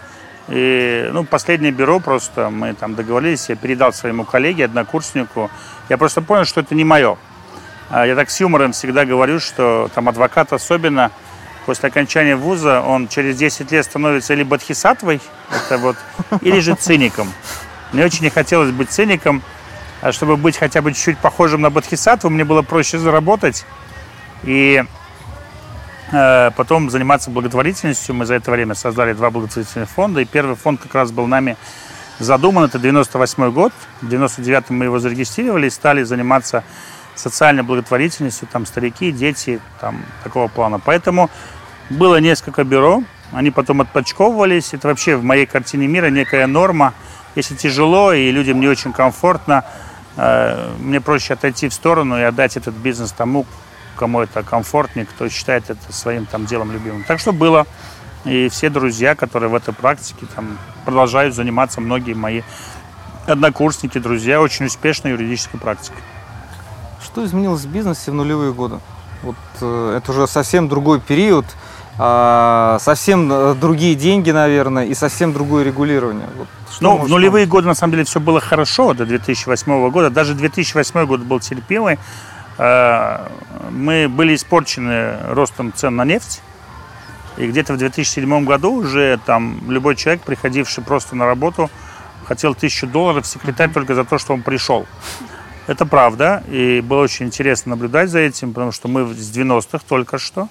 И, 0.49 1.09
ну, 1.13 1.25
последнее 1.25 1.73
бюро 1.73 2.01
просто 2.01 2.49
мы 2.51 2.73
там 2.73 2.95
договорились, 2.95 3.49
я 3.49 3.57
передал 3.57 3.93
своему 3.93 4.25
коллеге, 4.25 4.65
однокурснику. 4.65 5.51
Я 5.89 5.99
просто 5.99 6.23
понял, 6.23 6.45
что 6.45 6.61
это 6.61 6.75
не 6.75 6.85
мое. 6.85 7.19
А 7.91 8.07
я 8.07 8.15
так 8.15 8.31
с 8.31 8.41
юмором 8.41 8.73
всегда 8.73 9.05
говорю, 9.05 9.41
что 9.41 9.91
там 9.95 10.09
адвокат 10.09 10.53
особенно 10.53 11.11
после 11.67 11.89
окончания 11.91 12.35
вуза 12.35 12.81
он 12.81 13.09
через 13.09 13.37
10 13.37 13.71
лет 13.73 13.85
становится 13.85 14.33
или 14.33 14.43
бодхисаттвой, 14.43 15.21
это 15.51 15.77
вот, 15.77 15.97
или 16.41 16.61
же 16.61 16.75
циником. 16.75 17.31
Мне 17.93 18.05
очень 18.07 18.25
не 18.25 18.31
хотелось 18.31 18.71
быть 18.71 18.91
циником, 18.91 19.43
а 20.01 20.13
чтобы 20.13 20.37
быть 20.37 20.57
хотя 20.57 20.81
бы 20.81 20.93
чуть-чуть 20.93 21.19
похожим 21.19 21.61
на 21.61 21.69
бодхисаттву, 21.69 22.31
мне 22.31 22.45
было 22.45 22.63
проще 22.63 22.99
заработать 22.99 23.67
и 24.45 24.83
потом 26.11 26.91
заниматься 26.91 27.31
благотворительностью. 27.31 28.15
Мы 28.15 28.25
за 28.25 28.35
это 28.35 28.51
время 28.51 28.75
создали 28.75 29.13
два 29.13 29.31
благотворительных 29.31 29.89
фонда, 29.89 30.21
и 30.21 30.25
первый 30.25 30.57
фонд 30.57 30.81
как 30.81 30.95
раз 30.95 31.13
был 31.13 31.27
нами 31.27 31.57
задуман, 32.19 32.65
это 32.65 32.79
98 32.79 33.51
год. 33.51 33.73
В 34.01 34.09
99 34.09 34.71
мы 34.71 34.87
его 34.87 34.99
зарегистрировали 34.99 35.67
и 35.67 35.71
стали 35.71 36.03
заниматься 36.03 36.65
социальной 37.15 37.63
благотворительностью, 37.63 38.49
там 38.51 38.65
старики, 38.65 39.13
дети, 39.13 39.61
там 39.81 40.03
такого 40.25 40.49
плана. 40.49 40.79
Поэтому 40.79 41.31
было 41.91 42.21
несколько 42.21 42.65
бюро, 42.65 43.03
они 43.33 43.51
потом 43.51 43.81
отпочковывались. 43.81 44.73
Это 44.73 44.89
вообще 44.89 45.17
в 45.17 45.25
моей 45.25 45.47
картине 45.47 45.87
мира 45.87 46.11
некая 46.11 46.47
норма. 46.47 46.95
Если 47.35 47.55
тяжело 47.55 48.13
и 48.13 48.31
людям 48.31 48.61
не 48.61 48.69
очень 48.69 48.93
комфортно, 48.93 49.65
Э, 50.19 50.75
мне 50.81 51.01
проще 51.01 51.35
отойти 51.35 51.69
в 51.69 51.75
сторону 51.75 52.19
и 52.19 52.23
отдать 52.23 52.57
этот 52.57 52.75
бизнес 52.75 53.13
тому, 53.13 53.47
кому 53.99 54.21
это 54.21 54.43
комфортнее, 54.43 55.07
кто 55.07 55.29
считает 55.29 55.69
это 55.69 55.93
своим 55.93 56.25
там 56.25 56.47
делом 56.47 56.73
любимым. 56.73 57.05
Так 57.05 57.19
что 57.21 57.33
было. 57.33 57.67
И 58.25 58.49
все 58.49 58.71
друзья, 58.71 59.15
которые 59.15 59.49
в 59.49 59.55
этой 59.55 59.75
практике 59.75 60.27
там, 60.35 60.59
продолжают 60.85 61.35
заниматься, 61.35 61.81
многие 61.81 62.15
мои 62.15 62.43
однокурсники, 63.27 63.99
друзья, 63.99 64.41
очень 64.41 64.67
успешной 64.67 65.13
юридической 65.13 65.59
практикой. 65.59 66.03
Что 67.03 67.25
изменилось 67.25 67.63
в 67.63 67.69
бизнесе 67.71 68.11
в 68.11 68.15
нулевые 68.15 68.53
годы? 68.53 68.81
Вот 69.23 69.37
э, 69.61 69.99
это 69.99 70.13
уже 70.13 70.27
совсем 70.27 70.69
другой 70.69 71.01
период, 71.01 71.47
э, 71.99 72.79
совсем 72.81 73.31
э, 73.33 73.55
другие 73.55 73.95
деньги, 73.95 74.31
наверное, 74.31 74.85
и 74.85 74.95
совсем 74.95 75.33
другое 75.33 75.65
регулирование. 75.65 76.29
Вот 76.37 76.49
ну, 76.81 76.97
в 76.99 77.09
нулевые 77.09 77.47
годы, 77.47 77.67
на 77.67 77.75
самом 77.75 77.93
деле, 77.93 78.05
все 78.05 78.21
было 78.21 78.41
хорошо 78.41 78.95
до 78.95 79.05
2008 79.05 79.91
года. 79.91 80.11
Даже 80.11 80.35
2008 80.35 81.07
год 81.07 81.21
был 81.21 81.41
терпимый. 81.41 81.99
Э, 82.59 83.29
мы 83.71 84.09
были 84.09 84.35
испорчены 84.35 85.19
ростом 85.29 85.73
цен 85.73 85.97
на 85.97 86.05
нефть. 86.05 86.43
И 87.37 87.47
где-то 87.47 87.75
в 87.75 87.79
2007 87.79 88.45
году 88.45 88.73
уже 88.73 89.19
там 89.25 89.71
любой 89.71 89.95
человек, 89.95 90.23
приходивший 90.23 90.83
просто 90.83 91.15
на 91.15 91.25
работу, 91.25 91.71
хотел 92.27 92.55
тысячу 92.55 92.87
долларов 92.87 93.27
секретарь 93.27 93.71
только 93.71 93.95
за 93.95 94.05
то, 94.05 94.19
что 94.19 94.35
он 94.35 94.43
пришел. 94.43 94.87
Это 95.69 95.87
правда, 95.87 96.43
и 96.49 96.81
было 96.81 97.03
очень 97.03 97.27
интересно 97.27 97.71
наблюдать 97.71 98.11
за 98.11 98.21
этим, 98.21 98.53
потому 98.53 98.73
что 98.73 98.89
мы 98.89 99.07
с 99.15 99.31
90-х 99.31 99.85
только 99.87 100.19
что, 100.19 100.49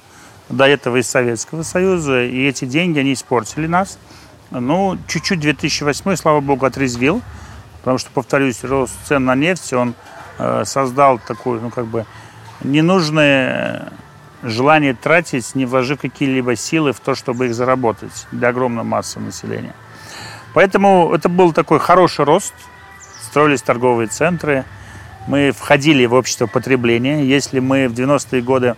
до 0.47 0.66
этого 0.66 0.97
из 0.97 1.10
Советского 1.10 1.64
Союза, 1.64 2.24
и 2.24 2.47
эти 2.47 2.66
деньги, 2.66 2.99
они 2.99 3.14
испортили 3.14 3.68
нас. 3.68 3.97
Ну, 4.51 4.97
чуть-чуть 5.08 5.39
2008, 5.39 6.16
слава 6.16 6.39
богу, 6.39 6.66
отрезвил, 6.66 7.22
потому 7.80 7.97
что, 7.97 8.12
повторюсь, 8.12 8.64
рост 8.64 8.93
цен 9.08 9.26
на 9.26 9.36
нефть, 9.36 9.74
он 9.74 9.93
создал 10.65 11.19
такое, 11.19 11.59
ну, 11.59 11.69
как 11.69 11.85
бы, 11.85 12.05
ненужное 12.63 13.91
желание 14.43 14.93
тратить, 14.93 15.55
не 15.55 15.65
вложив 15.65 15.99
какие-либо 15.99 16.55
силы 16.55 16.93
в 16.93 16.99
то, 16.99 17.15
чтобы 17.15 17.47
их 17.47 17.55
заработать 17.55 18.27
для 18.31 18.49
огромной 18.49 18.83
массы 18.83 19.19
населения. 19.19 19.73
Поэтому 20.53 21.13
это 21.13 21.29
был 21.29 21.53
такой 21.53 21.79
хороший 21.79 22.25
рост, 22.25 22.53
строились 23.21 23.61
торговые 23.61 24.07
центры, 24.07 24.65
мы 25.27 25.51
входили 25.51 26.05
в 26.05 26.13
общество 26.13 26.47
потребления. 26.47 27.25
Если 27.25 27.59
мы 27.59 27.89
в 27.89 27.93
90-е 27.93 28.41
годы, 28.41 28.75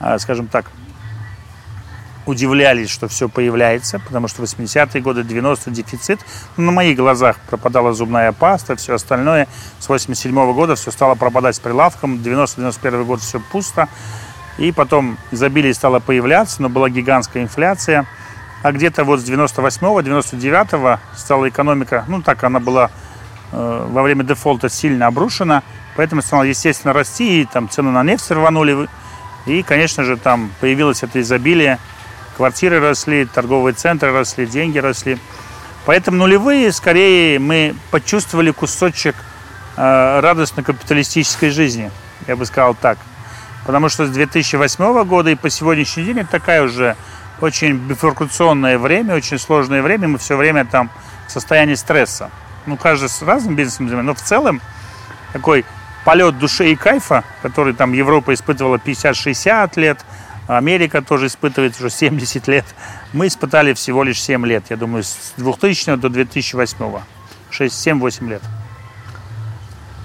э, 0.00 0.18
скажем 0.18 0.46
так, 0.46 0.70
удивлялись, 2.26 2.90
что 2.90 3.08
все 3.08 3.28
появляется, 3.28 3.98
потому 3.98 4.28
что 4.28 4.42
80-е 4.42 5.00
годы, 5.00 5.22
90-е 5.22 5.72
дефицит. 5.72 6.20
Ну, 6.56 6.64
на 6.64 6.72
моих 6.72 6.96
глазах 6.96 7.36
пропадала 7.48 7.92
зубная 7.92 8.32
паста, 8.32 8.76
все 8.76 8.94
остальное. 8.94 9.48
С 9.78 9.88
87 9.88 10.32
-го 10.32 10.54
года 10.54 10.74
все 10.74 10.90
стало 10.90 11.14
пропадать 11.14 11.56
с 11.56 11.60
прилавком. 11.60 12.16
90-91 12.16 13.04
год 13.04 13.20
все 13.20 13.40
пусто. 13.40 13.88
И 14.58 14.72
потом 14.72 15.16
изобилие 15.30 15.72
стало 15.74 16.00
появляться, 16.00 16.62
но 16.62 16.68
была 16.68 16.90
гигантская 16.90 17.42
инфляция. 17.42 18.06
А 18.62 18.72
где-то 18.72 19.04
вот 19.04 19.20
с 19.20 19.24
98-го, 19.24 20.00
99-го 20.00 20.98
стала 21.16 21.48
экономика, 21.48 22.04
ну 22.08 22.20
так 22.20 22.44
она 22.44 22.60
была 22.60 22.90
э, 23.52 23.86
во 23.88 24.02
время 24.02 24.22
дефолта 24.22 24.68
сильно 24.68 25.06
обрушена, 25.06 25.62
поэтому 25.96 26.20
стала, 26.20 26.42
естественно, 26.42 26.92
расти, 26.92 27.40
и 27.40 27.46
там 27.46 27.70
цены 27.70 27.90
на 27.90 28.02
нефть 28.02 28.30
рванули, 28.30 28.86
и, 29.46 29.62
конечно 29.62 30.04
же, 30.04 30.18
там 30.18 30.50
появилось 30.60 31.02
это 31.02 31.22
изобилие, 31.22 31.78
Квартиры 32.36 32.80
росли, 32.80 33.24
торговые 33.24 33.74
центры 33.74 34.12
росли, 34.12 34.46
деньги 34.46 34.78
росли. 34.78 35.18
Поэтому 35.86 36.18
нулевые, 36.18 36.72
скорее, 36.72 37.38
мы 37.38 37.74
почувствовали 37.90 38.50
кусочек 38.50 39.14
э, 39.76 40.20
радостно-капиталистической 40.20 41.50
жизни, 41.50 41.90
я 42.26 42.36
бы 42.36 42.44
сказал 42.46 42.74
так. 42.74 42.98
Потому 43.66 43.88
что 43.88 44.06
с 44.06 44.10
2008 44.10 45.04
года 45.04 45.30
и 45.30 45.34
по 45.34 45.50
сегодняшний 45.50 46.04
день 46.04 46.18
это 46.20 46.30
такая 46.30 46.62
уже 46.62 46.96
очень 47.40 47.74
бифуркационное 47.74 48.78
время, 48.78 49.14
очень 49.14 49.38
сложное 49.38 49.82
время, 49.82 50.08
мы 50.08 50.18
все 50.18 50.36
время 50.36 50.64
там 50.64 50.90
в 51.26 51.32
состоянии 51.32 51.74
стресса. 51.74 52.30
Ну, 52.66 52.76
каждый 52.76 53.08
с 53.08 53.22
разным 53.22 53.56
бизнесом 53.56 54.04
но 54.04 54.14
в 54.14 54.20
целом 54.20 54.60
такой 55.32 55.64
полет 56.04 56.38
души 56.38 56.72
и 56.72 56.76
кайфа, 56.76 57.24
который 57.42 57.74
там 57.74 57.92
Европа 57.92 58.34
испытывала 58.34 58.76
50-60 58.76 59.72
лет, 59.80 60.04
Америка 60.56 61.00
тоже 61.02 61.26
испытывает 61.26 61.78
уже 61.78 61.90
70 61.90 62.48
лет. 62.48 62.64
Мы 63.12 63.28
испытали 63.28 63.72
всего 63.72 64.02
лишь 64.02 64.20
7 64.20 64.44
лет, 64.46 64.64
я 64.70 64.76
думаю, 64.76 65.04
с 65.04 65.32
2000 65.36 65.96
до 65.96 66.08
2008. 66.08 66.76
6-7-8 67.50 68.28
лет. 68.28 68.42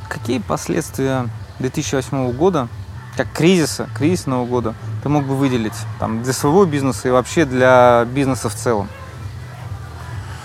Какие 0.10 0.40
последствия 0.40 1.28
2008 1.60 2.32
года, 2.34 2.68
как 3.18 3.32
кризиса, 3.32 3.90
кризисного 3.96 4.46
года, 4.46 4.76
ты 5.04 5.10
мог 5.10 5.26
бы 5.26 5.36
выделить 5.36 5.74
там, 6.00 6.24
для 6.24 6.34
своего 6.34 6.66
бизнеса 6.66 7.08
и 7.08 7.12
вообще 7.12 7.46
для 7.46 8.06
бизнеса 8.06 8.50
в 8.50 8.56
целом? 8.56 8.88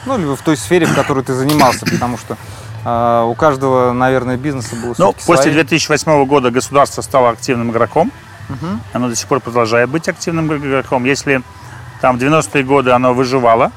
Ну, 0.07 0.17
либо 0.17 0.35
в 0.35 0.43
той 0.43 0.57
сфере, 0.57 0.87
в 0.87 0.95
которой 0.95 1.23
ты 1.23 1.35
занимался, 1.35 1.85
потому 1.85 2.17
что 2.17 2.39
э, 2.85 3.25
у 3.29 3.35
каждого, 3.35 3.93
наверное, 3.93 4.39
бизнеса 4.39 4.77
было 4.77 4.95
Ну, 4.97 5.15
после 5.27 5.53
2008 5.53 6.25
года 6.25 6.51
государство 6.51 7.03
стало 7.03 7.31
активным 7.31 7.71
игроком. 7.71 8.11
Угу. 8.51 8.81
Оно 8.93 9.09
до 9.09 9.17
сих 9.17 9.29
пор 9.29 9.41
продолжает 9.41 9.89
быть 9.89 10.09
активным 10.09 10.55
игроком. 10.55 11.05
Если 11.05 11.43
там 12.01 12.19
в 12.19 12.23
90-е 12.23 12.65
годы 12.65 12.91
оно 12.91 13.15
выживало, 13.15 13.73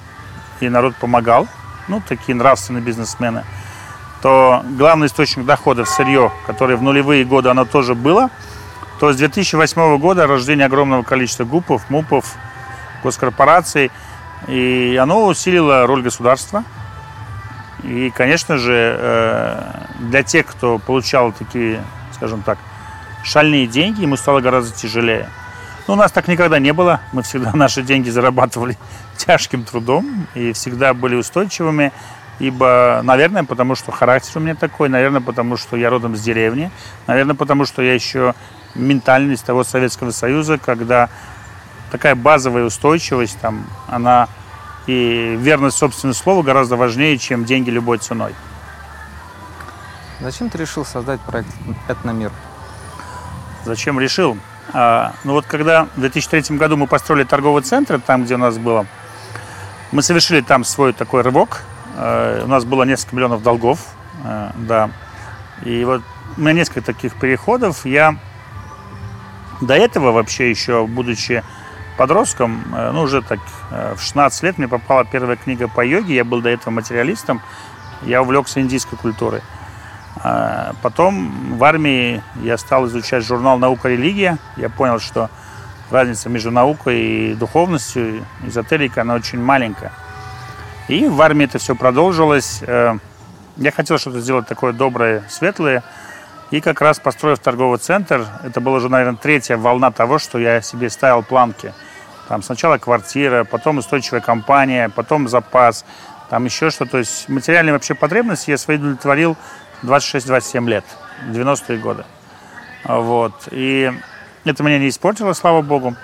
и 0.59 0.69
народ 0.69 0.95
помогал, 0.95 1.47
ну, 1.87 2.01
такие 2.07 2.35
нравственные 2.35 2.81
бизнесмены, 2.81 3.43
то 4.21 4.63
главный 4.77 5.07
источник 5.07 5.45
доходов 5.45 5.89
сырье, 5.89 6.31
который 6.47 6.77
в 6.77 6.81
нулевые 6.81 7.25
годы 7.25 7.49
оно 7.49 7.65
тоже 7.65 7.93
было, 7.93 8.29
то 8.99 9.11
с 9.11 9.17
2008 9.17 9.97
года 9.97 10.27
рождение 10.27 10.65
огромного 10.65 11.03
количества 11.03 11.43
ГУПов, 11.43 11.89
МУПов, 11.89 12.35
госкорпораций, 13.03 13.91
и 14.47 14.97
оно 15.01 15.25
усилило 15.25 15.85
роль 15.85 16.01
государства. 16.01 16.63
И, 17.83 18.11
конечно 18.15 18.57
же, 18.57 18.95
э, 18.97 19.71
для 19.99 20.23
тех, 20.23 20.45
кто 20.45 20.79
получал 20.79 21.33
такие, 21.33 21.83
скажем 22.13 22.43
так, 22.43 22.57
шальные 23.23 23.67
деньги, 23.67 24.01
ему 24.01 24.17
стало 24.17 24.41
гораздо 24.41 24.75
тяжелее. 24.75 25.29
Но 25.87 25.95
у 25.95 25.97
нас 25.97 26.11
так 26.11 26.27
никогда 26.27 26.59
не 26.59 26.73
было. 26.73 27.01
Мы 27.11 27.23
всегда 27.23 27.51
наши 27.53 27.81
деньги 27.81 28.09
зарабатывали 28.09 28.77
тяжким 29.17 29.63
трудом 29.63 30.27
и 30.35 30.53
всегда 30.53 30.93
были 30.93 31.15
устойчивыми. 31.15 31.91
Ибо, 32.39 33.01
наверное, 33.03 33.43
потому 33.43 33.75
что 33.75 33.91
характер 33.91 34.31
у 34.35 34.39
меня 34.39 34.55
такой, 34.55 34.89
наверное, 34.89 35.21
потому 35.21 35.55
что 35.55 35.77
я 35.77 35.89
родом 35.89 36.15
с 36.15 36.21
деревни, 36.21 36.71
наверное, 37.05 37.35
потому 37.35 37.63
что 37.65 37.81
я 37.83 37.93
еще 37.93 38.33
ментальность 38.73 39.45
того 39.45 39.63
Советского 39.63 40.09
Союза, 40.09 40.57
когда 40.57 41.09
такая 41.91 42.15
базовая 42.15 42.63
устойчивость, 42.63 43.39
там, 43.39 43.67
она 43.87 44.27
и 44.87 45.37
верность 45.39 45.77
собственному 45.77 46.15
слову 46.15 46.41
гораздо 46.41 46.75
важнее, 46.75 47.17
чем 47.19 47.45
деньги 47.45 47.69
любой 47.69 47.99
ценой. 47.99 48.33
Зачем 50.19 50.49
ты 50.49 50.57
решил 50.57 50.85
создать 50.85 51.21
проект 51.21 51.49
«Этномир»? 51.87 52.31
Зачем 53.65 53.99
решил? 53.99 54.37
А, 54.73 55.13
ну 55.23 55.33
вот 55.33 55.45
когда 55.45 55.85
в 55.95 55.99
2003 55.99 56.57
году 56.57 56.77
мы 56.77 56.87
построили 56.87 57.23
торговый 57.23 57.63
центр, 57.63 57.99
там, 57.99 58.23
где 58.25 58.35
у 58.35 58.39
нас 58.39 58.57
было, 58.57 58.85
мы 59.91 60.01
совершили 60.01 60.41
там 60.41 60.63
свой 60.63 60.93
такой 60.93 61.21
рывок. 61.21 61.63
А, 61.95 62.43
у 62.43 62.47
нас 62.47 62.65
было 62.65 62.83
несколько 62.83 63.15
миллионов 63.15 63.43
долгов, 63.43 63.79
а, 64.23 64.51
да. 64.55 64.89
И 65.63 65.83
вот 65.85 66.01
у 66.37 66.41
меня 66.41 66.53
несколько 66.53 66.81
таких 66.81 67.15
переходов. 67.15 67.85
Я 67.85 68.17
до 69.61 69.75
этого 69.75 70.11
вообще 70.11 70.49
еще, 70.49 70.85
будучи 70.87 71.43
подростком, 71.97 72.63
э, 72.75 72.91
ну 72.91 73.01
уже 73.01 73.21
так 73.21 73.39
э, 73.71 73.93
в 73.95 74.01
16 74.01 74.43
лет 74.43 74.57
мне 74.57 74.67
попала 74.67 75.05
первая 75.05 75.37
книга 75.37 75.67
по 75.67 75.85
йоге. 75.85 76.15
Я 76.15 76.25
был 76.25 76.41
до 76.41 76.49
этого 76.49 76.73
материалистом. 76.73 77.41
Я 78.01 78.21
увлекся 78.21 78.59
индийской 78.59 78.97
культурой. 78.97 79.41
А 80.21 80.73
потом 80.81 81.57
в 81.57 81.63
армии 81.63 82.23
я 82.41 82.57
стал 82.57 82.87
изучать 82.87 83.25
журнал 83.25 83.57
«Наука 83.57 83.89
и 83.89 83.97
религия». 83.97 84.37
Я 84.57 84.69
понял, 84.69 84.99
что 84.99 85.29
разница 85.89 86.29
между 86.29 86.51
наукой 86.51 86.99
и 86.99 87.33
духовностью, 87.33 88.25
эзотерикой, 88.45 89.03
она 89.03 89.15
очень 89.15 89.41
маленькая. 89.41 89.91
И 90.87 91.07
в 91.07 91.21
армии 91.21 91.45
это 91.45 91.59
все 91.59 91.75
продолжилось. 91.75 92.61
Э, 92.61 92.97
я 93.57 93.71
хотел 93.71 93.97
что-то 93.97 94.19
сделать 94.19 94.47
такое 94.47 94.73
доброе, 94.73 95.23
светлое. 95.29 95.83
И 96.51 96.61
как 96.61 96.81
раз 96.81 96.99
построив 96.99 97.39
торговый 97.39 97.79
центр, 97.79 98.27
это 98.43 98.61
была 98.61 98.77
уже, 98.77 98.89
наверное, 98.89 99.17
третья 99.17 99.57
волна 99.57 99.91
того, 99.91 100.19
что 100.19 100.37
я 100.37 100.61
себе 100.61 100.89
ставил 100.89 101.23
планки. 101.23 101.73
Там 102.27 102.43
сначала 102.43 102.77
квартира, 102.77 103.43
потом 103.43 103.79
устойчивая 103.79 104.21
компания, 104.21 104.89
потом 104.89 105.27
запас, 105.27 105.85
там 106.29 106.45
еще 106.45 106.69
что-то. 106.69 106.91
То 106.91 106.97
есть 106.99 107.27
материальные 107.29 107.73
вообще 107.73 107.95
потребности 107.95 108.51
я 108.51 108.57
свои 108.57 108.77
удовлетворил 108.77 109.37
26-27 109.83 110.69
лет, 110.69 110.85
90-е 111.29 111.77
годы. 111.77 112.05
Вот. 112.85 113.33
И 113.51 113.91
это 114.45 114.63
меня 114.63 114.79
не 114.79 114.89
испортило, 114.89 115.33
слава 115.33 115.61
богу. 115.61 115.95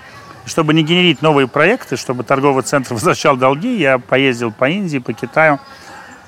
Чтобы 0.46 0.74
не 0.74 0.84
генерить 0.84 1.22
новые 1.22 1.48
проекты, 1.48 1.98
чтобы 1.98 2.24
торговый 2.24 2.64
центр 2.64 2.94
возвращал 2.96 3.38
долги, 3.38 3.78
я 3.78 4.00
поездил 4.00 4.52
по 4.52 4.70
Индии, 4.70 5.00
по 5.00 5.14
Китаю. 5.14 5.60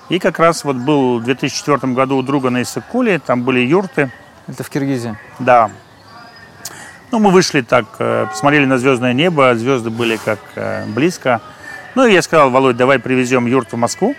И 0.10 0.20
как 0.20 0.40
раз 0.40 0.64
вот 0.64 0.76
был 0.76 1.20
в 1.20 1.24
2004 1.24 1.94
году 1.94 2.18
у 2.18 2.22
друга 2.22 2.50
на 2.50 2.64
Исыкуле, 2.64 3.20
там 3.20 3.44
были 3.44 3.62
юрты. 3.62 4.12
Это 4.48 4.64
в 4.64 4.70
Киргизии? 4.70 5.18
Да. 5.40 5.72
Ну, 7.12 7.20
мы 7.20 7.32
вышли 7.32 7.62
так, 7.62 7.86
э, 8.00 8.26
посмотрели 8.30 8.66
на 8.66 8.78
звездное 8.78 9.14
небо, 9.14 9.56
звезды 9.56 9.90
были 9.90 10.18
как 10.18 10.40
э, 10.56 10.86
близко. 10.88 11.42
Ну, 11.96 12.06
и 12.06 12.14
я 12.14 12.22
сказал, 12.22 12.50
Володь, 12.50 12.78
давай 12.78 13.00
привезем 13.00 13.46
юрту 13.46 13.76
в 13.76 13.80
Москву. 13.80 14.16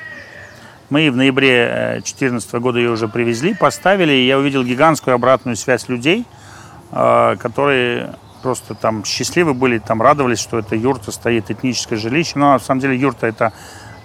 Мы 0.93 1.11
в 1.11 1.17
ноябре 1.17 1.93
2014 2.03 2.53
года 2.57 2.79
ее 2.79 2.91
уже 2.91 3.09
привезли, 3.09 3.55
поставили, 3.55 4.13
и 4.13 4.27
я 4.27 4.37
увидел 4.37 4.63
гигантскую 4.63 5.15
обратную 5.15 5.57
связь 5.57 5.89
людей, 5.89 6.27
э, 6.91 7.37
которые 7.41 8.17
просто 8.43 8.75
там 8.75 9.03
счастливы 9.03 9.55
были, 9.55 9.79
там 9.79 10.03
радовались, 10.03 10.39
что 10.39 10.59
эта 10.59 10.77
юрта 10.77 11.11
стоит, 11.11 11.51
этническое 11.51 11.99
жилище. 11.99 12.33
Но 12.35 12.53
на 12.53 12.59
самом 12.59 12.83
деле 12.83 12.99
юрта 12.99 13.27
это 13.27 13.55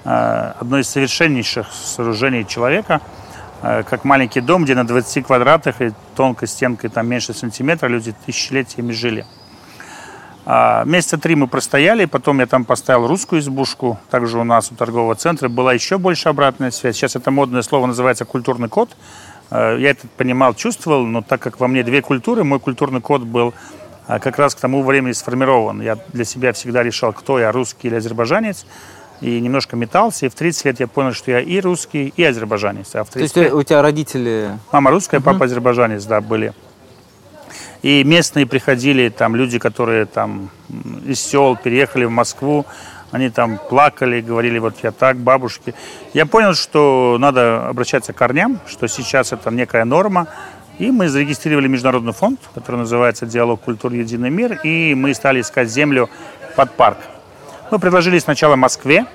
э, 0.05 0.53
одно 0.61 0.79
из 0.79 0.87
совершеннейших 0.87 1.67
сооружений 1.73 2.45
человека, 2.45 3.01
э, 3.63 3.83
как 3.83 4.05
маленький 4.05 4.39
дом, 4.39 4.63
где 4.63 4.73
на 4.73 4.87
20 4.87 5.25
квадратах 5.25 5.81
и 5.81 5.91
тонкой 6.15 6.47
стенкой 6.47 6.89
там 6.89 7.05
меньше 7.05 7.33
сантиметра 7.33 7.89
люди 7.89 8.15
тысячелетиями 8.25 8.93
жили. 8.93 9.25
А, 10.49 10.85
месяца 10.85 11.17
три 11.17 11.35
мы 11.35 11.47
простояли, 11.47 12.05
потом 12.05 12.39
я 12.39 12.45
там 12.45 12.63
поставил 12.63 13.05
русскую 13.05 13.41
избушку, 13.41 13.99
также 14.09 14.39
у 14.39 14.45
нас 14.45 14.71
у 14.71 14.75
торгового 14.75 15.13
центра 15.13 15.49
была 15.49 15.73
еще 15.73 15.97
больше 15.97 16.29
обратная 16.29 16.71
связь. 16.71 16.95
Сейчас 16.95 17.17
это 17.17 17.31
модное 17.31 17.61
слово 17.61 17.85
называется 17.85 18.23
культурный 18.23 18.69
код. 18.69 18.95
А, 19.49 19.75
я 19.75 19.89
это 19.89 20.07
понимал, 20.15 20.53
чувствовал, 20.53 21.05
но 21.05 21.21
так 21.21 21.41
как 21.41 21.59
во 21.59 21.67
мне 21.67 21.83
две 21.83 22.01
культуры, 22.01 22.45
мой 22.45 22.61
культурный 22.61 23.01
код 23.01 23.23
был 23.23 23.53
а, 24.07 24.19
как 24.19 24.39
раз 24.39 24.55
к 24.55 24.61
тому 24.61 24.83
времени 24.83 25.11
сформирован. 25.11 25.81
Я 25.81 25.97
для 26.13 26.23
себя 26.23 26.53
всегда 26.53 26.81
решал, 26.81 27.11
кто 27.11 27.39
я, 27.39 27.51
русский 27.51 27.89
или 27.89 27.95
азербайджанец. 27.95 28.65
И 29.19 29.41
немножко 29.41 29.75
метался, 29.75 30.27
и 30.27 30.29
в 30.29 30.35
30 30.35 30.65
лет 30.65 30.79
я 30.79 30.87
понял, 30.87 31.11
что 31.11 31.31
я 31.31 31.41
и 31.41 31.59
русский, 31.59 32.13
и 32.15 32.23
азербайджанец. 32.23 32.95
А 32.95 33.03
в 33.03 33.09
35... 33.09 33.33
То 33.33 33.39
есть 33.41 33.53
у 33.53 33.63
тебя 33.63 33.81
родители... 33.81 34.51
Мама 34.71 34.91
русская, 34.91 35.19
папа 35.19 35.43
азербайджанец, 35.43 36.05
да, 36.05 36.21
были. 36.21 36.53
И 37.87 38.03
местные 38.03 38.45
приходили, 38.45 39.07
там 39.07 39.33
люди, 39.33 39.59
которые 39.59 40.05
там 40.05 40.49
из 41.05 41.21
сел 41.21 41.55
переехали 41.55 42.03
в 42.03 42.11
Москву, 42.11 42.65
они 43.11 43.29
там 43.29 43.57
плакали, 43.69 44.19
говорили, 44.19 44.59
вот 44.59 44.75
я 44.83 44.91
так, 44.91 45.15
бабушки. 45.15 45.73
Я 46.13 46.25
понял, 46.25 46.53
что 46.53 47.15
надо 47.17 47.65
обращаться 47.65 48.11
к 48.11 48.17
корням, 48.17 48.59
что 48.67 48.89
сейчас 48.89 49.31
это 49.31 49.51
некая 49.51 49.85
норма. 49.85 50.27
И 50.79 50.91
мы 50.91 51.07
зарегистрировали 51.07 51.69
международный 51.69 52.11
фонд, 52.11 52.41
который 52.53 52.75
называется 52.75 53.25
«Диалог 53.25 53.61
культур. 53.61 53.93
Единый 53.93 54.31
мир», 54.31 54.59
и 54.65 54.93
мы 54.93 55.13
стали 55.13 55.39
искать 55.39 55.69
землю 55.69 56.09
под 56.57 56.73
парк. 56.73 56.97
Мы 57.71 57.79
предложили 57.79 58.19
сначала 58.19 58.57
Москве. 58.57 59.05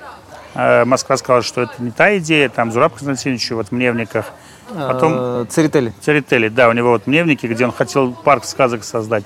Э, 0.55 0.83
Москва 0.83 1.17
сказала, 1.17 1.43
что 1.43 1.61
это 1.61 1.73
не 1.77 1.91
та 1.91 2.17
идея, 2.17 2.49
там 2.49 2.71
Зураб 2.71 2.93
Константинович 2.93 3.51
в 3.51 3.71
Мневниках. 3.71 4.31
Потом... 4.69 5.13
Э, 5.15 5.45
Церетели. 5.49 5.93
Церетели, 6.01 6.49
да, 6.49 6.69
у 6.69 6.73
него 6.73 6.89
вот 6.89 7.07
Мневники, 7.07 7.45
где 7.45 7.65
он 7.65 7.71
хотел 7.71 8.13
парк 8.13 8.45
сказок 8.45 8.83
создать. 8.83 9.23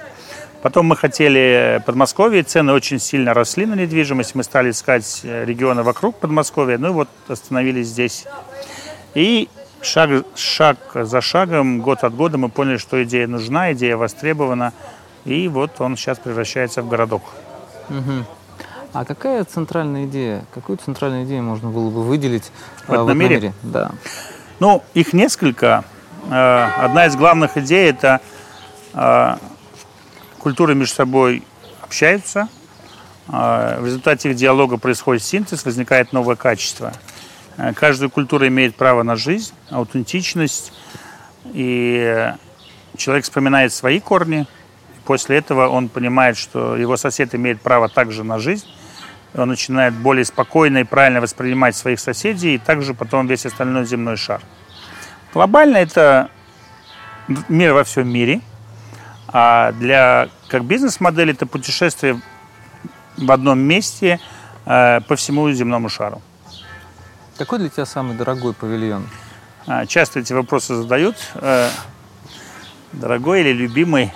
Потом 0.61 0.87
мы 0.87 0.95
хотели 0.95 1.81
Подмосковье, 1.85 2.43
цены 2.43 2.73
очень 2.73 2.99
сильно 2.99 3.33
росли 3.33 3.65
на 3.65 3.75
недвижимость, 3.75 4.35
мы 4.35 4.43
стали 4.43 4.71
искать 4.71 5.21
э, 5.23 5.45
регионы 5.45 5.83
вокруг 5.83 6.15
Подмосковья, 6.17 6.77
ну 6.77 6.87
и 6.89 6.91
вот 6.91 7.09
остановились 7.27 7.87
здесь. 7.87 8.25
И 9.13 9.49
шаг, 9.81 10.25
шаг 10.35 10.77
за 10.93 11.21
шагом, 11.21 11.81
год 11.81 12.03
от 12.03 12.15
года 12.15 12.37
мы 12.37 12.49
поняли, 12.49 12.77
что 12.77 13.01
идея 13.03 13.27
нужна, 13.27 13.71
идея 13.73 13.97
востребована, 13.97 14.73
и 15.25 15.47
вот 15.47 15.79
он 15.79 15.95
сейчас 15.95 16.17
превращается 16.17 16.81
в 16.81 16.89
городок. 16.89 17.21
Угу. 17.89 18.25
А 18.93 19.05
какая 19.05 19.43
центральная 19.43 20.05
идея? 20.05 20.43
Какую 20.53 20.77
центральную 20.77 21.25
идею 21.25 21.43
можно 21.43 21.69
было 21.69 21.89
бы 21.89 22.03
выделить 22.03 22.51
в, 22.87 22.89
в 22.89 22.93
этом 22.93 23.17
мире? 23.17 23.53
Да. 23.61 23.91
Ну, 24.59 24.83
их 24.95 25.13
несколько. 25.13 25.85
Э, 26.31 26.69
одна 26.77 27.05
из 27.05 27.15
главных 27.15 27.57
идей– 27.57 27.89
это 27.89 28.21
э, 28.93 29.37
культуры 30.39 30.73
между 30.73 30.95
собой 30.95 31.43
общаются, 31.81 32.49
э, 33.27 33.77
в 33.79 33.85
результате 33.85 34.31
их 34.31 34.35
диалога 34.35 34.77
происходит 34.77 35.21
синтез, 35.21 35.63
возникает 35.63 36.11
новое 36.11 36.35
качество. 36.35 36.91
Каждая 37.75 38.09
культура 38.09 38.47
имеет 38.47 38.75
право 38.75 39.01
на 39.01 39.15
жизнь, 39.15 39.51
аутентичность, 39.71 40.71
и 41.45 42.31
человек 42.97 43.23
вспоминает 43.23 43.73
свои 43.73 43.99
корни, 43.99 44.45
после 45.05 45.37
этого 45.37 45.67
он 45.67 45.89
понимает, 45.89 46.37
что 46.37 46.75
его 46.75 46.97
сосед 46.97 47.33
имеет 47.33 47.59
право 47.59 47.89
также 47.89 48.23
на 48.23 48.37
жизнь, 48.37 48.67
он 49.37 49.49
начинает 49.49 49.93
более 49.93 50.25
спокойно 50.25 50.79
и 50.79 50.83
правильно 50.83 51.21
воспринимать 51.21 51.75
своих 51.75 51.99
соседей 51.99 52.55
и 52.55 52.57
также 52.57 52.93
потом 52.93 53.27
весь 53.27 53.45
остальной 53.45 53.85
земной 53.85 54.17
шар. 54.17 54.41
Глобально 55.33 55.77
это 55.77 56.29
мир 57.47 57.73
во 57.73 57.83
всем 57.83 58.07
мире, 58.09 58.41
а 59.27 59.71
для 59.73 60.29
как 60.47 60.63
бизнес-модель 60.63 61.31
это 61.31 61.45
путешествие 61.45 62.21
в 63.17 63.31
одном 63.31 63.59
месте 63.59 64.19
э, 64.65 65.01
по 65.01 65.15
всему 65.15 65.51
земному 65.51 65.89
шару. 65.89 66.21
Какой 67.37 67.59
для 67.59 67.69
тебя 67.69 67.85
самый 67.85 68.15
дорогой 68.15 68.53
павильон? 68.53 69.07
А, 69.67 69.85
часто 69.85 70.19
эти 70.19 70.33
вопросы 70.33 70.75
задают. 70.75 71.17
Э, 71.35 71.69
дорогой 72.93 73.41
или 73.41 73.51
любимый? 73.51 74.13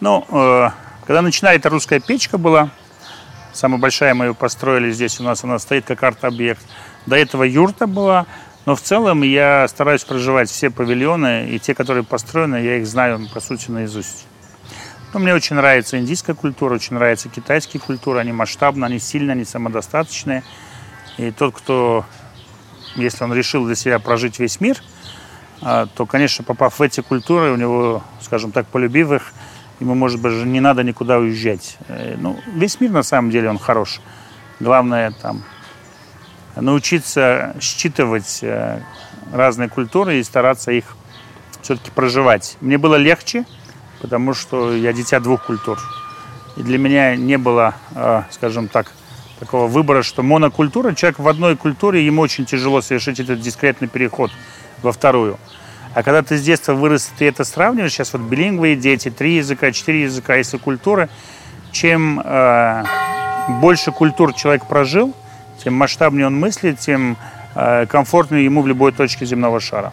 Ну, 0.00 0.24
э, 0.28 0.70
когда 1.06 1.22
начинали, 1.22 1.56
это 1.56 1.70
русская 1.70 2.00
печка 2.00 2.38
была, 2.38 2.70
Самая 3.54 3.78
большая 3.78 4.14
мы 4.14 4.26
ее 4.26 4.34
построили 4.34 4.90
здесь 4.90 5.20
у 5.20 5.22
нас, 5.22 5.44
она 5.44 5.60
стоит 5.60 5.86
как 5.86 6.02
арт-объект. 6.02 6.60
До 7.06 7.16
этого 7.16 7.44
юрта 7.44 7.86
была, 7.86 8.26
но 8.66 8.74
в 8.74 8.80
целом 8.80 9.22
я 9.22 9.68
стараюсь 9.68 10.02
проживать 10.02 10.50
все 10.50 10.70
павильоны, 10.70 11.48
и 11.48 11.60
те, 11.60 11.72
которые 11.72 12.02
построены, 12.02 12.56
я 12.56 12.78
их 12.78 12.86
знаю, 12.86 13.28
по 13.32 13.38
сути, 13.38 13.70
наизусть. 13.70 14.26
Но 15.12 15.20
мне 15.20 15.32
очень 15.32 15.54
нравится 15.54 15.96
индийская 15.96 16.34
культура, 16.34 16.74
очень 16.74 16.94
нравится 16.94 17.28
китайская 17.28 17.78
культура. 17.78 18.18
Они 18.18 18.32
масштабные, 18.32 18.86
они 18.86 18.98
сильные, 18.98 19.34
они 19.34 19.44
самодостаточные. 19.44 20.42
И 21.18 21.30
тот, 21.30 21.54
кто, 21.54 22.04
если 22.96 23.22
он 23.22 23.32
решил 23.32 23.64
для 23.64 23.76
себя 23.76 24.00
прожить 24.00 24.40
весь 24.40 24.60
мир, 24.60 24.78
а, 25.62 25.86
то, 25.86 26.04
конечно, 26.06 26.42
попав 26.42 26.80
в 26.80 26.82
эти 26.82 27.00
культуры, 27.00 27.52
у 27.52 27.56
него, 27.56 28.02
скажем 28.20 28.50
так, 28.50 28.66
полюбив 28.66 29.12
их, 29.12 29.32
ему, 29.84 29.94
может 29.94 30.20
быть, 30.20 30.32
не 30.44 30.60
надо 30.60 30.82
никуда 30.82 31.18
уезжать. 31.18 31.76
Э, 31.88 32.16
ну, 32.18 32.38
весь 32.54 32.80
мир, 32.80 32.90
на 32.90 33.02
самом 33.02 33.30
деле, 33.30 33.50
он 33.50 33.58
хорош. 33.58 34.00
Главное, 34.60 35.12
там, 35.12 35.44
научиться 36.56 37.54
считывать 37.60 38.40
э, 38.42 38.80
разные 39.32 39.68
культуры 39.68 40.18
и 40.18 40.22
стараться 40.24 40.72
их 40.72 40.96
все-таки 41.62 41.90
проживать. 41.90 42.56
Мне 42.60 42.78
было 42.78 42.96
легче, 42.96 43.44
потому 44.00 44.34
что 44.34 44.74
я 44.74 44.92
дитя 44.92 45.20
двух 45.20 45.44
культур. 45.44 45.78
И 46.56 46.62
для 46.62 46.78
меня 46.78 47.16
не 47.16 47.36
было, 47.36 47.74
э, 47.94 48.22
скажем 48.30 48.68
так, 48.68 48.92
такого 49.38 49.66
выбора, 49.66 50.02
что 50.02 50.22
монокультура, 50.22 50.94
человек 50.94 51.18
в 51.18 51.28
одной 51.28 51.56
культуре, 51.56 52.06
ему 52.06 52.22
очень 52.22 52.46
тяжело 52.46 52.80
совершить 52.80 53.20
этот 53.20 53.40
дискретный 53.40 53.88
переход 53.88 54.30
во 54.82 54.92
вторую. 54.92 55.38
А 55.94 56.02
когда 56.02 56.22
ты 56.22 56.36
с 56.36 56.42
детства 56.42 56.74
вырос, 56.74 57.12
ты 57.16 57.28
это 57.28 57.44
сравниваешь, 57.44 57.92
сейчас 57.92 58.12
вот 58.12 58.22
билингвые 58.22 58.74
дети, 58.74 59.10
три 59.10 59.36
языка, 59.36 59.70
четыре 59.70 60.02
языка, 60.02 60.34
если 60.34 60.56
культуры, 60.56 61.08
чем 61.70 62.20
э, 62.24 62.84
больше 63.60 63.92
культур 63.92 64.32
человек 64.34 64.66
прожил, 64.66 65.14
тем 65.62 65.74
масштабнее 65.74 66.26
он 66.26 66.38
мыслит, 66.38 66.80
тем 66.80 67.16
э, 67.54 67.86
комфортнее 67.86 68.44
ему 68.44 68.62
в 68.62 68.66
любой 68.66 68.90
точке 68.90 69.24
земного 69.24 69.60
шара. 69.60 69.92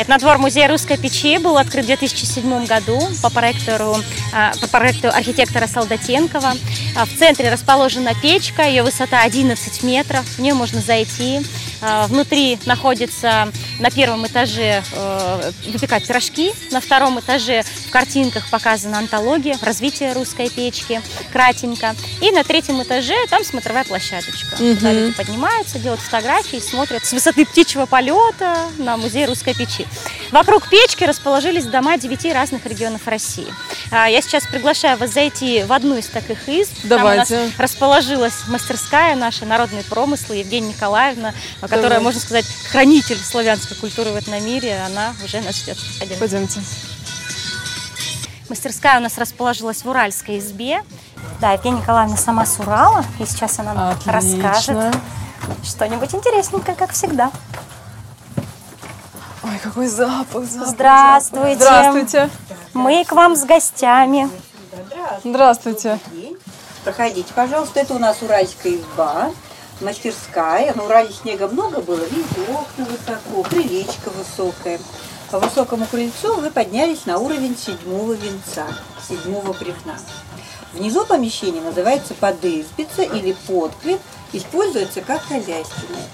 Этнодвор 0.00 0.38
музея 0.38 0.68
русской 0.68 0.96
печи 0.96 1.38
был 1.38 1.58
открыт 1.58 1.82
в 1.84 1.88
2007 1.88 2.66
году 2.66 3.00
по 3.20 3.30
проекту, 3.30 3.96
а, 4.32 4.52
по 4.60 4.68
проекту 4.68 5.08
архитектора 5.08 5.66
Солдатенкова. 5.66 6.52
А, 6.96 7.04
в 7.04 7.12
центре 7.18 7.50
расположена 7.50 8.14
печка, 8.14 8.62
ее 8.62 8.84
высота 8.84 9.22
11 9.22 9.82
метров, 9.82 10.24
в 10.24 10.38
нее 10.38 10.54
можно 10.54 10.80
зайти. 10.80 11.40
А, 11.80 12.06
внутри 12.06 12.58
находится 12.66 13.52
на 13.78 13.90
первом 13.90 14.26
этаже 14.26 14.82
э, 14.92 15.52
выпекать 15.66 16.06
пирожки, 16.06 16.52
на 16.72 16.80
втором 16.80 17.20
этаже 17.20 17.62
в 17.86 17.90
картинках 17.90 18.50
показана 18.50 18.98
антология 18.98 19.56
развития 19.62 20.12
русской 20.12 20.50
печки, 20.50 21.00
кратенько. 21.32 21.94
И 22.20 22.30
на 22.30 22.42
третьем 22.42 22.82
этаже 22.82 23.14
там 23.30 23.44
смотровая 23.44 23.84
площадочка. 23.84 24.54
Угу. 24.54 24.76
Туда 24.76 24.92
люди 24.92 25.14
поднимаются, 25.14 25.78
делают 25.78 26.00
фотографии, 26.00 26.58
смотрят 26.58 27.04
с 27.04 27.12
высоты 27.12 27.46
птичьего 27.46 27.86
полета 27.86 28.68
на 28.78 28.96
музей 28.96 29.26
русской 29.26 29.54
печи. 29.54 29.86
Вокруг 30.30 30.68
печки 30.68 31.04
расположились 31.04 31.64
дома 31.66 31.96
девяти 31.96 32.32
разных 32.32 32.66
регионов 32.66 33.06
России. 33.06 33.46
А, 33.90 34.08
я 34.08 34.20
сейчас 34.20 34.46
приглашаю 34.46 34.98
вас 34.98 35.12
зайти 35.12 35.62
в 35.62 35.72
одну 35.72 35.96
из 35.96 36.06
таких 36.06 36.48
изб. 36.48 36.72
Давайте. 36.84 37.34
Там 37.34 37.42
у 37.42 37.46
нас 37.46 37.54
расположилась 37.58 38.34
мастерская 38.48 39.14
наша 39.14 39.44
«Народные 39.44 39.84
промыслы» 39.84 40.36
Евгения 40.36 40.68
Николаевна, 40.68 41.34
которая, 41.68 42.00
можно 42.00 42.20
сказать, 42.20 42.46
хранитель 42.70 43.18
славянской 43.18 43.76
культуры 43.76 44.10
в 44.10 44.16
этом 44.16 44.42
мире. 44.44 44.80
Она 44.84 45.14
уже 45.24 45.40
нас 45.40 45.56
ждет. 45.56 45.78
Пойдемте. 45.98 46.20
Пойдемте. 46.20 46.60
Мастерская 48.48 48.98
у 48.98 49.02
нас 49.02 49.18
расположилась 49.18 49.84
в 49.84 49.88
Уральской 49.88 50.38
избе. 50.38 50.82
Да, 51.40 51.52
Евгения 51.52 51.78
Николаевна 51.78 52.16
сама 52.16 52.46
с 52.46 52.58
Урала, 52.58 53.04
и 53.18 53.26
сейчас 53.26 53.58
она 53.58 53.74
нам 53.74 53.90
Отлично. 53.90 54.12
расскажет 54.12 54.94
что-нибудь 55.64 56.14
интересненькое, 56.14 56.76
как 56.76 56.92
всегда. 56.92 57.30
Ой, 59.42 59.58
какой 59.62 59.86
запах, 59.86 60.44
запах 60.44 60.68
Здравствуйте. 60.68 61.56
Здравствуйте. 61.56 62.30
Мы 62.74 63.04
к 63.04 63.12
вам 63.12 63.36
с 63.36 63.44
гостями. 63.44 64.30
Здравствуйте. 65.24 65.98
Проходите, 66.84 67.32
пожалуйста. 67.34 67.80
Это 67.80 67.94
у 67.94 67.98
нас 67.98 68.22
уральская 68.22 68.74
изба, 68.74 69.30
мастерская. 69.80 70.74
На 70.74 70.84
Урале 70.84 71.12
снега 71.12 71.48
много 71.48 71.80
было. 71.80 72.04
Видите, 72.04 72.40
окна 72.52 72.84
высоко, 72.84 73.42
крылечко 73.42 74.10
высокое. 74.10 74.80
По 75.30 75.38
высокому 75.38 75.86
крыльцу 75.86 76.34
вы 76.36 76.50
поднялись 76.50 77.04
на 77.06 77.18
уровень 77.18 77.56
седьмого 77.56 78.14
венца, 78.14 78.66
седьмого 79.06 79.52
бревна. 79.52 79.98
Внизу 80.72 81.04
помещение 81.04 81.62
называется 81.62 82.14
подызбица 82.14 83.02
или 83.02 83.36
подквет, 83.46 84.00
используется 84.32 85.00
как 85.00 85.22
хозяйственное. 85.22 86.06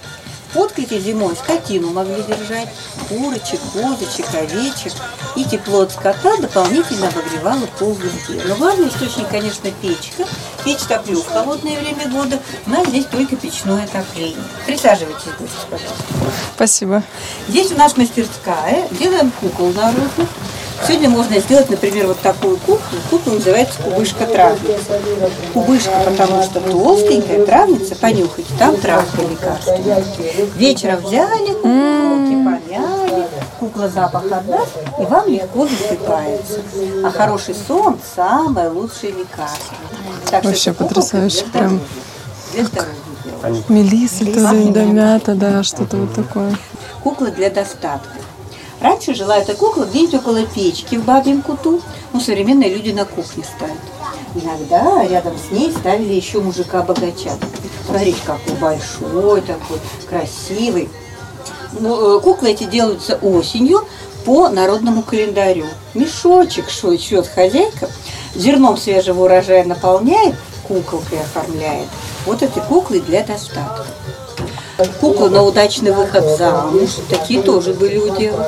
Подкрите 0.55 1.01
зимой 1.01 1.35
скотину 1.37 1.91
могли 1.91 2.23
держать, 2.23 2.69
курочек, 3.09 3.61
козочек, 3.73 4.27
овечек. 4.33 4.93
И 5.35 5.45
тепло 5.45 5.81
от 5.81 5.91
скота 5.91 6.37
дополнительно 6.37 7.09
обогревало 7.09 7.67
пол 7.79 7.95
в 7.95 8.05
избе. 8.05 8.41
Но 8.47 8.55
главный 8.55 8.89
источник, 8.89 9.29
конечно, 9.29 9.69
печка. 9.83 10.25
Печь 10.65 10.83
топлю 10.83 11.21
в 11.21 11.27
холодное 11.27 11.81
время 11.81 12.09
года. 12.09 12.39
У 12.67 12.71
нас 12.71 12.87
здесь 12.87 13.07
только 13.07 13.35
печное 13.35 13.85
отопление. 13.85 14.37
Присаживайтесь, 14.65 15.25
гости, 15.39 15.67
пожалуйста. 15.69 16.05
Спасибо. 16.55 17.03
Здесь 17.49 17.73
у 17.73 17.77
нас 17.77 17.97
мастерская. 17.97 18.87
Делаем 18.93 19.33
кукол 19.41 19.73
народных. 19.73 20.29
Сегодня 20.87 21.09
можно 21.09 21.39
сделать, 21.39 21.70
например, 21.70 22.07
вот 22.09 22.20
такую 22.20 22.59
куклу. 22.59 22.99
Кукла 23.11 23.32
называется 23.32 23.80
кубышка 23.82 24.26
травница. 24.26 25.01
Кубышка, 25.53 25.93
потому 26.05 26.43
что 26.43 26.61
толстенькая 26.61 27.47
травница, 27.47 27.97
понюхайте, 27.97 28.53
там 28.59 28.76
травка 28.76 29.22
лекарственная. 29.22 30.05
Вечером 30.57 31.01
взяли, 31.01 31.53
куклу, 31.55 32.05
помяли, 32.45 33.26
кукла 33.59 33.89
запах 33.89 34.24
отдаст, 34.30 34.76
и 35.01 35.05
вам 35.05 35.28
легко 35.28 35.66
засыпается. 35.66 36.61
А 37.05 37.11
хороший 37.11 37.55
сон– 37.55 37.99
самое 38.16 38.68
лучшее 38.68 39.12
лекарство. 39.12 39.76
Так 40.30 40.45
Вообще 40.45 40.72
потрясающе, 40.72 41.45
прям. 41.47 41.80
Мелиса, 43.68 44.24
да, 44.24 44.85
мята, 44.85 45.35
да, 45.35 45.62
что-то 45.62 45.97
вот 45.97 46.14
такое. 46.14 46.57
Кукла 47.03 47.28
для 47.28 47.51
достатка. 47.51 48.11
Раньше 48.85 49.14
жила 49.14 49.39
эта 49.39 49.55
кукла 49.55 49.85
где-нибудь 49.85 50.16
около 50.16 50.45
печки 50.45 50.97
в 50.97 51.07
бабьем 51.07 51.41
куту, 51.41 51.80
но 52.12 52.20
современные 52.20 52.68
люди 52.68 52.91
на 52.91 53.07
кухне 53.07 53.43
ставят. 53.43 53.78
Иногда 54.35 55.09
рядом 55.09 55.39
с 55.39 55.51
ней 55.51 55.72
ставили 55.72 56.12
еще 56.12 56.43
мужика-богача. 56.43 57.30
Смотрите, 57.87 58.18
какой 58.26 58.55
большой 58.57 59.41
такой, 59.41 59.78
красивый. 60.07 60.91
Ну, 61.80 62.18
э, 62.18 62.20
куклы 62.20 62.51
эти 62.51 62.64
делаются 62.64 63.16
осенью 63.22 63.89
по 64.26 64.51
народному 64.51 65.03
календарю. 65.03 65.64
Мешочек 65.95 66.68
шьет 66.68 67.26
хозяйка, 67.26 67.89
зерном 68.35 68.76
свежего 68.76 69.24
урожая 69.24 69.64
наполняет, 69.64 70.35
куколкой 70.68 71.20
оформляет. 71.20 71.89
Вот 72.26 72.43
эти 72.43 72.59
куклы 72.68 73.01
для 73.01 73.24
достатка. 73.24 73.87
Куклы 75.01 75.31
на 75.31 75.43
удачный 75.43 75.93
выход 75.93 76.25
замуж, 76.37 76.91
такие 77.09 77.43
тоже 77.43 77.75
были 77.75 77.99
у 77.99 78.16
девок. 78.16 78.47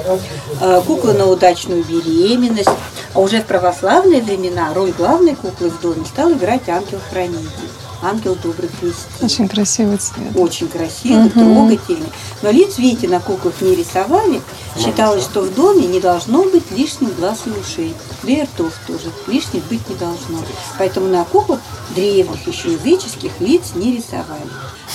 А, 0.61 0.81
куклы 0.81 1.13
на 1.13 1.27
удачную 1.27 1.85
беременность. 1.85 2.69
А 3.15 3.21
уже 3.21 3.41
в 3.41 3.47
православные 3.47 4.21
времена 4.23 4.75
роль 4.75 4.93
главной 4.93 5.37
куклы 5.37 5.71
в 5.71 5.81
доме 5.81 6.05
стал 6.05 6.33
играть 6.33 6.69
ангел-хранитель 6.69 7.71
ангел 8.03 8.37
добрых 8.37 8.71
вестей. 8.83 9.07
Очень 9.23 9.49
красивый 9.49 9.97
цвет. 9.99 10.37
Очень 10.37 10.69
красивый, 10.69 11.27
угу. 11.27 11.41
трогательный. 11.41 12.13
Но 12.43 12.51
лиц, 12.51 12.79
видите, 12.79 13.09
на 13.09 13.21
куклах 13.21 13.61
не 13.61 13.75
рисовали. 13.75 14.41
Считалось, 14.79 15.25
что 15.25 15.43
в 15.43 15.55
доме 15.55 15.87
не 15.87 16.01
должно 16.01 16.45
быть 16.45 16.71
лишних 16.71 17.17
глаз 17.17 17.43
и 17.47 17.51
ушей. 17.51 17.95
Да 18.23 18.31
и 18.31 18.43
ртов 18.43 18.73
тоже. 18.87 19.11
Лишних 19.27 19.65
быть 19.65 19.89
не 19.89 19.97
должно. 19.97 20.39
Поэтому 20.79 21.09
на 21.09 21.25
куклах 21.25 21.61
древних, 21.95 22.47
еще 22.47 22.73
языческих 22.73 23.41
лиц 23.41 23.73
не 23.75 23.97
рисовали. 23.97 24.51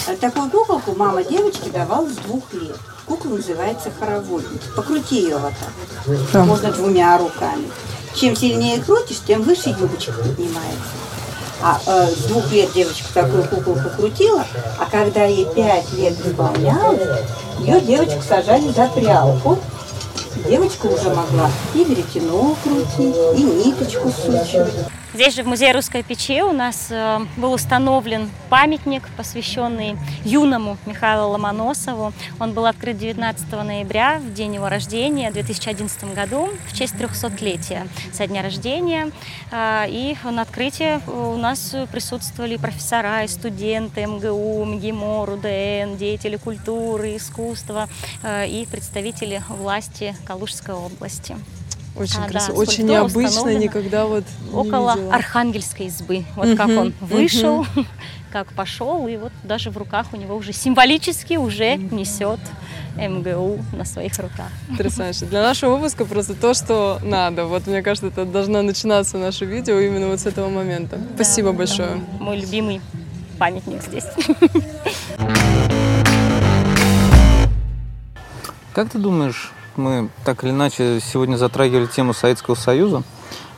А 0.07 0.15
такую 0.15 0.49
куколку 0.49 0.95
мама 0.95 1.23
девочки 1.23 1.69
давала 1.69 2.07
с 2.07 2.17
двух 2.17 2.53
лет. 2.53 2.77
Кукла 3.05 3.29
называется 3.29 3.91
хороводник. 3.99 4.61
Покрути 4.75 5.21
ее 5.21 5.37
вот 5.37 5.53
так. 5.59 6.17
Да. 6.33 6.45
Можно 6.45 6.71
двумя 6.71 7.17
руками. 7.17 7.65
Чем 8.15 8.35
сильнее 8.35 8.81
крутишь, 8.81 9.21
тем 9.25 9.41
выше 9.41 9.69
юбочка 9.69 10.13
поднимается. 10.13 11.11
А 11.64 11.80
э, 11.86 12.07
с 12.07 12.26
двух 12.26 12.51
лет 12.51 12.72
девочка 12.74 13.07
такую 13.14 13.43
куклу 13.43 13.76
покрутила, 13.76 14.45
а 14.80 14.86
когда 14.89 15.26
ей 15.26 15.45
пять 15.45 15.91
лет 15.93 16.14
исполнялось, 16.26 17.01
ее 17.59 17.80
девочку 17.82 18.22
сажали 18.28 18.72
за 18.72 18.88
прялку. 18.88 19.59
Девочка 20.47 20.88
уже 20.88 21.09
могла 21.09 21.51
и 21.76 21.84
веретено 21.84 22.55
крутить, 22.64 23.16
и 23.38 23.43
ниточку 23.43 24.09
сучить. 24.09 24.74
Здесь 25.14 25.36
же 25.36 25.43
в 25.43 25.47
Музее 25.47 25.74
русской 25.74 26.03
печи 26.03 26.41
у 26.41 26.53
нас 26.53 26.88
э, 26.89 27.20
был 27.36 27.51
установлен 27.51 28.30
памятник, 28.49 29.03
посвященный 29.18 29.97
юному 30.24 30.78
Михаилу 30.86 31.32
Ломоносову. 31.32 32.14
Он 32.39 32.53
был 32.53 32.66
открыт 32.66 32.97
19 32.97 33.51
ноября, 33.51 34.20
в 34.20 34.34
день 34.34 34.55
его 34.55 34.70
рождения, 34.70 35.30
в 35.30 35.34
2011 35.34 36.14
году, 36.14 36.47
в 36.70 36.78
честь 36.78 36.95
300-летия 36.95 37.89
со 38.14 38.26
дня 38.26 38.41
рождения. 38.41 39.12
Э, 39.51 39.84
и 39.89 40.16
на 40.24 40.43
открытии 40.43 41.01
у 41.09 41.36
нас 41.36 41.76
присутствовали 41.91 42.55
профессора 42.55 43.26
и 43.26 43.28
студенты 43.28 44.05
МГУ, 44.05 44.64
МГИМО, 44.64 45.26
РУДН, 45.26 45.97
деятели 45.97 46.38
культуры, 46.38 47.18
искусства 47.18 47.89
э, 48.24 48.47
и 48.47 48.66
представители 48.66 49.43
власти 49.49 50.16
Калужской 50.26 50.74
области. 50.74 51.36
Очень 51.95 52.21
а, 52.23 52.27
красиво, 52.27 52.55
да, 52.55 52.61
очень 52.61 52.85
необычно, 52.85 53.49
никогда 53.53 54.05
вот 54.05 54.23
Около 54.53 54.97
не 54.97 55.11
Архангельской 55.11 55.87
избы. 55.87 56.23
Вот 56.35 56.55
как 56.55 56.69
он 56.69 56.93
вышел, 57.01 57.65
как 58.31 58.53
пошел, 58.53 59.07
и 59.07 59.17
вот 59.17 59.31
даже 59.43 59.71
в 59.71 59.77
руках 59.77 60.07
у 60.13 60.17
него 60.17 60.35
уже 60.35 60.53
символически 60.53 61.35
уже 61.35 61.75
несет 61.75 62.39
МГУ 62.95 63.59
на 63.73 63.85
своих 63.85 64.17
руках. 64.19 64.49
Потрясающе. 64.69 65.25
Для 65.25 65.41
нашего 65.41 65.75
выпуска 65.75 66.05
просто 66.05 66.33
то, 66.33 66.53
что 66.53 66.99
надо. 67.03 67.45
Вот 67.45 67.67
мне 67.67 67.81
кажется, 67.81 68.07
это 68.07 68.25
должно 68.25 68.61
начинаться 68.61 69.17
наше 69.17 69.45
видео 69.45 69.79
именно 69.79 70.07
вот 70.07 70.19
с 70.19 70.25
этого 70.25 70.49
момента. 70.49 70.97
Да, 70.97 71.15
Спасибо 71.15 71.51
большое. 71.51 71.89
Да. 71.89 72.23
Мой 72.23 72.39
любимый 72.39 72.81
памятник 73.37 73.81
здесь. 73.83 74.05
Как 78.73 78.89
ты 78.89 78.99
думаешь, 78.99 79.51
мы 79.76 80.09
так 80.26 80.43
или 80.43 80.51
иначе 80.51 80.99
сегодня 80.99 81.36
затрагивали 81.36 81.86
тему 81.86 82.13
Советского 82.13 82.55
Союза. 82.55 83.03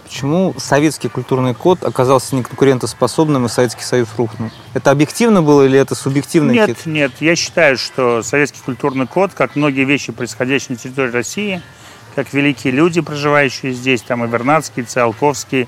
Почему 0.04 0.54
советский 0.58 1.10
культурный 1.10 1.56
код 1.56 1.84
оказался 1.84 2.36
неконкурентоспособным 2.36 3.48
и 3.48 3.50
Советский 3.50 3.84
Союз 3.84 4.10
рухнул? 4.16 4.52
Это 4.76 4.92
объективно 4.92 5.42
было 5.42 5.64
или 5.64 5.80
это 5.80 5.96
субъективно? 5.96 6.52
Нет, 6.52 6.76
какие 6.78 6.94
нет. 6.94 7.14
Я 7.20 7.36
считаю, 7.36 7.78
что 7.78 8.22
советский 8.22 8.60
культурный 8.64 9.08
код, 9.08 9.32
как 9.34 9.56
многие 9.56 9.86
вещи, 9.86 10.12
происходящие 10.12 10.72
на 10.72 10.76
территории 10.76 11.12
России, 11.12 11.62
как 12.16 12.32
великие 12.32 12.74
люди, 12.74 13.02
проживающие 13.02 13.74
здесь, 13.74 14.04
там 14.04 14.24
и 14.24 14.28
Вернадский, 14.28 14.84
и 14.84 14.86
Циолковский, 14.86 15.68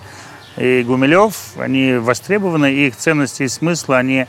и 0.58 0.84
Гумилев, 0.84 1.34
они 1.58 1.96
востребованы, 1.96 2.72
и 2.72 2.88
их 2.88 2.98
ценности 2.98 3.43
и 3.43 3.48
смыслы, 3.48 3.98
они 3.98 4.28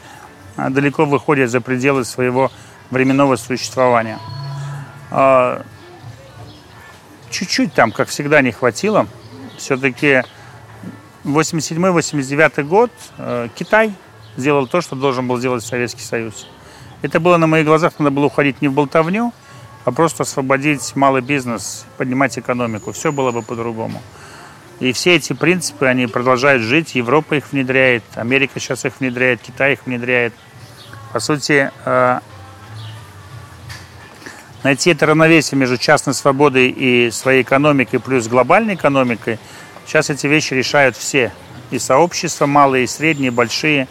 а, 0.56 0.70
далеко 0.70 1.04
выходят 1.04 1.50
за 1.50 1.60
пределы 1.60 2.06
своего 2.06 2.50
временного 2.90 3.36
существования. 3.36 4.18
Чуть-чуть 7.36 7.74
там, 7.74 7.92
как 7.92 8.08
всегда, 8.08 8.40
не 8.40 8.50
хватило. 8.50 9.06
Все-таки 9.58 10.22
87-89 11.24 12.62
год 12.62 12.90
э, 13.18 13.48
Китай 13.54 13.92
сделал 14.38 14.66
то, 14.66 14.80
что 14.80 14.96
должен 14.96 15.28
был 15.28 15.36
сделать 15.36 15.62
Советский 15.62 16.00
Союз. 16.00 16.48
Это 17.02 17.20
было 17.20 17.36
на 17.36 17.46
моих 17.46 17.66
глазах, 17.66 17.92
надо 17.98 18.10
было 18.10 18.24
уходить 18.24 18.62
не 18.62 18.68
в 18.68 18.72
болтовню, 18.72 19.34
а 19.84 19.92
просто 19.92 20.22
освободить 20.22 20.96
малый 20.96 21.20
бизнес, 21.20 21.84
поднимать 21.98 22.38
экономику. 22.38 22.92
Все 22.92 23.12
было 23.12 23.32
бы 23.32 23.42
по-другому. 23.42 24.00
И 24.80 24.94
все 24.94 25.16
эти 25.16 25.34
принципы, 25.34 25.84
они 25.84 26.06
продолжают 26.06 26.62
жить. 26.62 26.94
Европа 26.94 27.34
их 27.34 27.52
внедряет, 27.52 28.02
Америка 28.14 28.58
сейчас 28.60 28.86
их 28.86 28.98
внедряет, 28.98 29.42
Китай 29.42 29.74
их 29.74 29.84
внедряет. 29.84 30.32
По 31.12 31.20
сути, 31.20 31.70
э, 31.84 32.20
найти 34.62 34.90
это 34.90 35.06
равновесие 35.06 35.58
между 35.58 35.76
частной 35.78 36.14
свободой 36.14 36.68
и 36.68 37.10
своей 37.10 37.42
экономикой 37.42 37.98
плюс 37.98 38.28
глобальной 38.28 38.74
экономикой, 38.74 39.38
сейчас 39.86 40.10
эти 40.10 40.26
вещи 40.26 40.54
решают 40.54 40.96
все. 40.96 41.32
И 41.70 41.78
сообщества 41.78 42.46
малые, 42.46 42.84
и 42.84 42.86
средние, 42.86 43.28
и 43.28 43.34
большие. 43.34 43.88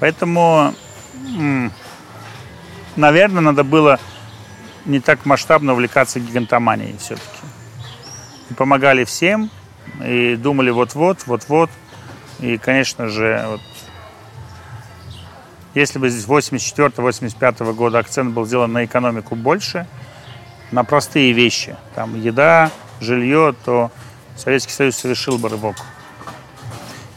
Поэтому, 0.00 0.74
наверное, 2.96 3.40
надо 3.40 3.62
было 3.64 4.00
не 4.84 5.00
так 5.00 5.24
масштабно 5.24 5.72
увлекаться 5.72 6.20
гигантоманией 6.20 6.96
все-таки. 6.98 7.26
Помогали 8.56 9.04
всем, 9.04 9.50
и 10.04 10.36
думали 10.36 10.70
вот-вот, 10.70 11.26
вот-вот. 11.26 11.70
И, 12.40 12.58
конечно 12.58 13.08
же, 13.08 13.42
вот, 13.46 13.60
если 15.74 15.98
бы 15.98 16.08
здесь 16.08 16.26
84-85 16.26 17.72
года 17.74 17.98
акцент 17.98 18.32
был 18.32 18.46
сделан 18.46 18.72
на 18.72 18.84
экономику 18.84 19.34
больше– 19.34 19.86
на 20.74 20.84
простые 20.84 21.32
вещи, 21.32 21.76
там 21.94 22.20
еда, 22.20 22.70
жилье, 23.00 23.54
то 23.64 23.90
Советский 24.36 24.72
Союз 24.72 24.96
совершил 24.96 25.38
бы 25.38 25.48
рывок. 25.48 25.76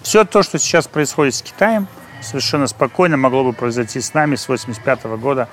Все 0.04 0.24
то, 0.24 0.44
что 0.44 0.60
сейчас 0.60 0.88
происходит 0.88 1.36
с 1.36 1.42
Китаем, 1.42 1.88
совершенно 2.22 2.68
спокойно 2.68 3.18
могло 3.18 3.44
бы 3.44 3.54
произойти 3.54 4.00
с 4.00 4.14
нами 4.14 4.36
с 4.36 4.48
85 4.48 5.06
года. 5.20 5.50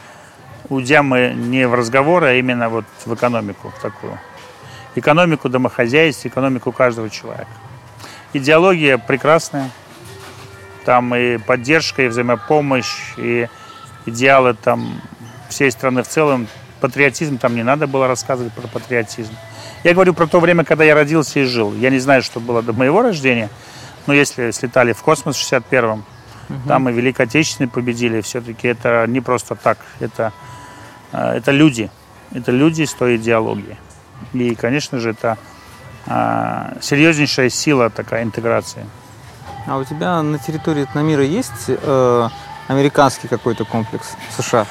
Уйдя 0.69 1.03
мы 1.03 1.33
не 1.35 1.67
в 1.67 1.75
разговоры, 1.75 2.27
а 2.27 2.33
именно 2.35 2.69
вот 2.69 2.85
в 3.05 3.15
экономику 3.15 3.73
в 3.77 3.81
такую. 3.81 4.19
Экономику 4.95 5.49
домохозяйства, 5.49 6.29
экономику 6.29 6.73
каждого 6.73 7.11
человека. 7.11 7.49
Идеология 8.33 8.99
прекрасная. 8.99 9.71
Там 10.85 11.15
и 11.15 11.39
поддержка, 11.39 12.03
и 12.03 12.09
взаимопомощь, 12.09 13.15
и 13.17 13.49
идеалы 14.07 14.55
там 14.55 15.01
всей 15.49 15.71
страны 15.71 16.03
в 16.03 16.09
целом 16.09 16.47
патриотизм, 16.81 17.39
там 17.39 17.55
не 17.55 17.63
надо 17.63 17.87
было 17.87 18.07
рассказывать 18.07 18.53
про 18.53 18.69
патриотизм. 18.69 19.33
Я 19.85 19.95
говорю 19.95 20.15
про 20.15 20.27
то 20.27 20.41
время, 20.41 20.65
когда 20.65 20.85
я 20.85 20.95
родился 20.95 21.41
и 21.41 21.45
жил. 21.45 21.73
Я 21.75 21.91
не 21.91 21.99
знаю, 21.99 22.23
что 22.23 22.41
было 22.41 22.63
до 22.63 22.73
моего 22.73 23.03
рождения, 23.03 23.49
но 24.07 24.13
если 24.13 24.51
слетали 24.51 24.93
в 24.93 25.03
космос 25.03 25.37
в 25.37 25.53
61-м, 25.53 26.05
угу. 26.49 26.69
там 26.69 26.89
и 26.89 26.93
Великой 26.93 27.27
Отечественной 27.27 27.69
победили, 27.69 28.21
все-таки 28.21 28.69
это 28.69 29.07
не 29.07 29.21
просто 29.21 29.55
так, 29.55 29.79
это, 30.01 30.33
э, 31.13 31.37
это 31.37 31.53
люди, 31.53 31.91
это 32.33 32.53
люди 32.53 32.85
с 32.85 32.93
той 32.93 33.17
идеологией. 33.17 33.77
И, 34.33 34.55
конечно 34.55 34.99
же, 34.99 35.11
это 35.11 35.39
а, 36.07 36.75
серьезнейшая 36.81 37.49
сила 37.49 37.91
такая 37.91 38.23
интеграции. 38.25 38.85
А 39.67 39.79
у 39.79 39.85
тебя 39.85 40.23
на 40.23 40.39
территории 40.39 40.85
этномира 40.85 41.25
есть 41.25 41.69
э, 41.69 42.29
американский 42.69 43.29
какой-то 43.29 43.65
комплекс 43.65 44.15
США? 44.37 44.67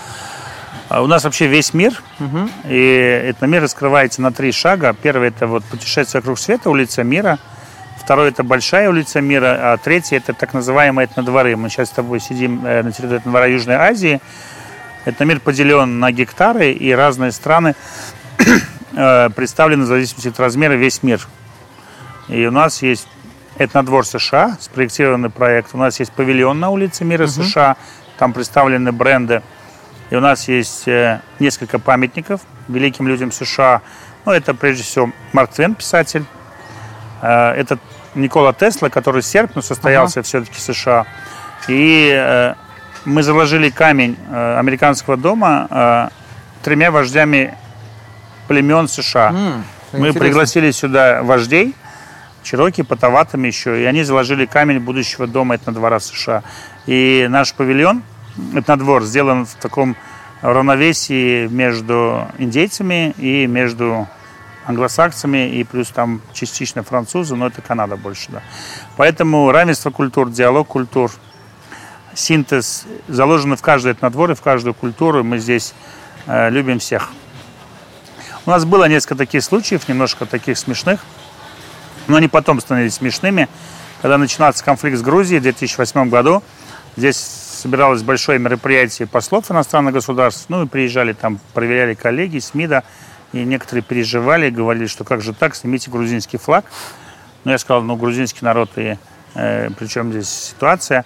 А 0.89 1.01
у 1.01 1.07
нас 1.07 1.23
вообще 1.23 1.47
весь 1.47 1.73
мир, 1.73 2.03
угу. 2.19 2.49
и 2.65 3.23
этот 3.29 3.47
мир 3.49 3.63
раскрывается 3.63 4.21
на 4.21 4.31
три 4.31 4.51
шага. 4.51 4.93
Первый 4.93 5.29
это 5.29 5.47
вот 5.47 5.63
путешествие 5.63 6.21
вокруг 6.21 6.37
света, 6.37 6.69
улица 6.69 7.03
мира. 7.03 7.39
Второй 7.99 8.29
это 8.29 8.43
большая 8.43 8.89
улица 8.89 9.21
мира, 9.21 9.73
а 9.73 9.77
третий 9.77 10.15
это 10.17 10.33
так 10.33 10.53
называемые 10.53 11.07
этнодворы. 11.07 11.55
Мы 11.55 11.69
сейчас 11.69 11.87
с 11.87 11.91
тобой 11.91 12.19
сидим 12.19 12.63
э, 12.65 12.83
на 12.83 12.91
территории 12.91 13.19
этнодвора 13.19 13.49
Южной 13.49 13.75
Азии. 13.75 14.21
Этот 15.05 15.21
мир 15.21 15.39
поделен 15.39 15.99
на 15.99 16.11
гектары, 16.11 16.71
и 16.71 16.91
разные 16.91 17.31
страны 17.31 17.75
э, 18.95 19.29
представлены 19.31 19.85
в 19.85 19.87
зависимости 19.87 20.27
от 20.27 20.39
размера 20.39 20.73
весь 20.73 21.01
мир. 21.01 21.27
И 22.27 22.45
у 22.45 22.51
нас 22.51 22.81
есть 22.83 23.07
этнодвор 23.57 24.05
США, 24.05 24.57
спроектированный 24.59 25.29
проект. 25.29 25.69
У 25.73 25.77
нас 25.77 25.99
есть 25.99 26.11
павильон 26.11 26.59
на 26.59 26.69
улице 26.69 27.05
мира 27.05 27.23
угу. 27.23 27.31
США, 27.31 27.77
там 28.17 28.33
представлены 28.33 28.91
бренды 28.91 29.41
и 30.13 30.15
у 30.15 30.19
нас 30.19 30.47
есть 30.47 30.87
э, 30.87 31.21
несколько 31.39 31.79
памятников 31.79 32.41
великим 32.67 33.07
людям 33.07 33.31
США. 33.31 33.81
Ну, 34.25 34.31
это 34.31 34.53
прежде 34.53 34.83
всего 34.83 35.11
Марк 35.31 35.49
Твен, 35.51 35.73
писатель. 35.73 36.23
Э, 37.23 37.53
это 37.53 37.79
Никола 38.13 38.53
Тесла, 38.53 38.89
который 38.89 39.23
серб, 39.23 39.53
но 39.55 39.63
состоялся 39.63 40.19
ага. 40.19 40.27
все-таки 40.27 40.53
в 40.53 40.59
США. 40.59 41.07
И 41.67 42.11
э, 42.15 42.53
мы 43.05 43.23
заложили 43.23 43.71
камень 43.71 44.15
американского 44.31 45.17
дома 45.17 46.11
тремя 46.61 46.91
вождями 46.91 47.57
племен 48.47 48.87
США. 48.87 49.31
Mm, 49.31 49.61
мы 49.93 49.97
интересно. 49.97 50.19
пригласили 50.19 50.69
сюда 50.69 51.23
вождей, 51.23 51.73
Чироки, 52.43 52.81
Потаватами 52.83 53.47
еще, 53.47 53.81
и 53.81 53.85
они 53.85 54.03
заложили 54.03 54.45
камень 54.45 54.79
будущего 54.79 55.27
дома 55.27 55.55
этнодвора 55.55 55.99
США. 55.99 56.43
И 56.85 57.27
наш 57.29 57.53
павильон 57.53 58.03
этнодвор 58.53 59.03
сделан 59.03 59.45
в 59.45 59.55
таком 59.55 59.95
равновесии 60.41 61.47
между 61.47 62.27
индейцами 62.37 63.11
и 63.17 63.47
между 63.47 64.07
англосаксами 64.65 65.49
и 65.49 65.63
плюс 65.63 65.89
там 65.89 66.21
частично 66.33 66.83
французы, 66.83 67.35
но 67.35 67.47
это 67.47 67.61
Канада 67.61 67.97
больше, 67.97 68.31
да. 68.31 68.41
Поэтому 68.97 69.51
равенство 69.51 69.89
культур, 69.89 70.29
диалог 70.29 70.67
культур, 70.67 71.11
синтез 72.13 72.85
заложены 73.07 73.55
в 73.55 73.61
каждый 73.61 73.93
этнодвор 73.93 74.31
и 74.31 74.35
в 74.35 74.41
каждую 74.41 74.73
культуру. 74.73 75.23
Мы 75.23 75.39
здесь 75.39 75.73
э, 76.27 76.49
любим 76.49 76.79
всех. 76.79 77.09
У 78.45 78.49
нас 78.49 78.65
было 78.65 78.87
несколько 78.89 79.15
таких 79.15 79.43
случаев, 79.43 79.87
немножко 79.87 80.25
таких 80.25 80.57
смешных, 80.57 80.99
но 82.07 82.17
они 82.17 82.27
потом 82.27 82.59
становились 82.59 82.95
смешными. 82.95 83.47
Когда 84.01 84.17
начинался 84.17 84.63
конфликт 84.63 84.97
с 84.97 85.01
Грузией 85.01 85.39
в 85.39 85.43
2008 85.43 86.09
году, 86.09 86.43
здесь 86.97 87.17
собиралось 87.17 88.03
большое 88.03 88.39
мероприятие 88.39 89.07
послов 89.07 89.49
иностранных 89.49 89.93
государств. 89.93 90.45
Ну 90.49 90.63
и 90.63 90.67
приезжали 90.67 91.13
там, 91.13 91.39
проверяли 91.53 91.93
коллеги 91.93 92.39
с 92.39 92.53
МИДа. 92.53 92.83
И 93.31 93.43
некоторые 93.43 93.83
переживали, 93.83 94.49
говорили, 94.49 94.85
что 94.85 95.03
как 95.03 95.21
же 95.21 95.33
так, 95.33 95.55
снимите 95.55 95.89
грузинский 95.89 96.37
флаг. 96.37 96.65
Но 97.45 97.51
я 97.51 97.57
сказал, 97.57 97.81
ну 97.81 97.95
грузинский 97.95 98.45
народ 98.45 98.69
и 98.75 98.97
э, 99.35 99.69
причем 99.77 100.11
здесь 100.11 100.29
ситуация. 100.29 101.05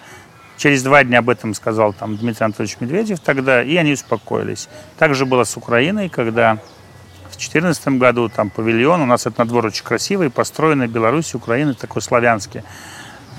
Через 0.57 0.81
два 0.81 1.03
дня 1.03 1.19
об 1.19 1.29
этом 1.29 1.53
сказал 1.53 1.93
там 1.93 2.17
Дмитрий 2.17 2.43
Анатольевич 2.43 2.77
Медведев 2.79 3.19
тогда, 3.19 3.61
и 3.61 3.75
они 3.75 3.93
успокоились. 3.93 4.67
Также 4.97 5.25
было 5.25 5.43
с 5.43 5.55
Украиной, 5.55 6.09
когда 6.09 6.57
2014 7.37 7.87
году 7.99 8.29
там 8.29 8.49
павильон, 8.49 9.01
у 9.01 9.05
нас 9.05 9.25
это 9.25 9.39
надвор 9.39 9.67
очень 9.67 9.83
красивый, 9.83 10.29
построенный 10.29 10.87
Беларусь, 10.87 11.35
Украина, 11.35 11.73
такой 11.73 12.01
славянский. 12.01 12.63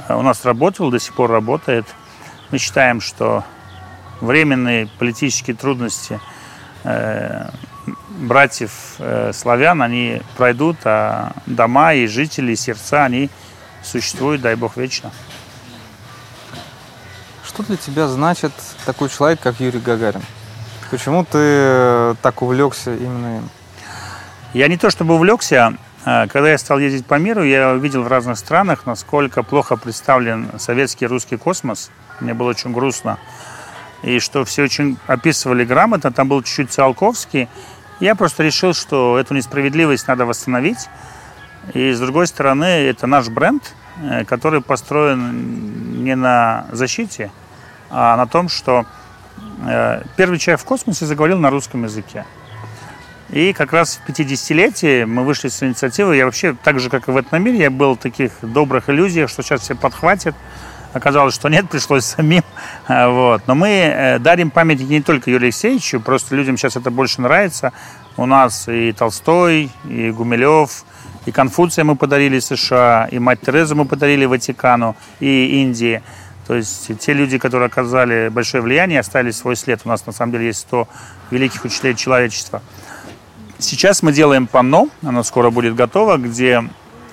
Э, 0.08 0.14
у 0.14 0.22
нас 0.22 0.44
работал, 0.44 0.90
до 0.90 0.98
сих 0.98 1.14
пор 1.14 1.30
работает. 1.30 1.86
Мы 2.50 2.58
считаем, 2.58 3.00
что 3.00 3.44
временные 4.20 4.88
политические 4.98 5.56
трудности 5.56 6.20
э, 6.84 7.50
братьев 8.08 8.94
э, 8.98 9.32
славян, 9.34 9.82
они 9.82 10.22
пройдут, 10.36 10.76
а 10.84 11.32
дома 11.46 11.94
и 11.94 12.06
жители, 12.06 12.52
и 12.52 12.56
сердца, 12.56 13.04
они 13.04 13.30
существуют, 13.82 14.42
дай 14.42 14.54
Бог, 14.54 14.76
вечно. 14.76 15.10
Что 17.44 17.62
для 17.64 17.76
тебя 17.76 18.06
значит 18.06 18.52
такой 18.86 19.08
человек, 19.08 19.40
как 19.40 19.58
Юрий 19.60 19.80
Гагарин? 19.80 20.22
Почему 20.90 21.24
ты 21.24 21.38
э, 21.38 22.14
так 22.22 22.42
увлекся 22.42 22.94
именно 22.94 23.38
им? 23.38 23.48
Я 24.54 24.68
не 24.68 24.78
то 24.78 24.88
чтобы 24.88 25.14
увлекся, 25.14 25.74
а 26.06 26.26
когда 26.26 26.50
я 26.50 26.56
стал 26.56 26.78
ездить 26.78 27.04
по 27.04 27.16
миру, 27.16 27.42
я 27.42 27.72
увидел 27.72 28.02
в 28.02 28.08
разных 28.08 28.38
странах, 28.38 28.86
насколько 28.86 29.42
плохо 29.42 29.76
представлен 29.76 30.48
советский 30.58 31.06
русский 31.06 31.36
космос. 31.36 31.90
Мне 32.20 32.32
было 32.32 32.50
очень 32.50 32.72
грустно. 32.72 33.18
И 34.02 34.18
что 34.20 34.46
все 34.46 34.62
очень 34.62 34.96
описывали 35.06 35.66
грамотно, 35.66 36.10
там 36.10 36.28
был 36.28 36.42
чуть-чуть 36.42 36.70
Циолковский. 36.70 37.48
Я 38.00 38.14
просто 38.14 38.42
решил, 38.42 38.72
что 38.72 39.18
эту 39.18 39.34
несправедливость 39.34 40.08
надо 40.08 40.24
восстановить. 40.24 40.88
И 41.74 41.92
с 41.92 42.00
другой 42.00 42.26
стороны, 42.26 42.64
это 42.64 43.06
наш 43.06 43.28
бренд, 43.28 43.74
э, 44.02 44.24
который 44.24 44.62
построен 44.62 46.04
не 46.04 46.14
на 46.14 46.66
защите, 46.72 47.30
а 47.90 48.16
на 48.16 48.26
том, 48.26 48.48
что 48.48 48.86
э, 49.66 50.02
первый 50.16 50.38
человек 50.38 50.60
в 50.60 50.64
космосе 50.64 51.04
заговорил 51.04 51.38
на 51.38 51.50
русском 51.50 51.82
языке. 51.84 52.24
И 53.30 53.52
как 53.52 53.72
раз 53.72 54.00
в 54.02 54.08
50-летие 54.08 55.04
мы 55.04 55.24
вышли 55.24 55.48
с 55.48 55.62
инициативой. 55.62 56.16
Я 56.16 56.24
вообще, 56.24 56.56
так 56.62 56.80
же, 56.80 56.88
как 56.88 57.08
и 57.08 57.10
в 57.10 57.16
этом 57.16 57.42
мире, 57.42 57.58
я 57.58 57.70
был 57.70 57.94
в 57.94 57.98
таких 57.98 58.32
добрых 58.40 58.88
иллюзиях, 58.88 59.28
что 59.28 59.42
сейчас 59.42 59.62
все 59.62 59.74
подхватят. 59.74 60.34
Оказалось, 60.94 61.34
что 61.34 61.48
нет, 61.48 61.68
пришлось 61.70 62.06
самим. 62.06 62.42
А, 62.86 63.08
вот. 63.08 63.42
Но 63.46 63.54
мы 63.54 63.68
э, 63.68 64.18
дарим 64.18 64.50
памятники 64.50 64.90
не 64.90 65.02
только 65.02 65.30
Юрию 65.30 65.48
Алексеевичу, 65.48 66.00
просто 66.00 66.34
людям 66.34 66.56
сейчас 66.56 66.76
это 66.76 66.90
больше 66.90 67.20
нравится. 67.20 67.72
У 68.16 68.24
нас 68.24 68.66
и 68.66 68.92
Толстой, 68.92 69.70
и 69.84 70.10
Гумилев, 70.10 70.84
и 71.26 71.30
Конфуция 71.30 71.84
мы 71.84 71.94
подарили 71.94 72.38
США, 72.38 73.08
и 73.10 73.18
мать 73.18 73.42
Терезу 73.42 73.76
мы 73.76 73.84
подарили 73.84 74.24
Ватикану, 74.24 74.96
и 75.20 75.60
Индии. 75.62 76.02
То 76.46 76.54
есть 76.54 76.98
те 76.98 77.12
люди, 77.12 77.36
которые 77.36 77.66
оказали 77.66 78.30
большое 78.30 78.62
влияние, 78.62 79.00
оставили 79.00 79.32
свой 79.32 79.54
след. 79.54 79.82
У 79.84 79.88
нас 79.88 80.06
на 80.06 80.12
самом 80.12 80.32
деле 80.32 80.46
есть 80.46 80.60
100 80.60 80.88
великих 81.30 81.62
учителей 81.66 81.94
человечества. 81.94 82.62
Сейчас 83.60 84.04
мы 84.04 84.12
делаем 84.12 84.46
панно, 84.46 84.88
оно 85.02 85.24
скоро 85.24 85.50
будет 85.50 85.74
готово, 85.74 86.16
где 86.16 86.62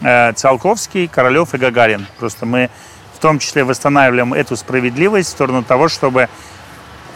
э, 0.02 0.34
Циолковский, 0.34 1.08
Королев 1.08 1.56
и 1.56 1.58
Гагарин. 1.58 2.06
Просто 2.20 2.46
мы 2.46 2.70
в 3.16 3.20
том 3.20 3.40
числе 3.40 3.64
восстанавливаем 3.64 4.32
эту 4.32 4.56
справедливость 4.56 5.30
в 5.30 5.32
сторону 5.32 5.64
того, 5.64 5.90
чтобы 5.90 6.30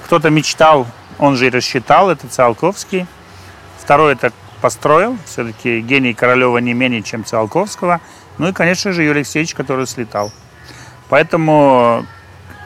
кто-то 0.06 0.32
мечтал, 0.32 0.88
он 1.20 1.36
же 1.36 1.46
и 1.46 1.50
рассчитал, 1.52 2.10
это 2.10 2.28
Циолковский. 2.28 3.06
Второй 3.78 4.14
это 4.14 4.32
построил, 4.62 5.16
все-таки 5.26 5.82
гений 5.82 6.16
Королева 6.16 6.58
не 6.58 6.74
менее, 6.74 7.04
чем 7.04 7.24
Циолковского. 7.24 8.02
Ну 8.40 8.48
и, 8.48 8.52
конечно 8.52 8.94
же, 8.94 9.04
Юрий 9.04 9.20
Алексеевич, 9.20 9.54
который 9.54 9.86
слетал. 9.86 10.32
Поэтому, 11.08 12.04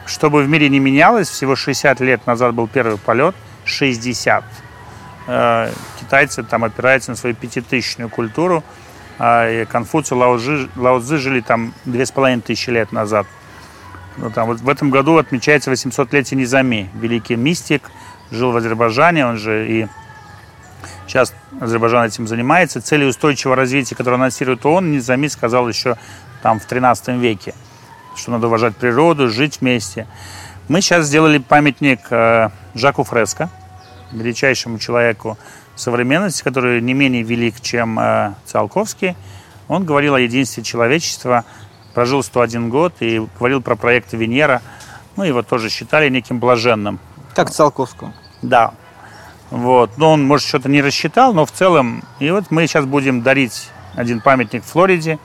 чтобы 0.06 0.42
в 0.42 0.48
мире 0.48 0.70
не 0.70 0.78
менялось, 0.78 1.28
всего 1.28 1.56
60 1.56 2.00
лет 2.00 2.26
назад 2.26 2.54
был 2.54 2.68
первый 2.68 2.96
полет, 2.96 3.34
60. 3.66 4.44
Э, 5.26 5.70
китайцы 6.00 6.42
там 6.42 6.64
опираются 6.64 7.10
на 7.10 7.16
свою 7.16 7.34
пятитысячную 7.34 8.10
культуру, 8.10 8.62
а 9.18 9.64
Конфуций, 9.66 10.16
Лао, 10.16 10.38
жили 10.38 11.40
там 11.40 11.72
две 11.84 12.04
с 12.04 12.10
половиной 12.10 12.42
тысячи 12.42 12.70
лет 12.70 12.92
назад. 12.92 13.26
Ну, 14.16 14.30
там, 14.30 14.46
вот 14.46 14.60
в 14.60 14.68
этом 14.68 14.90
году 14.90 15.16
отмечается 15.16 15.72
800-летие 15.72 16.36
Низами, 16.36 16.90
великий 16.94 17.36
мистик, 17.36 17.90
жил 18.30 18.52
в 18.52 18.56
Азербайджане, 18.56 19.26
он 19.26 19.36
же 19.36 19.68
и 19.68 19.88
сейчас 21.06 21.34
Азербайджан 21.60 22.04
этим 22.04 22.26
занимается. 22.26 22.80
Цели 22.80 23.04
устойчивого 23.04 23.56
развития, 23.56 23.94
которые 23.94 24.16
анонсирует 24.16 24.64
ООН, 24.64 24.92
Низами 24.92 25.26
сказал 25.28 25.68
еще 25.68 25.96
там 26.42 26.60
в 26.60 26.66
13 26.66 27.08
веке 27.20 27.54
что 28.16 28.30
надо 28.30 28.46
уважать 28.46 28.76
природу, 28.76 29.28
жить 29.28 29.60
вместе. 29.60 30.06
Мы 30.68 30.80
сейчас 30.80 31.06
сделали 31.06 31.38
памятник 31.38 32.00
э, 32.10 32.50
Жаку 32.74 33.04
Фреско, 33.04 33.50
величайшему 34.14 34.78
человеку 34.78 35.38
современности, 35.76 36.42
который 36.42 36.80
не 36.80 36.94
менее 36.94 37.22
велик, 37.22 37.60
чем 37.60 37.98
э, 37.98 38.34
Циолковский. 38.46 39.16
Он 39.68 39.84
говорил 39.84 40.14
о 40.14 40.20
единстве 40.20 40.62
человечества, 40.62 41.44
прожил 41.94 42.22
101 42.22 42.68
год 42.68 42.94
и 43.00 43.26
говорил 43.38 43.60
про 43.60 43.76
проект 43.76 44.12
Венера. 44.12 44.62
Ну, 45.16 45.24
его 45.24 45.42
тоже 45.42 45.70
считали 45.70 46.08
неким 46.08 46.38
блаженным. 46.38 46.98
Как 47.34 47.50
Циолковского? 47.50 48.12
Да. 48.42 48.74
Вот. 49.50 49.96
Но 49.96 50.12
он, 50.12 50.24
может, 50.24 50.46
что-то 50.48 50.68
не 50.68 50.82
рассчитал, 50.82 51.32
но 51.34 51.46
в 51.46 51.52
целом... 51.52 52.02
И 52.18 52.30
вот 52.30 52.50
мы 52.50 52.66
сейчас 52.66 52.84
будем 52.84 53.22
дарить 53.22 53.70
один 53.94 54.20
памятник 54.20 54.64
в 54.64 54.66
Флориде. 54.66 55.18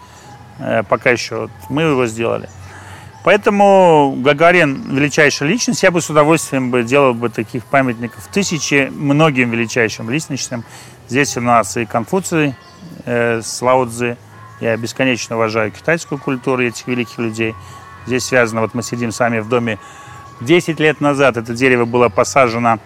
Э, 0.59 0.83
пока 0.83 1.09
еще 1.09 1.49
мы 1.69 1.83
его 1.83 2.05
сделали. 2.05 2.49
Поэтому 3.30 4.17
Гагарин 4.23 4.95
величайшая 4.95 5.49
личность. 5.49 5.84
Я 5.84 5.91
бы 5.91 6.01
с 6.01 6.09
удовольствием 6.09 6.71
бы 6.71 6.82
делал 6.82 7.13
бы 7.13 7.30
таких 7.30 7.63
памятников 7.63 8.25
тысячи 8.25 8.91
многим 8.91 9.51
величайшим 9.51 10.09
личностям. 10.09 10.63
Здесь 11.07 11.38
у 11.38 11.41
нас 11.41 11.77
и 11.77 11.86
Конфуций 11.86 12.55
э, 13.05 13.43
с 13.43 13.61
Лао 13.61 13.86
Цзи. 13.86 14.17
Я 14.61 14.75
бесконечно 14.77 15.36
уважаю 15.36 15.69
китайскую 15.69 16.17
культуру 16.17 16.63
этих 16.63 16.88
великих 16.88 17.19
людей. 17.19 17.53
Здесь 18.07 18.23
связано, 18.23 18.61
вот 18.61 18.73
мы 18.73 18.82
сидим 18.82 19.11
сами 19.11 19.38
в 19.38 19.47
доме. 19.47 19.77
Десять 20.41 20.80
лет 20.80 20.99
назад 20.99 21.38
это 21.38 21.53
дерево 21.53 21.86
было 21.86 22.09
посажено 22.09 22.80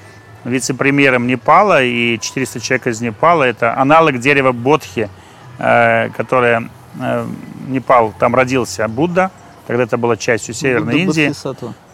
вице-премьером 0.43 1.25
Непала, 1.25 1.81
и 1.81 2.19
400 2.19 2.59
человек 2.59 2.87
из 2.87 2.99
Непала. 2.99 3.43
Это 3.43 3.79
аналог 3.79 4.19
дерева 4.19 4.51
Бодхи, 4.51 5.09
э, 5.57 6.09
которое 6.09 6.69
э, 6.99 7.25
Непал, 7.69 8.13
там 8.19 8.35
родился 8.35 8.85
Будда– 8.89 9.31
Тогда 9.67 9.83
это 9.83 9.97
была 9.97 10.17
частью 10.17 10.53
Северной 10.53 11.05
Будда 11.05 11.21
Индии. 11.21 11.35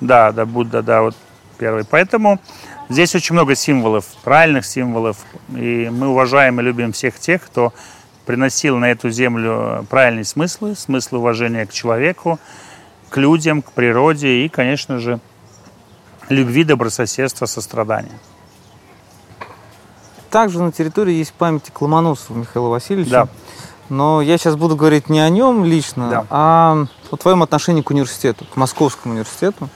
Да, 0.01 0.31
да, 0.31 0.45
Будда, 0.45 0.81
да, 0.81 1.01
вот 1.03 1.15
первый. 1.57 1.83
Поэтому 1.85 2.39
здесь 2.89 3.13
очень 3.15 3.33
много 3.33 3.55
символов, 3.55 4.05
правильных 4.23 4.65
символов. 4.65 5.17
И 5.55 5.89
мы 5.91 6.07
уважаем 6.07 6.59
и 6.59 6.63
любим 6.63 6.93
всех 6.93 7.19
тех, 7.19 7.43
кто 7.43 7.73
приносил 8.25 8.77
на 8.77 8.91
эту 8.91 9.09
землю 9.09 9.85
правильные 9.89 10.25
смыслы, 10.25 10.75
смыслы 10.75 11.19
уважения 11.19 11.65
к 11.65 11.73
человеку, 11.73 12.39
к 13.09 13.17
людям, 13.17 13.61
к 13.61 13.71
природе 13.71 14.45
и, 14.45 14.49
конечно 14.49 14.99
же, 14.99 15.19
любви, 16.29 16.63
добрососедства, 16.63 17.45
сострадания. 17.45 18.19
Также 20.29 20.61
на 20.61 20.71
территории 20.71 21.13
есть 21.13 21.33
памятник 21.33 21.81
Ломоносову 21.81 22.39
Михаила 22.39 22.69
Васильевича. 22.69 23.09
Да. 23.09 23.27
Но 23.89 24.21
я 24.21 24.37
сейчас 24.37 24.55
буду 24.55 24.75
говорить 24.75 25.09
не 25.09 25.19
о 25.19 25.29
нем 25.29 25.65
лично, 25.65 26.09
да. 26.09 26.25
а 26.29 26.85
о 27.11 27.17
твоем 27.17 27.41
отношении 27.43 27.81
к 27.81 27.89
университету, 27.89 28.45
к 28.45 28.55
Московскому 28.55 29.13
университету. 29.13 29.69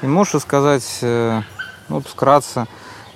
И 0.00 0.06
можешь 0.06 0.34
рассказать, 0.34 0.98
э, 1.02 1.42
ну, 1.88 2.00
вкратце, 2.00 2.66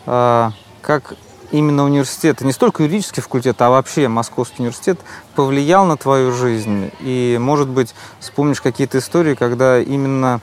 э, 0.06 0.50
как 0.82 1.14
именно 1.52 1.84
университет, 1.84 2.40
не 2.40 2.52
столько 2.52 2.82
юридический 2.82 3.22
факультет, 3.22 3.60
а 3.62 3.70
вообще 3.70 4.08
Московский 4.08 4.62
университет 4.62 4.98
повлиял 5.34 5.86
на 5.86 5.96
твою 5.96 6.32
жизнь? 6.32 6.90
И, 7.00 7.38
может 7.40 7.68
быть, 7.68 7.94
вспомнишь 8.18 8.60
какие-то 8.60 8.98
истории, 8.98 9.34
когда 9.34 9.78
именно 9.78 10.40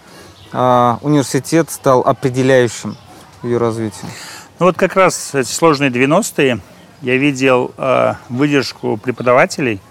э, 0.53 0.97
университет 1.01 1.69
стал 1.69 2.01
определяющим 2.01 2.95
в 3.41 3.47
ее 3.47 3.57
развитии? 3.57 4.07
Ну 4.59 4.65
вот 4.65 4.77
как 4.77 4.95
раз 4.95 5.35
эти 5.35 5.51
сложные 5.51 5.89
90-е 5.89 6.59
я 7.01 7.17
видел 7.17 7.71
э, 7.77 8.13
выдержку 8.29 8.97
преподавателей, 8.97 9.81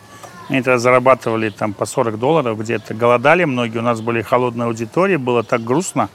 они 0.48 0.62
тогда 0.62 0.78
зарабатывали 0.78 1.50
там 1.50 1.74
по 1.74 1.84
40 1.84 2.18
долларов 2.18 2.58
где-то, 2.58 2.94
голодали 2.94 3.44
многие, 3.44 3.78
у 3.78 3.82
нас 3.82 4.00
были 4.00 4.22
холодные 4.22 4.66
аудитории, 4.66 5.16
было 5.16 5.42
так 5.42 5.62
грустно, 5.62 6.08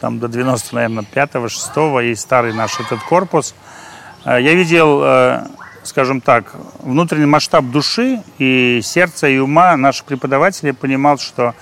там 0.00 0.18
до 0.18 0.28
90, 0.28 0.74
наверное, 0.74 1.04
5 1.04 1.30
6 1.48 1.70
и 2.04 2.14
старый 2.14 2.52
наш 2.52 2.78
этот 2.80 3.00
корпус. 3.02 3.54
Э, 4.24 4.38
я 4.40 4.54
видел, 4.54 5.00
э, 5.02 5.46
скажем 5.84 6.20
так, 6.20 6.54
внутренний 6.80 7.26
масштаб 7.26 7.64
души 7.64 8.22
и 8.38 8.80
сердца, 8.82 9.26
и 9.26 9.38
ума 9.38 9.76
наших 9.76 10.04
преподавателей, 10.04 10.74
понимал, 10.74 11.16
что 11.18 11.54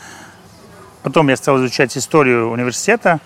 потом 1.03 1.29
я 1.29 1.37
стал 1.37 1.59
изучать 1.59 1.97
историю 1.97 2.51
университета, 2.51 3.21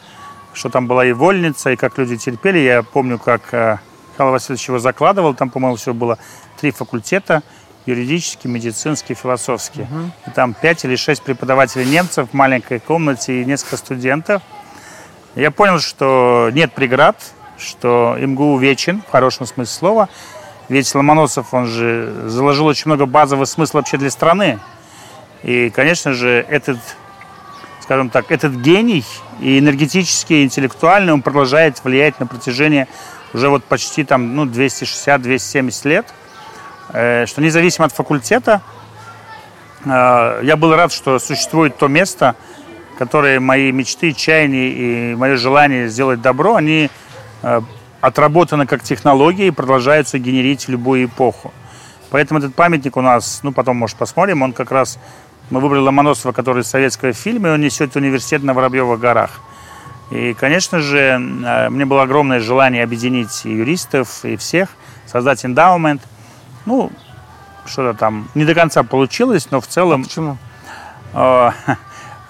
что 0.53 0.69
там 0.69 0.87
была 0.87 1.07
и 1.07 1.13
вольница, 1.13 1.71
и 1.71 1.77
как 1.77 1.97
люди 1.97 2.19
терпели. 2.19 2.59
Я 2.59 2.83
помню, 2.83 3.19
как 3.19 3.43
э, 3.53 3.79
Михаил 4.13 4.33
Васильевич 4.33 4.69
его 4.69 4.79
закладывал, 4.79 5.33
там, 5.33 5.49
по-моему, 5.49 5.77
всего 5.77 5.95
было. 5.95 6.19
Три 6.61 6.71
факультета– 6.71 7.43
юридический, 7.87 8.51
медицинский, 8.51 9.15
философский. 9.15 9.83
Угу. 9.83 10.11
И 10.27 10.31
там 10.31 10.55
пять 10.55 10.85
или 10.85 10.97
шесть 10.97 11.23
преподавателей 11.23 11.85
немцев 11.87 12.31
в 12.31 12.35
маленькой 12.35 12.81
комнате 12.81 13.43
и 13.43 13.45
несколько 13.45 13.77
студентов. 13.77 14.43
Я 15.35 15.51
понял, 15.51 15.79
что 15.81 16.51
нет 16.53 16.73
преград, 16.73 17.17
что 17.59 18.17
МГУ 18.19 18.59
вечен, 18.59 19.03
в 19.07 19.11
хорошем 19.11 19.47
смысле 19.47 19.75
слова. 19.75 20.09
Ведь 20.69 20.95
Ломоносов, 20.95 21.53
он 21.53 21.67
же 21.67 22.13
заложил 22.27 22.67
очень 22.67 22.85
много 22.87 23.07
базового 23.07 23.45
смысла 23.45 23.79
вообще 23.79 23.99
для 23.99 24.11
страны. 24.11 24.59
И, 25.43 25.69
конечно 25.71 26.15
же, 26.15 26.47
этот, 26.49 26.79
скажем 27.83 28.09
так, 28.09 28.33
этот 28.33 28.55
гений 28.55 29.05
и 29.41 29.59
энергетический, 29.59 30.41
и 30.41 30.45
интеллектуальный, 30.45 31.13
он 31.13 31.21
продолжает 31.21 31.85
влиять 31.85 32.19
на 32.19 32.27
протяжении 32.27 32.87
уже 33.35 33.49
вот 33.49 33.65
почти 33.65 34.05
там, 34.05 34.35
ну, 34.37 34.47
260-270 34.47 35.89
лет, 35.89 36.07
что 36.91 37.41
независимо 37.41 37.87
от 37.87 37.93
факультета, 37.93 38.63
э, 39.85 40.41
я 40.43 40.57
был 40.57 40.75
рад, 40.75 40.93
что 40.93 41.19
существует 41.19 41.77
то 41.77 41.89
место, 41.89 42.37
которое 42.99 43.41
мои 43.41 43.73
мечты, 43.73 44.13
чаяния 44.13 44.69
и 44.69 45.15
мое 45.15 45.37
желание 45.37 45.89
сделать 45.89 46.21
добро, 46.21 46.57
они 46.57 46.91
э, 47.43 47.61
отработаны 48.01 48.67
как 48.67 48.83
технологии 48.83 49.47
и 49.47 49.51
продолжаются 49.51 50.19
генерить 50.19 50.69
любую 50.69 51.07
эпоху. 51.07 51.53
Поэтому 52.11 52.39
этот 52.39 52.55
памятник 52.55 52.97
у 52.97 53.01
нас, 53.01 53.41
ну, 53.43 53.53
потом, 53.53 53.77
может, 53.77 53.97
посмотрим, 53.97 54.43
он 54.43 54.53
как 54.53 54.71
раз, 54.71 54.99
мы 55.51 55.61
выбрали 55.61 55.81
Ломоносова, 55.81 56.33
который 56.33 56.63
из 56.63 56.69
советского 56.69 57.13
фильма, 57.13 57.49
и 57.49 57.53
он 57.53 57.61
несет 57.61 57.97
университет 57.97 58.43
на 58.43 58.55
Воробьевых 58.55 59.01
горах. 59.01 59.41
И, 60.11 60.35
конечно 60.35 60.81
же, 60.81 60.99
э, 60.99 61.69
мне 61.71 61.85
было 61.87 62.03
огромное 62.03 62.41
желание 62.41 62.85
объединить 62.85 63.45
и 63.45 63.51
юристов, 63.51 64.25
и 64.25 64.37
всех, 64.37 64.69
создать 65.07 65.45
эндаумент. 65.45 66.03
Ну, 66.67 66.91
что-то 67.67 67.99
там 67.99 68.29
не 68.35 68.45
до 68.45 68.55
конца 68.55 68.83
получилось, 68.83 69.49
но 69.51 69.61
в 69.61 69.67
целом... 69.67 70.03
А 70.03 70.05
почему? 70.05 70.39
Э, 71.13 71.51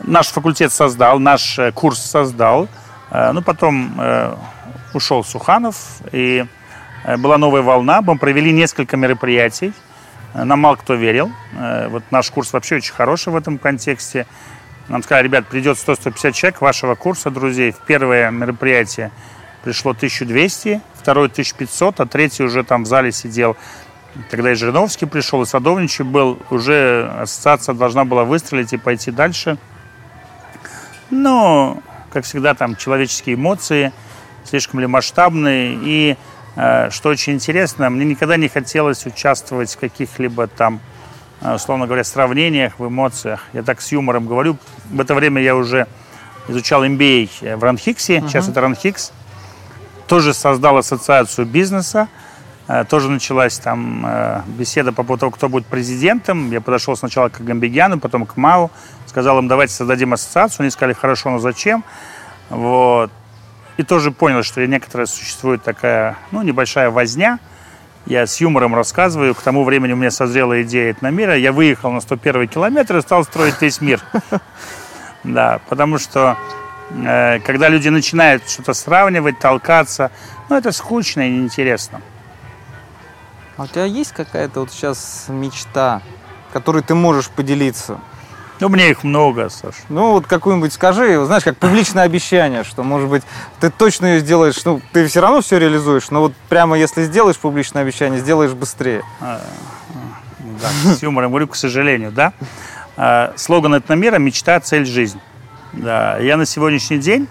наш 0.01 0.28
факультет 0.28 0.72
создал, 0.72 1.18
наш 1.18 1.59
э, 1.59 1.72
курс 1.72 2.01
создал. 2.01 2.68
Э, 3.11 3.32
ну, 3.32 3.43
потом 3.43 3.95
э, 4.01 4.35
ушел 4.93 5.24
Суханов, 5.24 5.76
и 6.12 6.47
э, 7.05 7.16
была 7.16 7.39
новая 7.39 7.62
волна. 7.62 8.01
Мы 8.03 8.18
провели 8.18 8.53
несколько 8.53 8.97
мероприятий. 8.97 9.72
Э, 10.35 10.45
нам 10.45 10.61
мало 10.61 10.76
кто 10.76 10.95
верил. 10.95 11.32
Вот 11.91 12.03
наш 12.11 12.30
курс 12.30 12.53
вообще 12.53 12.76
очень 12.76 12.95
хороший 12.95 13.32
в 13.32 13.37
этом 13.37 13.59
контексте. 13.59 14.26
Нам 14.89 15.03
сказали, 15.03 15.24
ребят, 15.24 15.47
придет 15.47 15.78
100-150 15.78 16.32
человек 16.32 16.61
вашего 16.61 16.95
курса, 16.95 17.30
друзей. 17.30 17.72
В 17.72 17.78
первое 17.78 18.30
мероприятие 18.30 19.12
пришло 19.62 19.93
1200, 19.93 20.82
второе 20.95 21.28
1500, 21.28 22.01
а 22.01 22.07
третий 22.07 22.45
уже 22.45 22.64
там 22.64 22.85
в 22.85 22.87
зале 22.87 23.11
сидел. 23.11 23.57
Тогда 24.31 24.53
и 24.53 24.55
Жириновский 24.55 25.07
пришел, 25.07 25.43
и 25.43 25.47
Садовничий 25.47 26.05
был. 26.05 26.39
Уже 26.51 27.11
ассоциация 27.21 27.75
должна 27.75 28.05
была 28.05 28.25
выстрелить 28.25 28.73
и 28.73 28.77
пойти 28.77 29.11
дальше. 29.11 29.59
Но, 31.11 31.79
как 32.12 32.25
всегда, 32.25 32.55
там 32.55 32.77
человеческие 32.77 33.35
эмоции, 33.35 33.93
слишком 34.45 34.81
ли 34.81 34.87
масштабные. 34.87 35.79
И, 35.83 36.17
э, 36.57 36.91
что 36.91 37.09
очень 37.09 37.35
интересно, 37.35 37.91
мне 37.91 38.05
никогда 38.05 38.37
не 38.37 38.49
хотелось 38.49 39.05
участвовать 39.07 39.75
в 39.75 39.79
каких-либо 39.79 40.47
там 40.47 40.81
Э, 41.45 41.57
условно 41.57 41.87
говоря, 41.87 42.05
сравнениях, 42.05 42.79
в 42.79 42.89
эмоциях. 42.89 43.45
Я 43.53 43.62
так 43.62 43.81
с 43.83 43.93
юмором 43.93 44.27
говорю. 44.27 44.57
В 44.91 45.01
это 45.01 45.15
время 45.15 45.43
я 45.43 45.55
уже 45.55 45.87
изучал 46.49 46.85
MBA 46.85 47.57
в 47.57 47.62
Ранхиксе, 47.62 48.17
uh-huh. 48.17 48.29
сейчас 48.29 48.49
это 48.49 48.62
Ранхикс. 48.62 49.12
Тоже 50.07 50.33
создал 50.33 50.79
ассоциацию 50.79 51.47
бизнеса. 51.47 52.09
Э, 52.69 52.85
тоже 52.85 53.11
началась 53.11 53.59
там 53.59 54.07
беседа 54.47 54.93
по 54.93 55.03
поводу 55.03 55.21
того, 55.21 55.33
кто 55.33 55.49
будет 55.49 55.67
президентом. 55.67 56.51
Я 56.51 56.61
подошел 56.61 56.97
сначала 56.97 57.29
к 57.29 57.41
Гамбигяну, 57.41 57.99
потом 57.99 58.27
к 58.27 58.37
МАУ. 58.37 58.71
Сказал 59.07 59.39
им, 59.39 59.49
давайте 59.49 59.73
создадим 59.75 60.12
ассоциацию. 60.12 60.65
Они 60.65 60.71
сказали, 60.71 60.95
хорошо, 60.95 61.31
но 61.31 61.39
зачем? 61.39 61.85
Вот. 62.51 63.11
И 63.77 63.83
тоже 63.83 64.12
понял, 64.12 64.43
что 64.43 64.65
некоторая 64.67 65.07
существует 65.07 65.62
такая, 65.62 66.17
ну, 66.31 66.43
небольшая 66.43 66.91
возня– 66.91 67.39
я 68.07 68.27
с 68.27 68.39
юмором 68.41 68.75
рассказываю. 68.75 69.35
К 69.35 69.41
тому 69.41 69.65
времени 69.65 69.93
у 69.93 69.97
меня 69.97 70.11
созрела 70.11 70.62
идея 70.62 70.93
этномира. 70.93 71.37
Я 71.37 71.53
выехал 71.53 71.91
на 71.91 72.01
101 72.01 72.49
километр 72.49 72.99
и 72.99 73.01
стал 73.01 73.25
строить 73.25 73.61
весь 73.61 73.81
мир. 73.81 74.01
Да, 75.25 75.62
потому 75.71 75.97
что 75.97 76.37
э, 76.91 77.39
когда 77.47 77.71
люди 77.71 77.89
начинают 77.89 78.47
что-то 78.47 78.75
сравнивать, 78.75 79.39
толкаться, 79.39 80.11
ну, 80.51 80.57
это 80.59 80.71
скучно 80.71 81.27
и 81.27 81.31
неинтересно. 81.31 82.03
А 83.57 83.63
у 83.65 83.67
тебя 83.67 83.85
есть 83.85 84.13
какая-то 84.13 84.61
вот 84.61 84.71
сейчас 84.71 85.27
мечта, 85.29 86.03
которой 86.53 86.83
ты 86.83 86.95
можешь 86.95 87.29
поделиться? 87.29 88.01
Ну, 88.61 88.69
мне 88.69 88.91
их 88.91 89.03
много, 89.03 89.49
Саш. 89.49 89.75
Ну, 89.89 90.13
вот 90.13 90.27
какую-нибудь 90.27 90.73
скажи, 90.73 91.25
знаешь, 91.25 91.43
как 91.43 91.57
публичное 91.57 92.05
обещание, 92.05 92.63
что, 92.65 92.83
может 92.83 93.09
быть, 93.09 93.23
ты 93.61 93.71
точно 93.71 94.07
ее 94.07 94.21
сделаешь, 94.21 94.65
ну, 94.65 94.81
ты 94.93 95.07
все 95.07 95.21
равно 95.21 95.41
все 95.41 95.59
реализуешь, 95.59 96.11
но 96.11 96.21
вот 96.21 96.35
прямо 96.49 96.79
если 96.79 97.03
сделаешь 97.05 97.37
публичное 97.37 97.83
обещание, 97.83 98.21
сделаешь 98.21 98.53
быстрее. 98.53 99.03
А, 99.21 99.41
да, 100.39 100.95
с 100.95 101.03
юмором 101.03 101.31
говорю, 101.31 101.49
к 101.49 101.57
сожалению, 101.57 102.13
да. 102.13 102.33
А, 102.97 103.33
слоган 103.37 103.77
«Этномира»– 103.77 104.19
мечта, 104.19 104.59
цель, 104.61 104.87
жизнь. 104.87 105.21
Да, 105.73 106.19
я 106.19 106.37
на 106.37 106.47
сегодняшний 106.47 106.99
день 106.99 107.27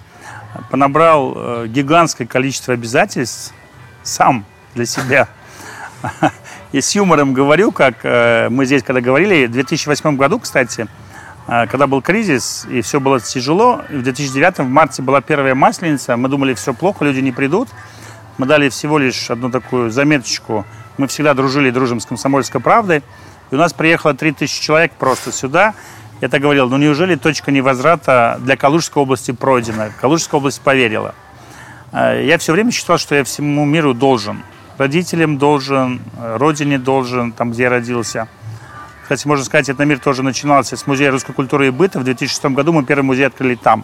понабрал 0.69 1.33
э, 1.35 1.67
гигантское 1.67 2.27
количество 2.27 2.73
обязательств 2.73 3.53
сам 4.03 4.45
для 4.75 4.85
себя. 4.85 5.29
И 6.71 6.81
с 6.81 6.95
юмором 6.95 7.33
говорю, 7.33 7.71
как 7.71 7.95
э, 8.03 8.49
мы 8.49 8.65
здесь 8.65 8.83
когда 8.83 9.01
говорили, 9.01 9.45
в 9.45 9.51
2008 9.51 10.17
году, 10.17 10.39
кстати, 10.39 10.87
а, 11.45 11.67
когда 11.67 11.87
был 11.87 12.01
кризис, 12.01 12.65
и 12.69 12.81
все 12.81 12.99
было 12.99 13.19
тяжело, 13.19 13.81
в 13.89 14.01
2009 14.01 14.59
в 14.59 14.67
марте 14.67 15.01
была 15.01 15.21
первая 15.21 15.55
масленица, 15.55 16.15
мы 16.15 16.29
думали, 16.29 16.53
все 16.53 16.73
плохо, 16.73 17.03
люди 17.05 17.19
не 17.19 17.31
придут. 17.31 17.69
Мы 18.37 18.47
дали 18.47 18.69
всего 18.69 18.97
лишь 18.97 19.29
одну 19.29 19.51
такую 19.51 19.91
заметочку. 19.91 20.65
Мы 20.97 21.07
всегда 21.07 21.33
дружили 21.33 21.67
и 21.67 21.71
дружим 21.71 21.99
с 21.99 22.05
«Комсомольской 22.05 22.59
правдой». 22.61 23.03
И 23.51 23.55
у 23.55 23.57
нас 23.57 23.73
приехало 23.73 24.15
3000 24.15 24.61
человек 24.61 24.91
просто 24.93 25.31
сюда. 25.31 25.75
Я 26.21 26.29
так 26.29 26.41
говорил, 26.41 26.69
ну 26.69 26.77
неужели 26.77 27.15
точка 27.15 27.51
невозврата 27.51 28.39
для 28.41 28.57
Калужской 28.57 29.03
области 29.03 29.31
пройдена? 29.31 29.91
Калужская 30.01 30.39
область 30.39 30.61
поверила. 30.61 31.13
А, 31.91 32.19
я 32.19 32.37
все 32.39 32.53
время 32.53 32.71
считал, 32.71 32.97
что 32.97 33.13
я 33.13 33.23
всему 33.23 33.65
миру 33.65 33.93
должен. 33.93 34.43
Родителям 34.77 35.37
должен, 35.37 36.01
родине 36.19 36.77
должен, 36.79 37.31
там, 37.31 37.51
где 37.51 37.63
я 37.63 37.69
родился– 37.69 38.27
кстати, 39.03 39.27
можно 39.27 39.43
сказать, 39.43 39.67
этот 39.67 39.85
мир 39.85 39.99
тоже 39.99 40.23
начинался 40.23 40.77
с 40.77 40.87
Музея 40.87 41.11
русской 41.11 41.33
культуры 41.33 41.67
и 41.67 41.69
быта. 41.71 41.99
В 41.99 42.05
2006 42.05 42.45
году 42.45 42.71
мы 42.71 42.83
первый 42.83 43.03
музей 43.03 43.27
открыли 43.27 43.55
там. 43.55 43.83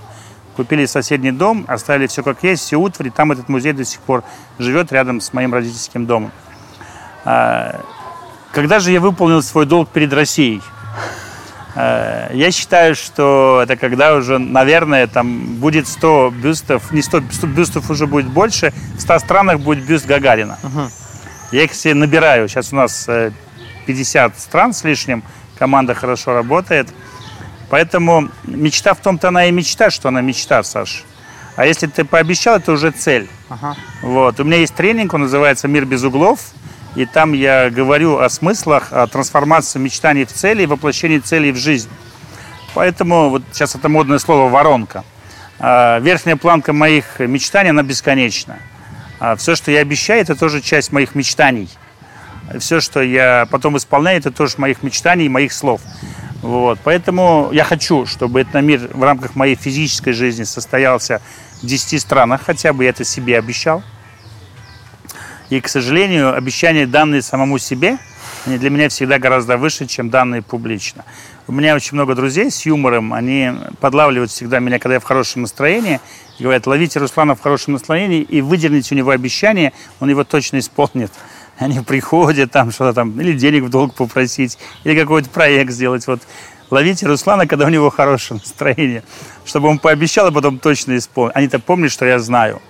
Купили 0.55 0.85
соседний 0.85 1.31
дом, 1.31 1.65
оставили 1.67 2.07
все 2.07 2.23
как 2.23 2.41
есть, 2.43 2.63
все 2.63 2.77
утварь, 2.77 3.11
там 3.11 3.31
этот 3.31 3.49
музей 3.49 3.73
до 3.73 3.83
сих 3.83 3.99
пор 3.99 4.23
живет 4.57 4.91
рядом 4.91 5.19
с 5.19 5.33
моим 5.33 5.53
родительским 5.53 6.05
домом. 6.05 6.31
А, 7.25 7.81
когда 8.53 8.79
же 8.79 8.91
я 8.91 8.99
выполнил 9.01 9.41
свой 9.41 9.65
долг 9.65 9.89
перед 9.89 10.11
Россией? 10.13 10.61
А, 11.81 12.29
я 12.33 12.51
считаю, 12.51 12.93
что 12.93 13.61
это 13.63 13.77
когда 13.77 14.13
уже, 14.13 14.37
наверное, 14.37 15.07
там 15.07 15.55
будет 15.55 15.87
100 15.87 16.31
бюстов, 16.31 16.91
не 16.91 17.01
100, 17.01 17.23
100 17.31 17.47
бюстов 17.47 17.89
уже 17.89 18.05
будет 18.05 18.27
больше, 18.27 18.73
в 18.97 19.01
100 19.01 19.19
странах 19.19 19.61
будет 19.61 19.85
бюст 19.85 20.05
Гагарина. 20.05 20.59
Uh-huh. 20.61 20.91
Я 21.53 21.63
их 21.63 21.73
себе 21.73 21.93
набираю. 21.93 22.49
Сейчас 22.49 22.73
у 22.73 22.75
нас 22.75 23.05
э, 23.07 23.31
50 23.85 24.37
стран 24.37 24.73
с 24.73 24.83
лишним, 24.83 25.23
команда 25.57 25.93
хорошо 25.93 26.33
работает. 26.33 26.89
Поэтому 27.69 28.27
мечта 28.43 28.93
в 28.93 28.99
том-то 28.99 29.29
она 29.29 29.45
и 29.45 29.51
мечта, 29.51 29.89
что 29.89 30.09
она 30.09 30.19
мечта, 30.19 30.63
Саш. 30.63 31.05
А 31.55 31.65
если 31.65 31.87
ты 31.87 32.03
пообещал, 32.03 32.57
это 32.57 32.73
уже 32.73 32.91
цель. 32.91 33.29
Ага. 33.47 33.77
Вот. 34.01 34.37
У 34.41 34.43
меня 34.43 34.57
есть 34.57 34.75
тренинг, 34.75 35.13
он 35.13 35.21
называется 35.21 35.69
«Мир 35.69 35.85
без 35.85 36.03
углов». 36.03 36.41
И 36.95 37.05
там 37.05 37.33
я 37.33 37.69
говорю 37.69 38.19
о 38.19 38.29
смыслах, 38.29 38.91
о 38.91 39.07
трансформации 39.07 39.79
мечтаний 39.79 40.25
в 40.25 40.33
цели 40.33 40.63
и 40.63 40.65
воплощении 40.65 41.19
целей 41.19 41.51
в 41.51 41.57
жизнь. 41.57 41.89
Поэтому 42.73 43.29
вот 43.29 43.43
сейчас 43.51 43.75
это 43.75 43.89
модное 43.89 44.19
слово 44.19 44.49
«воронка». 44.49 45.03
А 45.59 45.99
верхняя 45.99 46.35
планка 46.35 46.73
моих 46.73 47.19
мечтаний, 47.19 47.71
она 47.71 47.83
бесконечна. 47.83 48.59
А 49.19 49.35
все, 49.35 49.55
что 49.55 49.71
я 49.71 49.81
обещаю, 49.81 50.21
это 50.21 50.35
тоже 50.35 50.61
часть 50.61 50.91
моих 50.91 51.15
мечтаний– 51.15 51.69
все, 52.57 52.79
что 52.79 53.01
я 53.01 53.47
потом 53.51 53.77
исполняю, 53.77 54.17
это 54.17 54.31
тоже 54.31 54.55
моих 54.57 54.81
мечтаний, 54.81 55.29
моих 55.29 55.53
слов. 55.53 55.81
Вот. 56.41 56.79
Поэтому 56.83 57.49
я 57.51 57.63
хочу, 57.63 58.05
чтобы 58.05 58.41
этот 58.41 58.63
мир 58.63 58.89
в 58.91 59.03
рамках 59.03 59.35
моей 59.35 59.55
физической 59.55 60.13
жизни 60.13 60.43
состоялся 60.43 61.21
в 61.61 61.65
10 61.65 62.01
странах, 62.01 62.41
хотя 62.45 62.73
бы 62.73 62.85
я 62.85 62.89
это 62.89 63.03
себе 63.03 63.37
обещал. 63.37 63.83
И, 65.49 65.61
к 65.61 65.67
сожалению, 65.67 66.35
обещания, 66.35 66.85
данные 66.85 67.21
самому 67.21 67.57
себе, 67.57 67.97
они 68.45 68.57
для 68.57 68.69
меня 68.69 68.89
всегда 68.89 69.19
гораздо 69.19 69.57
выше, 69.57 69.85
чем 69.85 70.09
данные 70.09 70.41
публично. 70.41 71.05
У 71.47 71.51
меня 71.51 71.75
очень 71.75 71.95
много 71.95 72.15
друзей 72.15 72.51
с 72.51 72.65
юмором, 72.65 73.13
они 73.13 73.51
подлавливают 73.79 74.31
всегда 74.31 74.59
меня, 74.59 74.79
когда 74.79 74.95
я 74.95 74.99
в 74.99 75.03
хорошем 75.03 75.41
настроении, 75.41 75.99
и 76.37 76.43
говорят, 76.43 76.67
ловите 76.67 76.99
Руслана 76.99 77.35
в 77.35 77.41
хорошем 77.41 77.73
настроении 77.73 78.21
и 78.21 78.41
выдерните 78.41 78.93
у 78.93 78.97
него 78.97 79.09
обещание, 79.09 79.73
он 79.99 80.09
его 80.09 80.23
точно 80.23 80.59
исполнит 80.59 81.11
они 81.59 81.81
приходят 81.81 82.51
там 82.51 82.71
что-то 82.71 82.93
там, 82.93 83.19
или 83.19 83.33
денег 83.33 83.63
в 83.63 83.69
долг 83.69 83.93
попросить, 83.93 84.57
или 84.85 84.99
какой-то 84.99 85.29
проект 85.29 85.71
сделать. 85.71 86.07
Вот 86.07 86.21
ловите 86.69 87.05
Руслана, 87.05 87.47
когда 87.47 87.65
у 87.65 87.69
него 87.69 87.89
хорошее 87.89 88.39
настроение, 88.39 89.03
чтобы 89.45 89.67
он 89.67 89.77
пообещал, 89.77 90.27
а 90.27 90.31
потом 90.31 90.57
точно 90.57 90.97
исполнил. 90.97 91.33
Они-то 91.35 91.59
помнят, 91.59 91.91
что 91.91 92.05
я 92.05 92.19
знаю, 92.19 92.61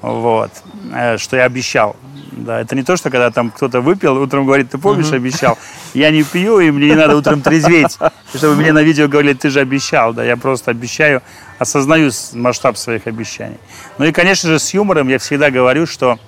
вот, 0.00 0.52
э, 0.94 1.18
что 1.18 1.36
я 1.36 1.44
обещал. 1.44 1.96
Да, 2.38 2.60
это 2.60 2.76
не 2.76 2.84
то, 2.84 2.96
что 2.96 3.10
когда 3.10 3.30
там 3.30 3.50
кто-то 3.50 3.80
выпил, 3.80 4.16
утром 4.16 4.46
говорит, 4.46 4.70
ты 4.70 4.78
помнишь, 4.78 5.12
обещал. 5.12 5.58
Я 5.92 6.10
не 6.10 6.22
пью, 6.22 6.60
и 6.60 6.70
мне 6.70 6.88
не 6.88 6.94
надо 6.94 7.16
утром 7.16 7.42
трезветь, 7.42 7.98
чтобы 8.34 8.54
мне 8.54 8.72
на 8.72 8.82
видео 8.82 9.08
говорили, 9.08 9.34
ты 9.34 9.50
же 9.50 9.60
обещал. 9.60 10.12
Да, 10.12 10.24
я 10.24 10.36
просто 10.36 10.70
обещаю, 10.70 11.22
осознаю 11.58 12.10
масштаб 12.34 12.76
своих 12.76 13.06
обещаний. 13.06 13.58
Ну 13.98 14.04
и, 14.04 14.12
конечно 14.12 14.48
же, 14.48 14.58
с 14.58 14.72
юмором 14.72 15.08
я 15.08 15.18
всегда 15.18 15.50
говорю, 15.50 15.86
что 15.86 16.18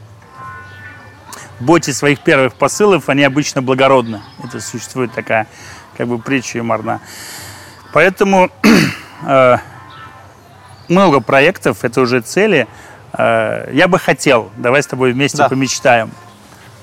боте 1.60 1.92
своих 1.92 2.20
первых 2.20 2.54
посылов, 2.54 3.08
они 3.08 3.22
обычно 3.22 3.62
благородны. 3.62 4.20
Это 4.42 4.60
существует 4.60 5.12
такая 5.12 5.46
как 5.96 6.08
бы 6.08 6.18
притча 6.18 6.58
юморна. 6.58 7.00
Поэтому 7.92 8.50
э, 9.26 9.56
много 10.88 11.20
проектов, 11.20 11.84
это 11.84 12.00
уже 12.00 12.20
цели. 12.20 12.66
Э, 13.12 13.70
я 13.72 13.88
бы 13.88 13.98
хотел, 13.98 14.50
давай 14.56 14.82
с 14.82 14.86
тобой 14.86 15.12
вместе 15.12 15.38
да. 15.38 15.48
помечтаем, 15.48 16.10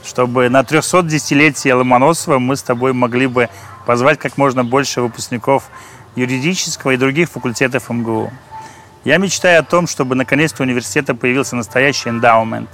чтобы 0.06 0.50
на 0.50 0.62
310-летие 0.62 1.74
Ломоносова 1.74 2.40
мы 2.40 2.56
с 2.56 2.64
тобой 2.64 2.94
могли 2.94 3.28
бы 3.28 3.50
позвать 3.86 4.20
как 4.20 4.38
можно 4.38 4.64
больше 4.64 5.02
выпускников 5.02 5.70
юридического 6.16 6.92
и 6.92 6.98
других 6.98 7.30
факультетов 7.30 7.90
МГУ. 7.90 8.32
Я 9.06 9.18
мечтаю 9.18 9.62
о 9.62 9.64
том, 9.64 9.88
чтобы 9.88 10.16
наконец-то 10.16 10.64
у 10.64 10.66
университета 10.66 11.16
появился 11.16 11.56
настоящий 11.56 12.10
эндаумент, 12.10 12.70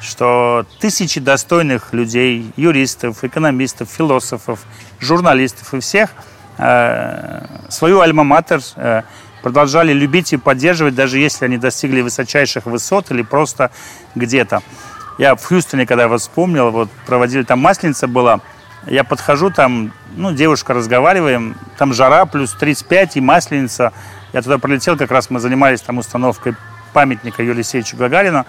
что 0.00 0.66
тысячи 0.78 1.18
достойных 1.18 1.92
людей, 1.92 2.52
юристов, 2.56 3.24
экономистов, 3.24 3.88
философов, 3.88 4.60
журналистов 5.00 5.74
и 5.74 5.80
всех 5.80 6.10
э, 6.58 7.46
свою 7.68 8.00
альма-матер 8.00 8.60
э, 8.76 9.02
продолжали 9.44 9.92
любить 9.92 10.32
и 10.32 10.38
поддерживать, 10.38 10.94
даже 10.94 11.18
если 11.18 11.44
они 11.44 11.58
достигли 11.58 12.00
высочайших 12.00 12.64
высот 12.64 13.10
или 13.10 13.20
просто 13.20 13.70
где-то. 14.14 14.62
Я 15.18 15.36
в 15.36 15.44
Хьюстоне, 15.44 15.84
когда 15.84 16.08
вас 16.08 16.22
вспомнил, 16.22 16.70
вот 16.70 16.88
проводили 17.04 17.42
там 17.42 17.58
масленица 17.58 18.08
была, 18.08 18.40
я 18.86 19.04
подхожу, 19.04 19.50
там, 19.50 19.92
ну, 20.16 20.32
девушка, 20.32 20.72
разговариваем, 20.72 21.56
там 21.76 21.92
жара, 21.92 22.24
плюс 22.24 22.54
35 22.54 23.18
и 23.18 23.20
масленица. 23.20 23.92
Я 24.32 24.40
туда 24.40 24.56
прилетел, 24.56 24.96
как 24.96 25.10
раз 25.10 25.28
мы 25.28 25.40
занимались 25.40 25.82
там 25.82 25.98
установкой 25.98 26.54
памятника 26.94 27.42
Юрию 27.42 27.56
Алексеевичу 27.56 27.98
Гагарину. 27.98 28.46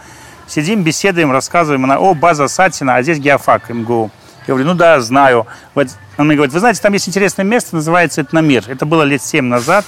Сидим, 0.47 0.83
беседуем, 0.83 1.29
рассказываем. 1.29 1.83
Она, 1.83 1.99
о, 1.99 2.13
база 2.13 2.47
Сатина, 2.47 2.95
а 2.95 3.03
здесь 3.03 3.19
геофак 3.19 3.69
МГУ. 3.69 4.11
Я 4.47 4.53
говорю, 4.53 4.69
ну 4.69 4.75
да, 4.75 5.01
знаю. 5.01 5.45
Вот, 5.73 5.89
он 6.17 6.27
мне 6.27 6.37
говорит, 6.37 6.53
вы 6.53 6.59
знаете, 6.61 6.81
там 6.81 6.93
есть 6.93 7.09
интересное 7.09 7.43
место, 7.43 7.75
называется 7.75 8.21
Этномир. 8.21 8.63
Это 8.69 8.85
было 8.85 9.03
лет 9.03 9.21
7 9.21 9.43
назад. 9.43 9.83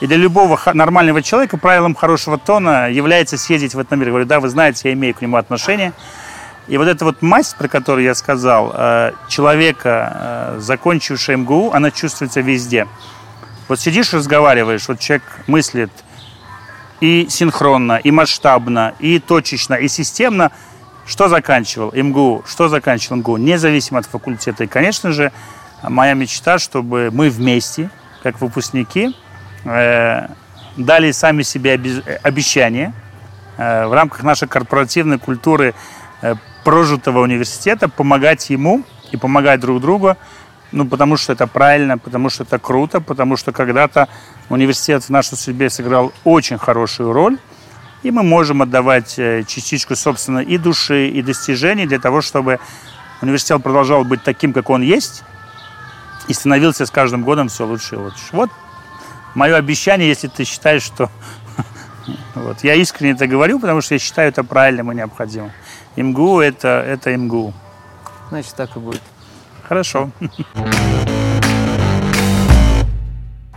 И 0.00 0.06
для 0.06 0.16
любого 0.16 0.58
нормального 0.72 1.22
человека 1.22 1.56
правилом 1.56 1.94
хорошего 1.94 2.38
тона 2.38 2.90
является 2.90 3.38
съездить 3.38 3.74
в 3.74 3.80
Этномир. 3.80 4.08
Я 4.08 4.10
говорю, 4.10 4.26
да, 4.26 4.40
вы 4.40 4.48
знаете, 4.48 4.88
я 4.88 4.94
имею 4.94 5.14
к 5.14 5.22
нему 5.22 5.36
отношение. 5.36 5.92
И 6.68 6.76
вот 6.76 6.88
эта 6.88 7.04
вот 7.04 7.22
масть, 7.22 7.56
про 7.56 7.68
которую 7.68 8.04
я 8.04 8.14
сказал, 8.14 8.72
э, 8.74 9.12
человека, 9.28 10.56
э, 10.56 10.60
закончившего 10.60 11.36
МГУ, 11.36 11.72
она 11.72 11.90
чувствуется 11.90 12.40
везде. 12.40 12.86
Вот 13.68 13.80
сидишь, 13.80 14.12
разговариваешь, 14.12 14.86
вот 14.88 14.98
человек 14.98 15.24
мыслит 15.46 15.90
и 17.00 17.26
синхронно, 17.28 17.96
и 17.96 18.10
масштабно, 18.10 18.94
и 19.00 19.18
точечно, 19.18 19.74
и 19.74 19.88
системно. 19.88 20.52
Что 21.04 21.28
заканчивал 21.28 21.90
МГУ? 21.92 22.44
Что 22.46 22.68
заканчивал 22.68 23.16
МГУ? 23.16 23.36
Независимо 23.38 23.98
от 23.98 24.06
факультета. 24.06 24.64
И, 24.64 24.66
конечно 24.68 25.10
же, 25.10 25.32
моя 25.82 26.14
мечта, 26.14 26.60
чтобы 26.60 27.10
мы 27.12 27.28
вместе, 27.28 27.90
как 28.22 28.40
выпускники, 28.40 29.16
э, 29.64 30.28
дали 30.76 31.12
сами 31.12 31.42
себе 31.42 31.80
обещание 32.22 32.92
в 33.58 33.94
рамках 33.94 34.22
нашей 34.22 34.48
корпоративной 34.48 35.18
культуры 35.18 35.74
прожитого 36.64 37.20
университета, 37.20 37.88
помогать 37.88 38.48
ему 38.48 38.82
и 39.12 39.18
помогать 39.18 39.60
друг 39.60 39.80
другу, 39.80 40.16
ну, 40.72 40.86
потому 40.86 41.16
что 41.16 41.34
это 41.34 41.46
правильно, 41.46 41.98
потому 41.98 42.30
что 42.30 42.44
это 42.44 42.58
круто, 42.58 43.00
потому 43.00 43.36
что 43.36 43.52
когда-то 43.52 44.08
университет 44.48 45.04
в 45.04 45.10
нашей 45.10 45.36
судьбе 45.36 45.68
сыграл 45.68 46.12
очень 46.24 46.58
хорошую 46.58 47.12
роль, 47.12 47.38
и 48.02 48.10
мы 48.10 48.22
можем 48.22 48.62
отдавать 48.62 49.18
э, 49.18 49.44
частичку, 49.46 49.94
собственно, 49.94 50.40
и 50.40 50.58
души, 50.58 51.08
и 51.08 51.22
достижений 51.22 51.86
для 51.86 51.98
того, 51.98 52.20
чтобы 52.20 52.58
университет 53.20 53.62
продолжал 53.62 54.04
быть 54.04 54.22
таким, 54.22 54.52
как 54.52 54.70
он 54.70 54.82
есть, 54.82 55.22
и 56.26 56.32
становился 56.32 56.86
с 56.86 56.90
каждым 56.90 57.22
годом 57.22 57.48
все 57.48 57.66
лучше 57.66 57.96
и 57.96 57.98
лучше. 57.98 58.24
Вот 58.32 58.50
мое 59.34 59.56
обещание, 59.56 60.08
если 60.08 60.28
ты 60.28 60.44
считаешь, 60.44 60.82
что... 60.82 61.10
Вот. 62.34 62.64
Я 62.64 62.74
искренне 62.74 63.12
это 63.12 63.26
говорю, 63.26 63.60
потому 63.60 63.80
что 63.80 63.94
я 63.94 63.98
считаю 63.98 64.28
это 64.28 64.42
правильным 64.42 64.90
и 64.90 64.94
необходимым. 64.94 65.52
МГУ 65.96 66.40
это, 66.40 66.82
это 66.86 67.16
МГУ. 67.16 67.52
Значит, 68.30 68.54
так 68.54 68.74
и 68.76 68.78
будет. 68.80 69.02
Хорошо. 69.68 70.10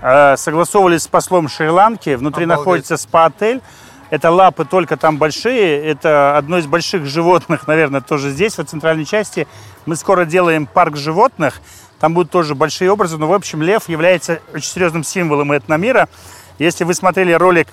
А, 0.08 0.38
согласовывались 0.38 1.02
с 1.02 1.08
послом 1.08 1.50
Шри-Ланки. 1.50 2.14
Внутри 2.14 2.44
Обалдеть. 2.44 2.60
находится 2.60 2.96
спа-отель. 2.96 3.64
Это 4.12 4.30
лапы 4.30 4.64
только 4.64 4.98
там 4.98 5.18
большие. 5.18 5.84
Это 5.84 6.38
одно 6.38 6.60
из 6.60 6.68
больших 6.68 7.06
животных, 7.06 7.66
наверное, 7.68 8.02
тоже 8.02 8.30
здесь, 8.30 8.58
в 8.58 8.64
центральной 8.66 9.06
части. 9.06 9.48
Мы 9.88 9.96
скоро 9.96 10.26
делаем 10.26 10.68
парк 10.68 10.96
животных. 10.96 11.60
Там 12.00 12.14
будут 12.14 12.32
тоже 12.32 12.56
большие 12.56 12.92
образы. 12.92 13.18
Но, 13.18 13.28
в 13.28 13.34
общем, 13.34 13.62
лев 13.62 13.90
является 13.90 14.42
очень 14.54 14.70
серьезным 14.70 15.04
символом 15.04 15.52
этого 15.52 15.78
мира. 15.78 16.10
Если 16.60 16.84
вы 16.84 16.94
смотрели 16.94 17.32
ролик 17.34 17.68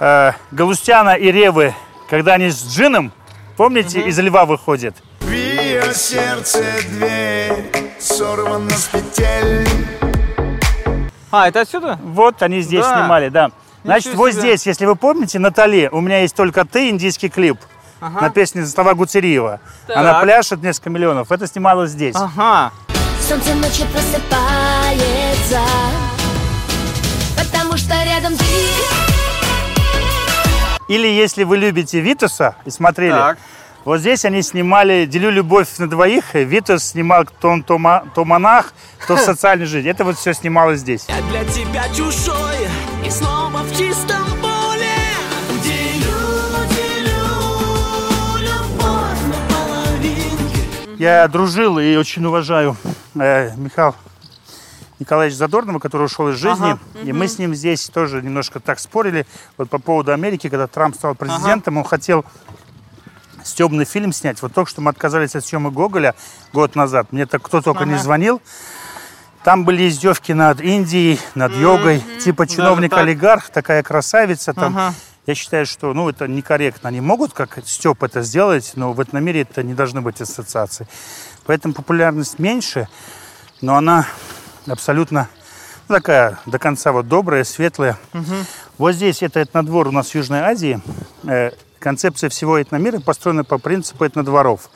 э, 0.00 0.32
Галустяна 0.50 1.14
и 1.14 1.30
Ревы, 1.30 1.74
когда 2.08 2.34
они 2.34 2.50
с 2.50 2.64
Джином 2.74 3.12
Помните, 3.58 3.98
угу. 3.98 4.08
из 4.08 4.18
льва 4.20 4.46
выходит? 4.46 4.94
В 5.18 5.32
ее 5.32 5.92
сердце 5.92 6.62
дверь 6.90 7.72
сорвана 7.98 8.70
с 8.70 8.84
петель. 8.86 9.68
А, 11.32 11.48
это 11.48 11.62
отсюда? 11.62 11.98
Вот 12.00 12.40
они 12.44 12.60
здесь 12.60 12.84
да. 12.84 13.00
снимали, 13.00 13.30
да. 13.30 13.50
Значит, 13.82 14.12
Ничего 14.12 14.22
вот 14.22 14.30
себе. 14.30 14.42
здесь, 14.42 14.64
если 14.64 14.86
вы 14.86 14.94
помните, 14.94 15.40
Натали, 15.40 15.88
у 15.90 16.00
меня 16.00 16.20
есть 16.20 16.36
только 16.36 16.64
ты, 16.64 16.90
индийский 16.90 17.28
клип. 17.28 17.58
Ага. 18.00 18.20
На 18.20 18.30
песне 18.30 18.64
слова 18.64 18.94
Гуцериева. 18.94 19.58
Так. 19.88 19.96
Она 19.96 20.20
пляшет 20.20 20.62
несколько 20.62 20.90
миллионов. 20.90 21.32
Это 21.32 21.48
снималось 21.48 21.90
здесь. 21.90 22.14
Ага. 22.14 22.70
Солнце 23.28 23.54
ночью 23.56 23.86
просыпается, 23.88 25.60
потому 27.36 27.76
что 27.76 27.92
рядом 28.02 28.34
ты. 28.34 28.44
Или 30.88 31.08
если 31.08 31.44
вы 31.44 31.58
любите 31.58 32.00
Витуса 32.00 32.56
и 32.64 32.70
смотрели, 32.70 33.10
так. 33.10 33.38
вот 33.84 34.00
здесь 34.00 34.24
они 34.24 34.40
снимали 34.40 35.04
«Делю 35.04 35.28
любовь 35.30 35.68
на 35.76 35.90
двоих». 35.90 36.32
Витус 36.32 36.82
снимал 36.84 37.26
то 37.26 37.48
он 37.50 37.62
то, 37.62 37.78
то 38.14 38.24
монах, 38.24 38.72
то 39.06 39.16
в 39.16 39.20
социальной 39.26 39.66
жизни. 39.66 39.90
Это 39.90 40.04
вот 40.04 40.16
все 40.16 40.32
снималось 40.32 40.80
здесь. 40.80 41.04
Я 41.08 41.20
для 41.28 41.44
тебя 41.52 41.84
чужой 41.94 42.66
и 43.06 43.10
снова 43.10 43.58
в 43.58 43.76
чистом 43.76 44.24
поле. 44.40 44.58
Я 50.98 51.28
дружил 51.28 51.78
и 51.78 51.94
очень 51.94 52.24
уважаю 52.24 52.76
э, 53.20 53.54
Михаил 53.56 53.94
Николаевич 54.98 55.36
Задорнова, 55.36 55.78
который 55.78 56.06
ушел 56.06 56.28
из 56.30 56.36
жизни. 56.36 56.72
Ага. 56.72 56.80
И 57.04 57.10
угу. 57.10 57.18
мы 57.18 57.28
с 57.28 57.38
ним 57.38 57.54
здесь 57.54 57.88
тоже 57.88 58.22
немножко 58.22 58.60
так 58.60 58.78
спорили. 58.78 59.26
Вот 59.56 59.70
по 59.70 59.78
поводу 59.78 60.12
Америки, 60.12 60.48
когда 60.48 60.66
Трамп 60.66 60.96
стал 60.96 61.14
президентом, 61.14 61.74
ага. 61.74 61.84
он 61.84 61.88
хотел 61.88 62.24
стебный 63.44 63.84
фильм 63.84 64.12
снять. 64.12 64.42
Вот 64.42 64.52
только 64.52 64.70
что 64.70 64.80
мы 64.80 64.90
отказались 64.90 65.36
от 65.36 65.44
съемок 65.44 65.72
Гоголя 65.72 66.14
год 66.52 66.74
назад. 66.74 67.12
Мне 67.12 67.26
так 67.26 67.42
кто 67.42 67.60
только 67.60 67.84
ага. 67.84 67.92
не 67.92 67.98
звонил. 67.98 68.42
Там 69.44 69.64
были 69.64 69.88
издевки 69.88 70.32
над 70.32 70.60
Индией, 70.60 71.20
над 71.34 71.52
mm-hmm. 71.52 71.60
йогой. 71.60 72.02
Типа 72.20 72.46
чиновник-олигарх, 72.46 73.44
так. 73.44 73.54
такая 73.54 73.82
красавица. 73.82 74.52
Там. 74.52 74.76
Ага. 74.76 74.94
Я 75.26 75.34
считаю, 75.34 75.66
что 75.66 75.92
ну, 75.92 76.08
это 76.08 76.26
некорректно. 76.26 76.88
Они 76.88 77.00
могут 77.00 77.34
как 77.34 77.58
Степ 77.64 78.02
это 78.02 78.22
сделать, 78.22 78.72
но 78.76 78.92
в 78.92 79.00
этом 79.00 79.22
мире 79.22 79.42
это 79.42 79.62
не 79.62 79.74
должны 79.74 80.00
быть 80.00 80.20
ассоциации. 80.20 80.88
Поэтому 81.48 81.72
популярность 81.72 82.38
меньше, 82.38 82.88
но 83.62 83.76
она 83.76 84.06
абсолютно 84.66 85.30
ну, 85.88 85.94
такая 85.94 86.38
до 86.44 86.58
конца 86.58 86.92
вот 86.92 87.08
добрая, 87.08 87.42
светлая. 87.42 87.96
Угу. 88.12 88.34
Вот 88.76 88.92
здесь 88.92 89.22
это 89.22 89.42
этнодвор 89.42 89.88
у 89.88 89.90
нас 89.90 90.10
в 90.10 90.14
Южной 90.14 90.40
Азии. 90.40 90.78
Э, 91.24 91.52
концепция 91.78 92.28
всего 92.28 92.60
этномира 92.60 93.00
построена 93.00 93.44
по 93.44 93.56
принципу 93.56 94.06
этнодворов. 94.06 94.68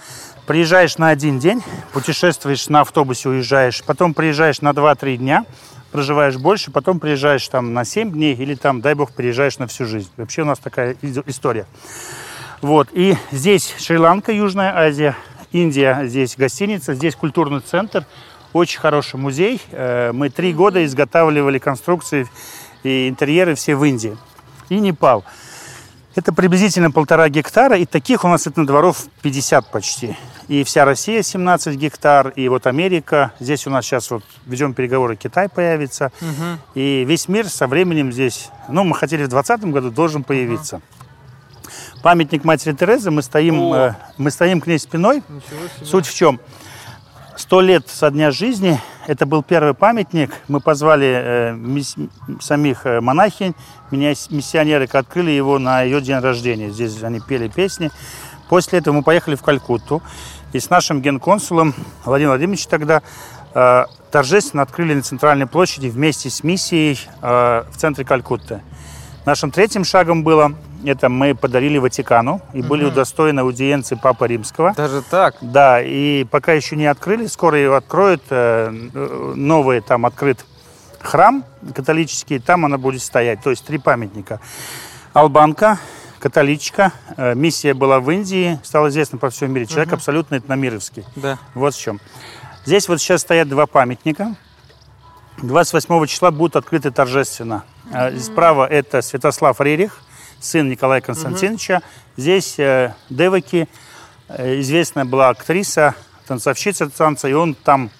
Приезжаешь 0.47 0.97
на 0.97 1.11
один 1.11 1.39
день, 1.39 1.63
путешествуешь 1.93 2.67
на 2.71 2.81
автобусе, 2.81 3.29
уезжаешь, 3.29 3.85
потом 3.85 4.15
приезжаешь 4.15 4.63
на 4.63 4.71
2-3 4.71 5.19
дня, 5.19 5.45
проживаешь 5.91 6.39
больше, 6.39 6.71
потом 6.71 7.01
приезжаешь 7.01 7.47
там 7.49 7.75
на 7.75 7.85
7 7.85 8.13
дней 8.13 8.35
или 8.35 8.55
там, 8.55 8.81
дай 8.81 8.95
бог, 8.95 9.13
приезжаешь 9.13 9.59
на 9.59 9.67
всю 9.67 9.85
жизнь. 9.85 10.09
Вообще 10.17 10.41
у 10.41 10.47
нас 10.47 10.59
такая 10.59 10.97
история. 11.27 11.67
Вот, 12.63 12.89
и 12.93 13.19
здесь 13.31 13.75
Шри-Ланка, 13.79 14.33
Южная 14.33 14.75
Азия, 14.75 15.17
Индия, 15.53 16.01
здесь 16.05 16.37
гостиница, 16.37 16.95
здесь 16.95 17.15
культурный 17.15 17.61
центр– 17.61 18.07
очень 18.53 18.81
хороший 18.81 19.19
музей. 19.19 19.61
Э, 19.71 20.13
мы 20.13 20.29
три 20.29 20.53
года 20.53 20.85
изготавливали 20.85 21.59
конструкции 21.59 22.29
и 22.83 23.09
интерьеры 23.09 23.55
все 23.55 23.75
в 23.77 23.85
Индии. 23.85 24.17
И 24.69 24.79
Непал. 24.79 25.25
Это 26.15 26.35
приблизительно 26.35 26.91
полтора 26.91 27.31
гектара, 27.31 27.79
и 27.79 27.87
таких 27.87 28.25
у 28.25 28.29
нас 28.29 28.47
это 28.47 28.67
дворов 28.67 29.07
50 29.23 29.71
почти. 29.71 30.15
И 30.47 30.63
вся 30.63 30.85
Россия 30.85 31.23
17 31.23 31.75
гектар, 31.77 32.29
и 32.37 32.49
вот 32.49 32.67
Америка. 32.67 33.33
Здесь 33.41 33.67
у 33.67 33.71
нас 33.71 33.87
сейчас 33.87 34.11
вот 34.11 34.23
ведем 34.45 34.75
переговоры, 34.75 35.17
Китай 35.17 35.49
появится. 35.49 36.13
Угу. 36.21 36.59
И 36.75 37.05
весь 37.07 37.29
мир 37.29 37.49
со 37.49 37.67
временем 37.67 38.13
здесь, 38.13 38.51
ну, 38.69 38.85
мы 38.85 38.95
хотели 38.95 39.25
в 39.25 39.29
2020 39.29 39.73
году, 39.73 39.91
должен 39.91 40.23
появиться. 40.23 40.77
Угу. 40.77 41.02
Памятник 42.03 42.45
матери 42.45 42.75
Терезы. 42.75 43.11
Мы 43.11 43.23
стоим, 43.23 43.73
э, 43.73 43.95
мы 44.19 44.31
стоим 44.31 44.61
к 44.61 44.67
ней 44.67 44.79
спиной. 44.79 45.23
Суть 45.85 46.07
в 46.07 46.15
чем? 46.15 46.41
Сто 47.37 47.61
лет 47.61 47.89
со 47.89 48.11
дня 48.11 48.31
жизни. 48.31 48.79
Это 49.07 49.25
был 49.25 49.43
первый 49.43 49.75
памятник. 49.75 50.31
Мы 50.49 50.61
позвали 50.61 51.07
э, 51.07 51.53
мисс, 51.55 51.97
самих 52.41 52.85
э, 52.87 53.01
монахинь, 53.01 53.55
миссионеры, 53.91 54.87
открыли 54.93 55.31
его 55.31 55.59
на 55.59 55.83
ее 55.83 56.01
день 56.01 56.19
рождения. 56.19 56.71
Здесь 56.71 57.03
они 57.03 57.21
пели 57.21 57.49
песни. 57.49 57.91
После 58.49 58.81
этого 58.81 58.97
мы 58.97 59.03
поехали 59.03 59.35
в 59.35 59.43
Калькутту. 59.43 60.03
И 60.53 60.61
с 60.61 60.69
нашим 60.69 61.01
генконсулом 61.01 61.75
Владимиром 62.05 62.33
Владимировичем 62.33 62.69
тогда 62.69 63.03
э, 63.55 63.85
торжественно 64.11 64.63
открыли 64.63 64.95
на 64.95 65.03
центральной 65.03 65.47
площади 65.47 65.87
вместе 65.87 66.29
с 66.29 66.45
миссией 66.45 67.01
э, 67.23 67.65
в 67.71 67.77
центре 67.77 68.05
Калькутты. 68.05 68.61
Нашим 69.25 69.51
третьим 69.51 69.85
шагом 69.85 70.25
было 70.25 70.55
это 70.85 71.09
мы 71.09 71.35
подарили 71.35 71.79
Ватикану 71.79 72.41
и 72.53 72.61
угу. 72.61 72.69
были 72.69 72.85
удостоены 72.85 73.41
аудиенции 73.41 73.95
Папы 73.95 74.27
Римского. 74.27 74.75
Даже 74.75 75.03
так? 75.03 75.37
Да, 75.41 75.81
и 75.81 76.25
пока 76.25 76.53
еще 76.53 76.77
не 76.77 76.87
открыли, 76.87 77.27
скоро 77.27 77.59
его 77.59 77.77
откроют, 77.77 78.23
э, 78.31 78.71
новый 79.35 79.81
там 79.81 80.07
открыт 80.07 80.45
храм 81.01 81.45
католический, 81.75 82.39
там 82.39 82.65
она 82.65 82.79
будет 82.79 83.03
стоять, 83.03 83.43
то 83.43 83.51
есть 83.51 83.65
три 83.65 83.79
памятника. 83.79 84.41
Албанка, 85.13 85.79
католичка, 86.19 86.93
э, 87.17 87.35
миссия 87.35 87.75
была 87.75 88.01
в 88.01 88.11
Индии, 88.11 88.59
стало 88.63 88.89
известно 88.89 89.19
по 89.19 89.31
всему 89.31 89.53
мире, 89.53 89.67
человек 89.67 89.89
угу. 89.89 89.97
абсолютно 89.97 90.37
этномировский. 90.37 91.05
Да. 91.17 91.39
Вот 91.55 91.75
в 91.75 91.81
чем. 91.81 92.01
Здесь 92.65 92.89
вот 92.89 93.01
сейчас 93.01 93.21
стоят 93.23 93.49
два 93.49 93.67
памятника. 93.67 94.35
28 95.39 96.07
числа 96.07 96.31
будут 96.31 96.57
открыты 96.57 96.91
торжественно. 96.91 97.65
Угу. 97.91 98.21
Справа 98.21 98.67
это 98.67 99.03
Святослав 99.03 99.61
Рерих– 99.61 99.99
сын 100.45 100.69
Николая 100.69 101.01
Константиновича. 101.01 101.77
Угу. 101.77 101.83
Здесь 102.17 102.59
э, 102.59 102.95
Деваки, 103.09 103.69
э, 104.29 104.61
известная 104.61 105.05
была 105.05 105.31
актриса, 105.31 105.95
танцовщица 106.27 106.89
танца, 106.91 107.29
и 107.29 107.33
он 107.33 107.55
там, 107.55 107.91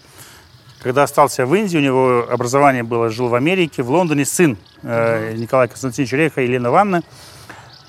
когда 0.81 1.05
остался 1.05 1.47
в 1.47 1.55
Индии, 1.55 1.79
у 1.79 1.81
него 1.81 2.27
образование 2.31 2.83
было, 2.83 3.11
жил 3.11 3.29
в 3.29 3.35
Америке, 3.35 3.83
в 3.83 3.91
Лондоне, 3.91 4.25
сын 4.25 4.59
э, 4.83 5.35
Николая 5.35 5.69
Константиновича 5.69 6.17
Реха, 6.17 6.41
Елена 6.43 6.69
Ивановна. 6.69 7.03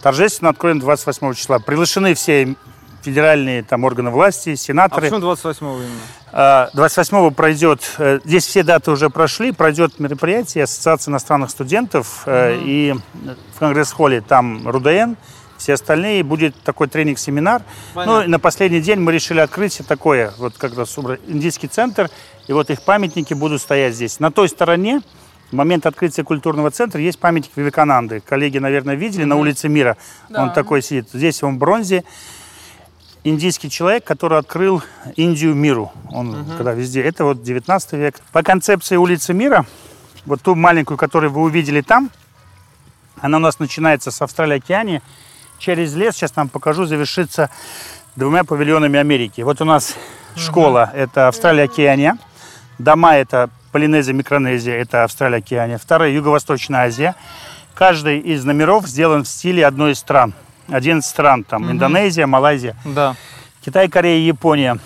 Торжественно 0.02 0.50
откроем 0.50 0.80
28 0.80 1.34
числа. 1.34 1.60
Приглашены 1.60 2.14
все 2.14 2.56
федеральные 3.04 3.64
там 3.64 3.84
органы 3.84 4.10
власти, 4.10 4.56
сенаторы. 4.56 5.08
А 5.08 5.10
почему 5.10 5.20
28 5.20 5.66
именно? 5.66 6.70
28 6.74 7.32
пройдет, 7.32 7.82
э, 8.00 8.20
здесь 8.24 8.46
все 8.46 8.64
даты 8.64 8.92
уже 8.92 9.10
прошли, 9.10 9.52
пройдет 9.52 10.00
мероприятие 10.00 10.64
Ассоциации 10.64 11.12
иностранных 11.12 11.52
студентов 11.52 12.24
угу. 12.26 12.34
и 12.36 12.96
в 13.56 13.60
Конгресс-холле 13.60 14.22
там 14.22 14.68
РУДН, 14.68 15.14
все 15.58 15.74
остальные, 15.74 16.24
будет 16.24 16.56
такой 16.64 16.88
тренинг-семинар. 16.88 17.62
Ну, 17.96 18.22
и 18.22 18.28
на 18.28 18.40
последний 18.40 18.82
день 18.82 19.00
мы 19.00 19.12
решили 19.12 19.40
открыть 19.40 19.80
такое, 19.88 20.34
вот 20.38 20.58
как 20.58 20.76
раз 20.76 20.98
индийский 21.28 21.68
центр, 21.68 22.10
и 22.48 22.54
вот 22.54 22.70
их 22.70 22.82
памятники 22.82 23.34
будут 23.34 23.62
стоять 23.62 23.94
здесь. 23.94 24.20
На 24.20 24.32
той 24.32 24.50
стороне, 24.50 25.02
в 25.52 25.56
момент 25.56 25.86
открытия 25.86 26.24
культурного 26.24 26.72
центра, 26.72 27.00
есть 27.00 27.20
памятник 27.20 27.52
Вивекананды. 27.56 28.22
Коллеги, 28.22 28.58
наверное, 28.58 28.96
видели 28.96 29.24
mm 29.24 29.28
на 29.28 29.36
улице 29.36 29.70
Мира. 29.70 29.98
Да. 30.30 30.44
Он 30.44 30.52
такой 30.52 30.82
сидит. 30.82 31.10
Здесь 31.14 31.44
он 31.44 31.56
в 31.56 31.58
бронзе 31.60 32.04
индийский 33.24 33.70
человек, 33.70 34.04
который 34.04 34.38
открыл 34.38 34.84
Индию 35.16 35.56
миру. 35.56 35.92
Он 36.12 36.30
угу. 36.30 36.52
когда 36.58 36.74
везде. 36.74 37.02
Это 37.02 37.26
вот 37.26 37.42
19 37.42 37.94
век. 37.94 38.20
По 38.32 38.44
концепции 38.44 38.96
улицы 38.96 39.34
мира, 39.34 39.66
вот 40.26 40.42
ту 40.42 40.56
маленькую, 40.56 40.98
которую 40.98 41.32
вы 41.32 41.42
увидели 41.42 41.82
там, 41.82 42.10
она 43.22 43.38
у 43.38 43.40
нас 43.40 43.60
начинается 43.60 44.12
с 44.12 44.22
Австралии-Океании. 44.22 45.02
Через 45.58 45.96
лес, 45.96 46.16
сейчас 46.16 46.36
нам 46.36 46.50
покажу, 46.50 46.86
завершится 46.86 47.50
двумя 48.16 48.44
павильонами 48.44 49.00
Америки. 49.00 49.42
Вот 49.42 49.62
у 49.62 49.66
нас 49.66 49.92
угу. 49.92 50.42
школа, 50.42 50.92
это 50.94 51.28
Австралия-Океания. 51.28 52.18
Дома 52.80 53.16
это 53.16 53.50
Полинезия, 53.72 54.14
Микронезия, 54.14 54.76
это 54.76 55.04
Австралия-Океания. 55.04 55.78
Вторая 55.78 56.12
Юго-Восточная 56.12 56.88
Азия. 56.88 57.16
Каждый 57.74 58.20
из 58.20 58.44
номеров 58.44 58.88
сделан 58.88 59.24
в 59.24 59.28
стиле 59.28 59.66
одной 59.66 59.94
из 59.94 60.00
стран. 60.00 60.34
11 60.70 61.08
стран, 61.08 61.44
там, 61.44 61.64
угу. 61.64 61.72
Индонезия, 61.72 62.28
Малайзия, 62.28 62.76
да. 62.86 63.16
Китай, 63.64 63.90
Корея, 63.90 64.20
Япония. 64.26 64.78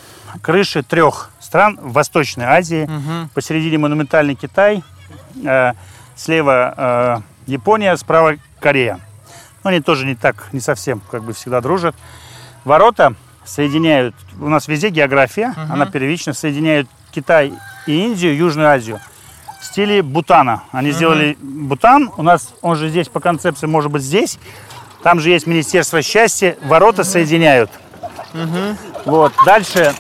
Крыши 0.41 0.83
трех 0.83 1.31
стран 1.39 1.79
в 1.81 1.93
Восточной 1.93 2.45
Азии. 2.45 2.83
Угу. 2.83 3.29
Посередине 3.33 3.77
монументальный 3.77 4.35
Китай, 4.35 4.83
э, 5.43 5.73
слева 6.15 6.73
э, 6.77 7.17
Япония, 7.47 7.95
справа 7.95 8.35
Корея. 8.59 8.99
Но 9.63 9.69
они 9.69 9.81
тоже 9.81 10.05
не 10.05 10.15
так, 10.15 10.49
не 10.51 10.59
совсем, 10.59 11.01
как 11.11 11.23
бы 11.23 11.33
всегда 11.33 11.61
дружат. 11.61 11.95
Ворота 12.65 13.15
соединяют, 13.45 14.15
у 14.39 14.49
нас 14.49 14.67
везде 14.67 14.89
география, 14.89 15.51
угу. 15.51 15.73
она 15.73 15.85
первична, 15.85 16.33
соединяют 16.33 16.87
Китай 17.11 17.53
и 17.87 17.91
Индию, 17.91 18.35
Южную 18.35 18.69
Азию 18.69 18.99
в 19.59 19.65
стиле 19.65 20.01
Бутана. 20.03 20.63
Они 20.71 20.89
угу. 20.89 20.97
сделали 20.97 21.37
Бутан, 21.41 22.11
у 22.17 22.23
нас, 22.23 22.53
он 22.61 22.75
же 22.75 22.89
здесь 22.89 23.07
по 23.07 23.19
концепции 23.19 23.67
может 23.67 23.91
быть 23.91 24.03
здесь, 24.03 24.37
там 25.03 25.19
же 25.19 25.30
есть 25.30 25.48
Министерство 25.48 26.02
счастья, 26.02 26.57
ворота 26.64 27.02
угу. 27.02 27.10
соединяют. 27.10 27.69
Угу. 28.34 29.06
Вот. 29.06 29.34
Дальше 29.45 29.94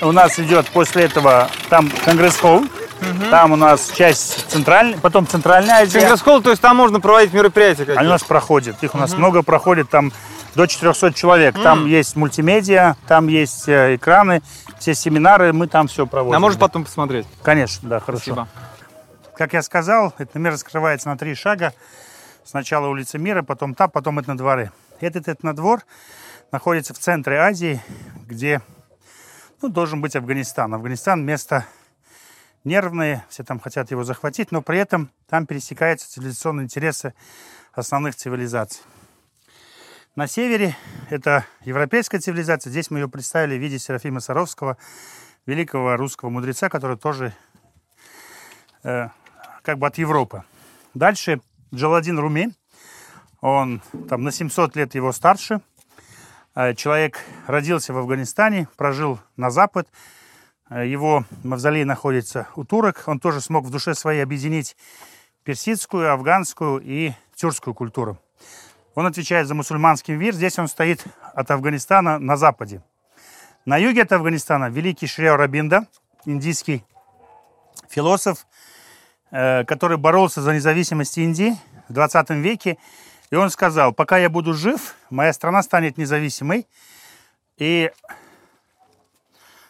у 0.00 0.12
нас 0.12 0.38
идет 0.38 0.68
после 0.68 1.04
этого 1.04 1.48
там 1.68 1.90
Конгресс-холл. 2.04 2.60
Угу. 2.60 3.30
Там 3.30 3.52
у 3.52 3.56
нас 3.56 3.90
часть 3.94 4.48
центральная, 4.50 4.98
потом 4.98 5.26
центральная 5.26 5.82
Азия. 5.82 6.00
Конгресс-холл, 6.00 6.42
то 6.42 6.50
есть 6.50 6.62
там 6.62 6.76
можно 6.76 7.00
проводить 7.00 7.32
мероприятия 7.32 7.80
какие-то? 7.80 8.00
Они 8.00 8.08
у 8.08 8.12
нас 8.12 8.22
проходят. 8.22 8.82
Их 8.82 8.94
у 8.94 8.98
нас 8.98 9.14
много 9.14 9.42
проходит, 9.42 9.90
там 9.90 10.12
до 10.54 10.66
400 10.66 11.12
человек. 11.14 11.56
Угу. 11.56 11.62
Там 11.62 11.86
есть 11.86 12.16
мультимедиа, 12.16 12.96
там 13.06 13.28
есть 13.28 13.68
э, 13.68 13.96
экраны, 13.96 14.42
все 14.78 14.94
семинары, 14.94 15.52
мы 15.52 15.66
там 15.66 15.88
все 15.88 16.06
проводим. 16.06 16.36
А 16.36 16.40
может 16.40 16.58
потом 16.58 16.84
посмотреть? 16.84 17.26
Конечно, 17.42 17.88
да, 17.88 18.00
хорошо. 18.00 18.22
Спасибо. 18.22 18.48
Как 19.36 19.52
я 19.52 19.62
сказал, 19.62 20.14
этот 20.18 20.36
мир 20.36 20.52
раскрывается 20.52 21.08
на 21.08 21.18
три 21.18 21.34
шага. 21.34 21.72
Сначала 22.44 22.88
улица 22.88 23.18
Мира, 23.18 23.42
потом 23.42 23.74
та, 23.74 23.88
потом 23.88 24.20
этнодворы. 24.20 24.70
Этот 25.00 25.28
этнодвор 25.28 25.82
находится 26.52 26.92
в 26.92 26.98
центре 26.98 27.38
Азии, 27.38 27.80
где 28.26 28.60
ну, 29.62 29.70
должен 29.70 30.02
быть 30.02 30.14
Афганистан. 30.14 30.74
Афганистан 30.74 31.24
место 31.24 31.66
нервное, 32.62 33.24
все 33.30 33.44
там 33.44 33.58
хотят 33.58 33.90
его 33.90 34.04
захватить, 34.04 34.52
но 34.52 34.60
при 34.60 34.78
этом 34.78 35.10
там 35.26 35.46
пересекаются 35.46 36.10
цивилизационные 36.10 36.64
интересы 36.64 37.14
основных 37.72 38.14
цивилизаций. 38.14 38.82
На 40.14 40.26
севере 40.26 40.76
это 41.08 41.46
европейская 41.62 42.18
цивилизация. 42.18 42.70
Здесь 42.70 42.90
мы 42.90 43.00
ее 43.00 43.08
представили 43.08 43.56
в 43.56 43.60
виде 43.60 43.78
Серафима 43.78 44.20
Саровского, 44.20 44.76
великого 45.46 45.96
русского 45.96 46.28
мудреца, 46.28 46.68
который 46.68 46.98
тоже 46.98 47.34
э, 48.82 49.08
как 49.62 49.78
бы 49.78 49.86
от 49.86 49.96
Европы. 49.96 50.44
Дальше 50.92 51.40
Джаладин 51.74 52.18
Руми, 52.18 52.52
он 53.40 53.82
там 54.08 54.22
на 54.22 54.30
700 54.30 54.76
лет 54.76 54.94
его 54.94 55.12
старше. 55.12 55.60
Э, 56.54 56.74
человек 56.74 57.18
родился 57.46 57.92
в 57.92 57.98
Афганистане, 57.98 58.68
прожил 58.76 59.18
на 59.36 59.50
Запад. 59.50 59.88
Э, 60.70 60.86
его 60.86 61.24
мавзолей 61.42 61.84
находится 61.84 62.48
у 62.54 62.64
турок. 62.64 63.02
Он 63.06 63.18
тоже 63.18 63.40
смог 63.40 63.64
в 63.64 63.70
душе 63.70 63.94
своей 63.94 64.22
объединить 64.22 64.76
персидскую, 65.42 66.12
афганскую 66.12 66.80
и 66.80 67.12
тюркскую 67.34 67.74
культуру. 67.74 68.18
Он 68.94 69.06
отвечает 69.06 69.48
за 69.48 69.54
мусульманский 69.54 70.14
мир. 70.14 70.32
Здесь 70.32 70.58
он 70.58 70.68
стоит 70.68 71.04
от 71.34 71.50
Афганистана 71.50 72.18
на 72.20 72.36
западе. 72.36 72.82
На 73.64 73.78
юге 73.78 74.02
от 74.02 74.12
Афганистана 74.12 74.70
великий 74.70 75.08
Шри 75.08 75.28
Рабинда, 75.28 75.88
индийский 76.24 76.84
философ, 77.88 78.46
который 79.30 79.96
боролся 79.96 80.40
за 80.42 80.54
независимость 80.54 81.18
Индии 81.18 81.56
в 81.88 81.92
20 81.92 82.30
веке. 82.30 82.78
И 83.30 83.36
он 83.36 83.50
сказал, 83.50 83.92
пока 83.92 84.18
я 84.18 84.28
буду 84.28 84.54
жив, 84.54 84.94
моя 85.10 85.32
страна 85.32 85.62
станет 85.62 85.98
независимой. 85.98 86.66
И 87.56 87.90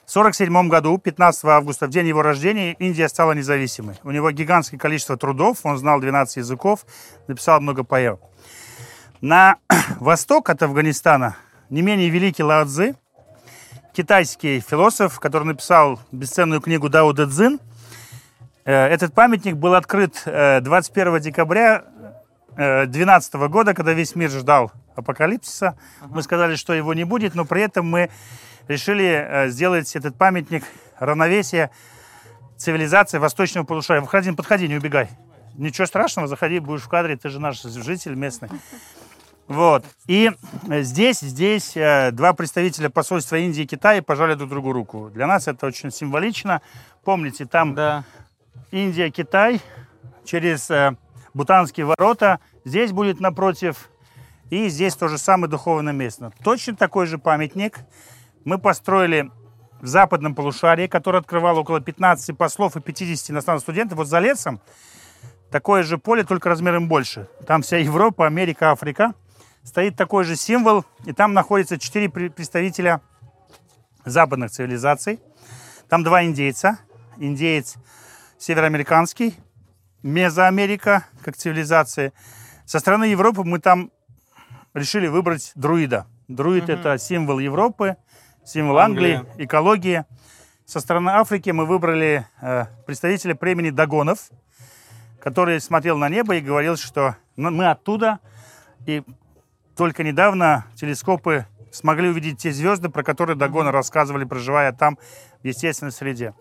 в 0.05 0.11
1947 0.17 0.69
году, 0.69 0.99
15 0.99 1.45
августа, 1.45 1.87
в 1.87 1.91
день 1.91 2.07
его 2.09 2.23
рождения, 2.23 2.75
Индия 2.75 3.09
стала 3.09 3.33
независимой. 3.33 3.97
У 4.05 4.11
него 4.11 4.31
гигантское 4.31 4.79
количество 4.79 5.17
трудов, 5.17 5.61
он 5.63 5.79
знал 5.79 6.01
12 6.01 6.37
языков, 6.37 6.85
написал 7.27 7.61
много 7.61 7.85
поэм. 7.85 8.19
На 9.21 9.57
восток 10.01 10.51
от 10.51 10.63
Афганистана 10.63 11.37
не 11.71 11.81
менее 11.81 12.11
великий 12.11 12.43
Лао 12.43 12.67
Цзы, 12.67 12.97
китайский 13.95 14.61
философ, 14.61 15.19
который 15.21 15.45
написал 15.45 15.99
бесценную 16.13 16.61
книгу 16.61 16.89
Дао 16.91 17.13
Дэ 17.13 17.27
Цзин– 17.29 17.61
Э, 17.69 17.73
этот 18.65 19.15
памятник 19.15 19.57
был 19.57 19.75
открыт 19.75 20.23
21 20.25 21.15
э, 21.17 21.21
декабря 21.21 21.85
2012 22.57 23.35
э, 23.35 23.49
года, 23.49 23.75
когда 23.75 23.93
весь 23.93 24.15
мир 24.15 24.31
ждал 24.31 24.73
апокалипсиса. 24.97 25.77
Мы 26.09 26.23
сказали, 26.23 26.57
что 26.57 26.73
его 26.73 26.95
не 26.95 27.05
будет, 27.05 27.35
но 27.35 27.45
при 27.45 27.63
этом 27.63 27.87
мы 27.87 28.11
решили 28.69 29.49
сделать 29.49 29.95
этот 29.97 30.17
памятник 30.17 30.65
равновесия 30.99 31.71
цивилизации 32.57 33.19
восточного 33.19 33.67
полушария. 33.67 34.01
Выходи, 34.01 34.33
подходи, 34.33 34.69
не 34.69 34.77
убегай. 34.77 35.09
Ничего 35.57 35.87
страшного, 35.87 36.29
заходи, 36.29 36.59
будешь 36.59 36.83
в 36.83 36.89
кадре, 36.89 37.17
ты 37.17 37.29
же 37.29 37.41
наш 37.41 37.61
житель 37.63 38.15
местный. 38.15 38.49
Вот. 39.47 39.85
И 40.07 40.33
здесь, 40.69 41.21
здесь 41.21 41.77
э, 41.77 42.11
два 42.13 42.33
представителя 42.33 42.89
посольства 42.89 43.37
Индии 43.37 43.65
и 43.65 43.67
Китая 43.67 44.03
пожали 44.03 44.35
друг 44.35 44.49
другу 44.49 44.73
руку. 44.73 45.11
Для 45.13 45.27
нас 45.27 45.49
это 45.49 45.67
очень 45.67 45.91
символично. 45.91 46.63
Помните, 47.05 47.45
там 47.45 47.75
да. 47.75 48.05
Индия, 48.75 49.09
Китай, 49.09 49.61
через 50.25 50.69
э, 50.69 50.97
Бутанские 51.33 51.87
ворота. 51.87 52.41
Здесь 52.65 52.91
будет 52.91 53.21
напротив. 53.21 53.89
И 54.51 54.69
здесь 54.69 54.97
то 54.97 55.07
же 55.07 55.17
самое 55.17 55.49
духовное 55.49 55.93
место. 55.93 56.33
Точно 56.43 56.75
такой 56.75 57.07
же 57.07 57.19
памятник 57.19 57.79
мы 58.45 58.59
построили 58.59 59.31
в 59.81 59.87
западном 59.87 60.35
полушарии, 60.35 60.89
который 60.89 61.21
открывал 61.21 61.57
около 61.59 61.81
15 61.81 62.37
послов 62.37 62.77
и 62.77 62.81
50 62.81 63.31
иностранных 63.31 63.63
студентов. 63.63 63.97
Вот 63.97 64.09
за 64.09 64.19
лесом 64.19 64.61
такое 65.53 65.85
же 65.85 65.97
поле, 65.97 66.25
только 66.25 66.49
размером 66.49 66.89
больше. 66.89 67.29
Там 67.47 67.63
вся 67.63 67.77
Европа, 67.77 68.27
Америка, 68.27 68.73
Африка 68.73 69.15
стоит 69.63 69.95
такой 69.95 70.25
же 70.25 70.35
символ, 70.35 70.85
и 71.05 71.13
там 71.13 71.33
находится 71.33 71.79
четыре 71.79 72.09
представителя 72.11 73.03
западных 74.05 74.51
цивилизаций. 74.51 75.21
Там 75.89 76.03
два 76.03 76.25
индейца. 76.25 76.81
Индеец 77.19 77.77
североамериканский, 78.39 79.37
Мезоамерика 80.03 81.07
как 81.23 81.35
цивилизация. 81.35 82.13
Со 82.67 82.79
стороны 82.79 83.05
Европы 83.05 83.43
мы 83.43 83.59
там 83.59 83.91
решили 84.75 85.07
выбрать 85.07 85.53
друида. 85.55 86.07
Друид 86.29 86.65
угу. 86.65 86.73
это 86.73 86.99
символ 86.99 87.39
Европы, 87.39 87.97
символ 88.45 88.79
Англии, 88.79 89.15
Англия. 89.15 89.47
экологии. 89.47 90.05
Со 90.67 90.81
стороны 90.81 91.11
Африки 91.11 91.51
мы 91.51 91.65
выбрали 91.65 92.27
э, 92.43 92.67
представителя 92.87 93.35
племени 93.35 93.71
Дагонов, 93.71 94.31
который 95.23 95.61
смотрел 95.61 95.97
на 95.97 96.09
небо 96.11 96.37
и 96.37 96.41
говорил, 96.41 96.77
что 96.77 97.17
мы 97.37 97.71
оттуда, 97.71 98.19
и 98.87 99.03
только 99.77 100.05
недавно 100.05 100.67
телескопы 100.77 101.47
смогли 101.71 102.09
увидеть 102.09 102.39
те 102.39 102.53
звезды, 102.53 102.89
про 102.89 103.03
которые 103.03 103.37
Дагоны 103.37 103.71
рассказывали, 103.71 104.25
проживая 104.25 104.73
там 104.73 104.99
в 105.43 105.47
естественной 105.47 105.93
среде. 105.93 106.35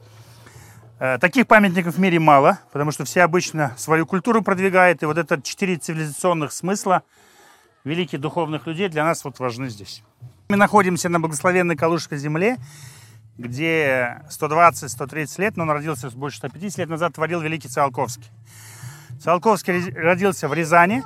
Э, 1.00 1.18
таких 1.18 1.48
памятников 1.48 1.96
в 1.96 2.00
мире 2.00 2.20
мало, 2.20 2.60
потому 2.72 2.92
что 2.92 3.06
все 3.06 3.24
обычно 3.24 3.74
свою 3.78 4.06
культуру 4.06 4.42
продвигают, 4.42 5.04
и 5.04 5.06
вот 5.06 5.18
это 5.18 5.42
четыре 5.42 5.78
цивилизационных 5.78 6.52
смысла 6.52 7.04
великих 7.84 8.22
духовных 8.22 8.68
людей 8.68 8.90
для 8.90 9.04
нас 9.04 9.26
вот 9.26 9.40
важны 9.40 9.70
здесь. 9.70 10.04
Мы 10.50 10.58
находимся 10.58 11.10
на 11.10 11.20
благословенной 11.20 11.76
Калужской 11.76 12.18
земле, 12.18 12.58
где 13.38 14.22
120-130 14.30 15.42
лет, 15.42 15.58
но 15.58 15.64
он 15.64 15.72
родился 15.72 16.10
больше 16.12 16.38
150 16.38 16.78
лет 16.78 16.90
назад, 16.90 17.14
творил 17.14 17.42
великий 17.42 17.68
Циолковский. 17.68 18.30
Циолковский 19.20 19.92
родился 19.94 20.48
в 20.48 20.54
Рязани, 20.54 21.04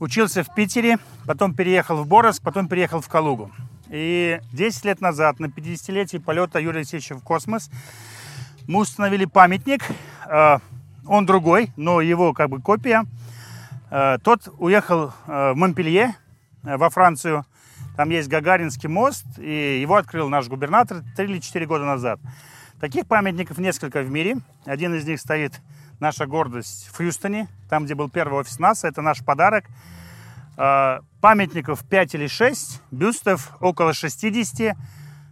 Учился 0.00 0.44
в 0.44 0.54
Питере, 0.54 0.98
потом 1.26 1.54
переехал 1.54 1.96
в 1.96 2.06
Боровск, 2.06 2.40
потом 2.40 2.68
переехал 2.68 3.00
в 3.00 3.08
Калугу. 3.08 3.50
И 3.90 4.40
10 4.52 4.84
лет 4.84 5.00
назад, 5.00 5.40
на 5.40 5.46
50-летие 5.46 6.20
полета 6.20 6.60
Юрия 6.60 6.78
Алексеевича 6.78 7.16
в 7.16 7.22
космос, 7.24 7.68
мы 8.68 8.80
установили 8.80 9.24
памятник. 9.24 9.82
Э, 10.26 10.58
он 11.06 11.26
другой, 11.26 11.72
но 11.76 12.00
его 12.00 12.34
как 12.34 12.50
бы 12.50 12.60
копия. 12.60 13.06
Э, 13.90 14.18
тот 14.22 14.52
уехал 14.58 15.12
э, 15.26 15.52
в 15.52 15.56
Монпелье, 15.56 16.14
во 16.62 16.90
Францию. 16.90 17.46
Там 17.96 18.10
есть 18.10 18.28
Гагаринский 18.28 18.88
мост, 18.88 19.24
и 19.38 19.80
его 19.80 19.96
открыл 19.96 20.28
наш 20.28 20.48
губернатор 20.48 21.02
3 21.16 21.24
или 21.24 21.38
4 21.40 21.66
года 21.66 21.84
назад. 21.84 22.20
Таких 22.78 23.06
памятников 23.06 23.58
несколько 23.58 24.02
в 24.02 24.10
мире. 24.10 24.36
Один 24.66 24.94
из 24.94 25.04
них 25.06 25.18
стоит 25.18 25.60
наша 25.98 26.26
гордость 26.26 26.88
в 26.92 26.96
Хьюстоне, 26.98 27.48
там, 27.70 27.86
где 27.86 27.94
был 27.94 28.10
первый 28.10 28.40
офис 28.40 28.58
НАСА. 28.58 28.86
Это 28.86 29.02
наш 29.02 29.24
подарок. 29.24 29.64
Памятников 31.20 31.84
5 31.84 32.14
или 32.16 32.26
6, 32.26 32.82
бюстов 32.90 33.56
около 33.60 33.92
60, 33.94 34.76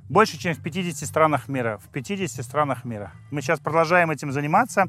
больше, 0.09 0.39
чем 0.39 0.55
в 0.55 0.63
50 0.63 1.09
странах 1.09 1.49
мира. 1.49 1.79
В 1.85 1.89
50 1.89 2.45
странах 2.45 2.85
мира. 2.85 3.13
Мы 3.31 3.43
сейчас 3.43 3.61
продолжаем 3.61 4.11
этим 4.11 4.33
заниматься. 4.33 4.89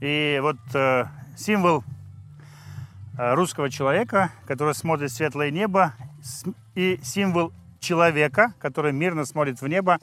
И 0.00 0.38
вот 0.42 0.58
э, 0.74 1.06
символ 1.36 1.84
э, 3.18 3.34
русского 3.34 3.70
человека, 3.70 4.30
который 4.46 4.74
смотрит 4.74 5.10
в 5.10 5.14
светлое 5.14 5.50
небо, 5.50 5.94
и 6.74 7.00
символ 7.02 7.52
человека, 7.80 8.52
который 8.58 8.92
мирно 8.92 9.24
смотрит 9.24 9.60
в 9.60 9.66
небо, 9.66 9.98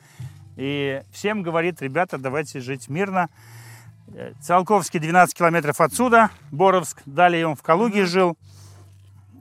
и 0.55 1.01
всем 1.11 1.43
говорит, 1.43 1.81
ребята, 1.81 2.17
давайте 2.17 2.59
жить 2.59 2.89
мирно, 2.89 3.29
Циолковский 4.41 4.99
12 4.99 5.35
километров 5.37 5.81
отсюда, 5.81 6.29
Боровск. 6.51 7.01
Далее 7.05 7.45
он 7.45 7.55
в 7.55 7.61
Калуге 7.61 8.05
жил. 8.05 8.37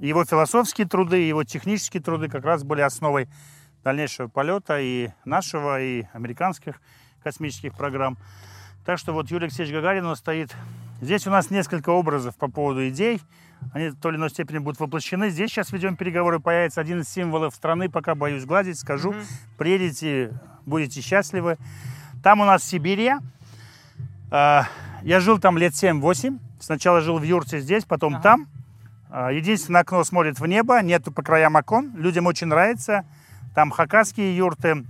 Его 0.01 0.25
философские 0.25 0.87
труды, 0.87 1.19
его 1.19 1.45
технические 1.45 2.03
труды 2.03 2.29
как 2.29 2.45
раз 2.45 2.65
были 2.65 2.81
основой 2.81 3.29
дальнейшего 3.87 4.27
полета 4.27 4.81
и 4.81 5.11
нашего, 5.25 5.81
и 5.81 6.07
американских 6.13 6.81
космических 7.23 7.73
программ. 7.73 8.19
Так 8.85 8.99
что 8.99 9.13
вот 9.13 9.31
Юрий 9.31 9.45
Алексеевич 9.45 9.73
Гагарин 9.73 10.05
он 10.07 10.17
стоит. 10.17 10.57
Здесь 11.01 11.25
у 11.29 11.31
нас 11.31 11.51
несколько 11.51 11.91
образов 11.91 12.35
по 12.35 12.51
поводу 12.51 12.89
идей. 12.89 13.23
Они 13.73 13.91
в 13.91 13.97
той 13.97 14.11
или 14.11 14.19
иной 14.19 14.31
степени 14.31 14.59
будут 14.59 14.81
воплощены. 14.81 15.31
Здесь 15.31 15.51
сейчас 15.51 15.71
ведем 15.71 15.97
переговоры. 15.97 16.41
Появится 16.41 16.81
один 16.81 17.03
из 17.03 17.09
символов 17.09 17.55
страны. 17.55 17.89
Пока 17.89 18.17
боюсь 18.17 18.45
гладить, 18.45 18.77
скажу. 18.77 19.13
Mm-hmm. 19.13 19.27
Приедете, 19.57 20.33
будете 20.65 21.01
счастливы. 21.01 21.57
Там 22.25 22.41
у 22.41 22.45
нас 22.45 22.65
Сибирия. 22.65 23.21
А, 24.33 24.65
я 25.03 25.21
жил 25.21 25.39
там 25.39 25.59
лет 25.59 25.75
7-8. 25.75 26.41
Сначала 26.59 27.03
жил 27.03 27.19
в 27.19 27.23
юрте 27.23 27.61
здесь, 27.61 27.85
потом 27.85 28.15
ага. 28.15 28.23
там. 28.23 28.49
А, 29.11 29.31
единственное 29.31 29.83
окно 29.83 30.03
смотрит 30.03 30.41
в 30.41 30.47
небо, 30.47 30.83
нету 30.83 31.13
по 31.13 31.23
краям 31.23 31.55
окон. 31.55 31.95
Людям 31.97 32.27
очень 32.27 32.49
нравится. 32.49 33.05
Там 33.57 33.71
хакасские 33.71 34.37
юрты, 34.37 34.85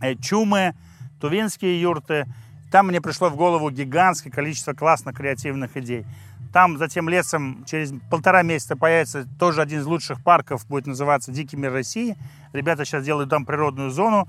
э, 0.00 0.14
чумы, 0.14 0.74
тувинские 1.20 1.78
юрты. 1.78 2.24
Там 2.70 2.86
мне 2.86 3.02
пришло 3.02 3.28
в 3.28 3.36
голову 3.36 3.70
гигантское 3.70 4.32
количество 4.32 4.72
классных 4.72 5.14
креативных 5.14 5.76
идей. 5.76 6.06
Там 6.54 6.78
затем 6.78 7.10
лесом 7.10 7.66
через 7.66 7.92
полтора 8.10 8.42
месяца 8.44 8.76
появится 8.76 9.28
тоже 9.38 9.60
один 9.60 9.80
из 9.80 9.84
лучших 9.84 10.24
парков, 10.24 10.66
будет 10.68 10.86
называться 10.86 11.32
«Дикий 11.32 11.58
мир 11.58 11.70
России». 11.70 12.16
Ребята 12.54 12.86
сейчас 12.86 13.04
делают 13.04 13.28
там 13.28 13.44
природную 13.44 13.90
зону. 13.90 14.26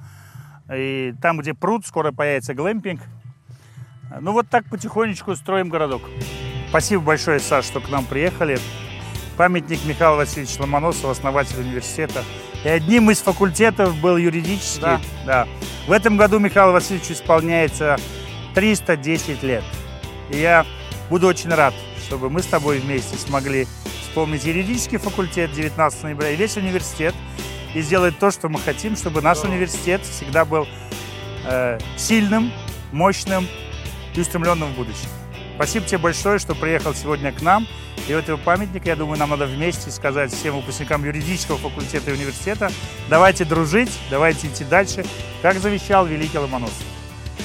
И 0.69 1.13
там, 1.21 1.37
где 1.37 1.53
пруд, 1.53 1.85
скоро 1.85 2.11
появится 2.11 2.53
глэмпинг. 2.53 2.99
Ну 4.19 4.33
вот 4.33 4.49
так 4.49 4.65
потихонечку 4.65 5.37
строим 5.37 5.69
городок. 5.69 6.01
Спасибо 6.67 7.01
большое, 7.01 7.39
Саш, 7.39 7.63
что 7.63 7.79
к 7.79 7.89
нам 7.89 8.03
приехали. 8.03 8.59
Памятник 9.37 9.85
Михаила 9.85 10.17
Васильевича 10.17 10.59
Ломоносова, 10.59 11.13
основатель 11.13 11.61
университета. 11.61 12.25
И 12.63 12.69
одним 12.69 13.11
из 13.11 13.19
факультетов 13.19 13.95
был 13.97 14.17
юридический. 14.17 14.81
Да. 14.81 15.01
да. 15.25 15.47
В 15.87 15.91
этом 15.91 16.15
году 16.15 16.39
Михаилу 16.39 16.71
Васильевичу 16.71 17.13
исполняется 17.13 17.97
310 18.55 19.43
лет. 19.43 19.63
И 20.29 20.37
я 20.37 20.65
буду 21.09 21.27
очень 21.27 21.49
рад, 21.49 21.73
чтобы 22.05 22.29
мы 22.29 22.41
с 22.41 22.45
тобой 22.45 22.79
вместе 22.79 23.17
смогли 23.17 23.67
вспомнить 24.01 24.45
юридический 24.45 24.97
факультет 24.97 25.51
19 25.51 26.03
ноября 26.03 26.29
и 26.29 26.35
весь 26.35 26.55
университет 26.55 27.13
и 27.73 27.81
сделать 27.81 28.17
то, 28.19 28.31
что 28.31 28.47
мы 28.47 28.59
хотим, 28.59 28.95
чтобы 28.95 29.21
наш 29.21 29.43
университет 29.43 30.01
всегда 30.03 30.45
был 30.45 30.67
э, 31.45 31.79
сильным, 31.97 32.51
мощным 32.91 33.47
и 34.15 34.21
устремленным 34.21 34.71
в 34.71 34.75
будущее. 34.75 35.09
Спасибо 35.55 35.85
тебе 35.85 35.99
большое, 35.99 36.39
что 36.39 36.55
приехал 36.55 36.93
сегодня 36.93 37.31
к 37.31 37.41
нам. 37.41 37.67
И 38.07 38.13
у 38.13 38.17
этого 38.17 38.37
памятника, 38.37 38.89
я 38.89 38.95
думаю, 38.95 39.17
нам 39.17 39.29
надо 39.29 39.45
вместе 39.45 39.91
сказать 39.91 40.33
всем 40.33 40.55
выпускникам 40.55 41.05
юридического 41.05 41.57
факультета 41.57 42.11
и 42.11 42.13
университета, 42.15 42.71
давайте 43.09 43.45
дружить, 43.45 43.91
давайте 44.09 44.47
идти 44.47 44.65
дальше, 44.65 45.05
как 45.41 45.57
завещал 45.59 46.05
великий 46.05 46.37
Ломоносов. 46.37 46.83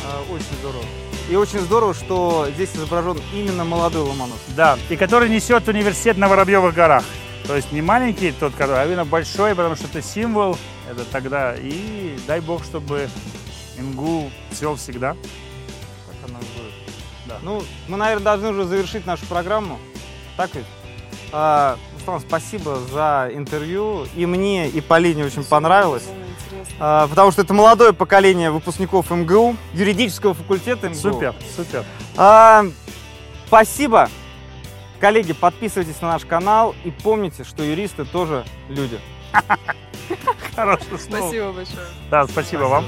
А, 0.05 0.23
очень 0.33 0.59
здорово. 0.61 0.85
И 1.31 1.37
очень 1.37 1.61
здорово, 1.61 1.95
что 1.95 2.49
здесь 2.55 2.71
изображен 2.75 3.21
именно 3.33 3.65
молодой 3.65 4.03
Ломоносов. 4.03 4.55
Да, 4.57 4.79
и 4.89 4.97
который 4.97 5.29
несет 5.29 5.69
университет 5.69 6.17
на 6.17 6.29
Воробьевых 6.29 6.75
горах. 6.75 7.05
То 7.47 7.55
есть 7.55 7.71
не 7.71 7.83
маленький 7.83 8.33
тот, 8.33 8.55
который, 8.55 8.83
а 8.83 8.87
именно 8.87 9.05
большой, 9.05 9.55
потому 9.55 9.77
что 9.77 9.87
это 9.87 10.03
символ, 10.03 10.59
это 10.91 11.05
тогда. 11.05 11.55
И 11.55 12.19
дай 12.27 12.41
бог, 12.41 12.65
чтобы 12.65 13.09
МГУ 13.79 14.31
цвел 14.53 14.77
всегда. 14.77 15.17
Ну, 17.43 17.63
мы, 17.89 17.97
наверное, 17.97 18.25
должны 18.25 18.51
уже 18.51 18.65
завершить 18.65 19.07
нашу 19.07 19.27
программу. 19.27 19.79
Так 20.37 20.55
ведь? 20.55 20.67
А, 21.33 21.77
Руслан, 21.95 22.21
спасибо 22.21 22.79
за 22.93 23.31
интервью. 23.33 24.07
И 24.15 24.27
мне, 24.27 24.69
и 24.69 24.81
Полине 24.81 25.25
очень 25.25 25.43
спасибо, 25.43 25.51
понравилось. 25.51 26.05
А, 26.79 27.07
потому 27.09 27.33
что 27.33 27.43
это 27.43 27.55
молодое 27.55 27.93
поколение 27.93 28.51
выпускников 28.51 29.11
МГУ, 29.11 29.57
юридического 29.75 30.35
факультета 30.35 30.89
МГУ. 30.89 30.99
Супер, 30.99 31.35
супер. 31.57 31.85
А, 32.17 32.65
спасибо. 33.47 34.09
Коллеги, 35.01 35.33
подписывайтесь 35.33 36.01
на 36.01 36.09
наш 36.13 36.25
канал 36.25 36.75
и 36.85 36.91
помните, 36.91 37.45
что 37.45 37.63
юристы 37.63 38.05
тоже 38.05 38.45
люди. 38.69 38.99
Хорошее 40.57 40.99
слово. 40.99 41.21
Спасибо 41.21 41.53
большое. 41.53 41.87
Да, 42.11 42.27
спасибо, 42.27 42.33
спасибо. 42.33 42.63
вам. 42.65 42.85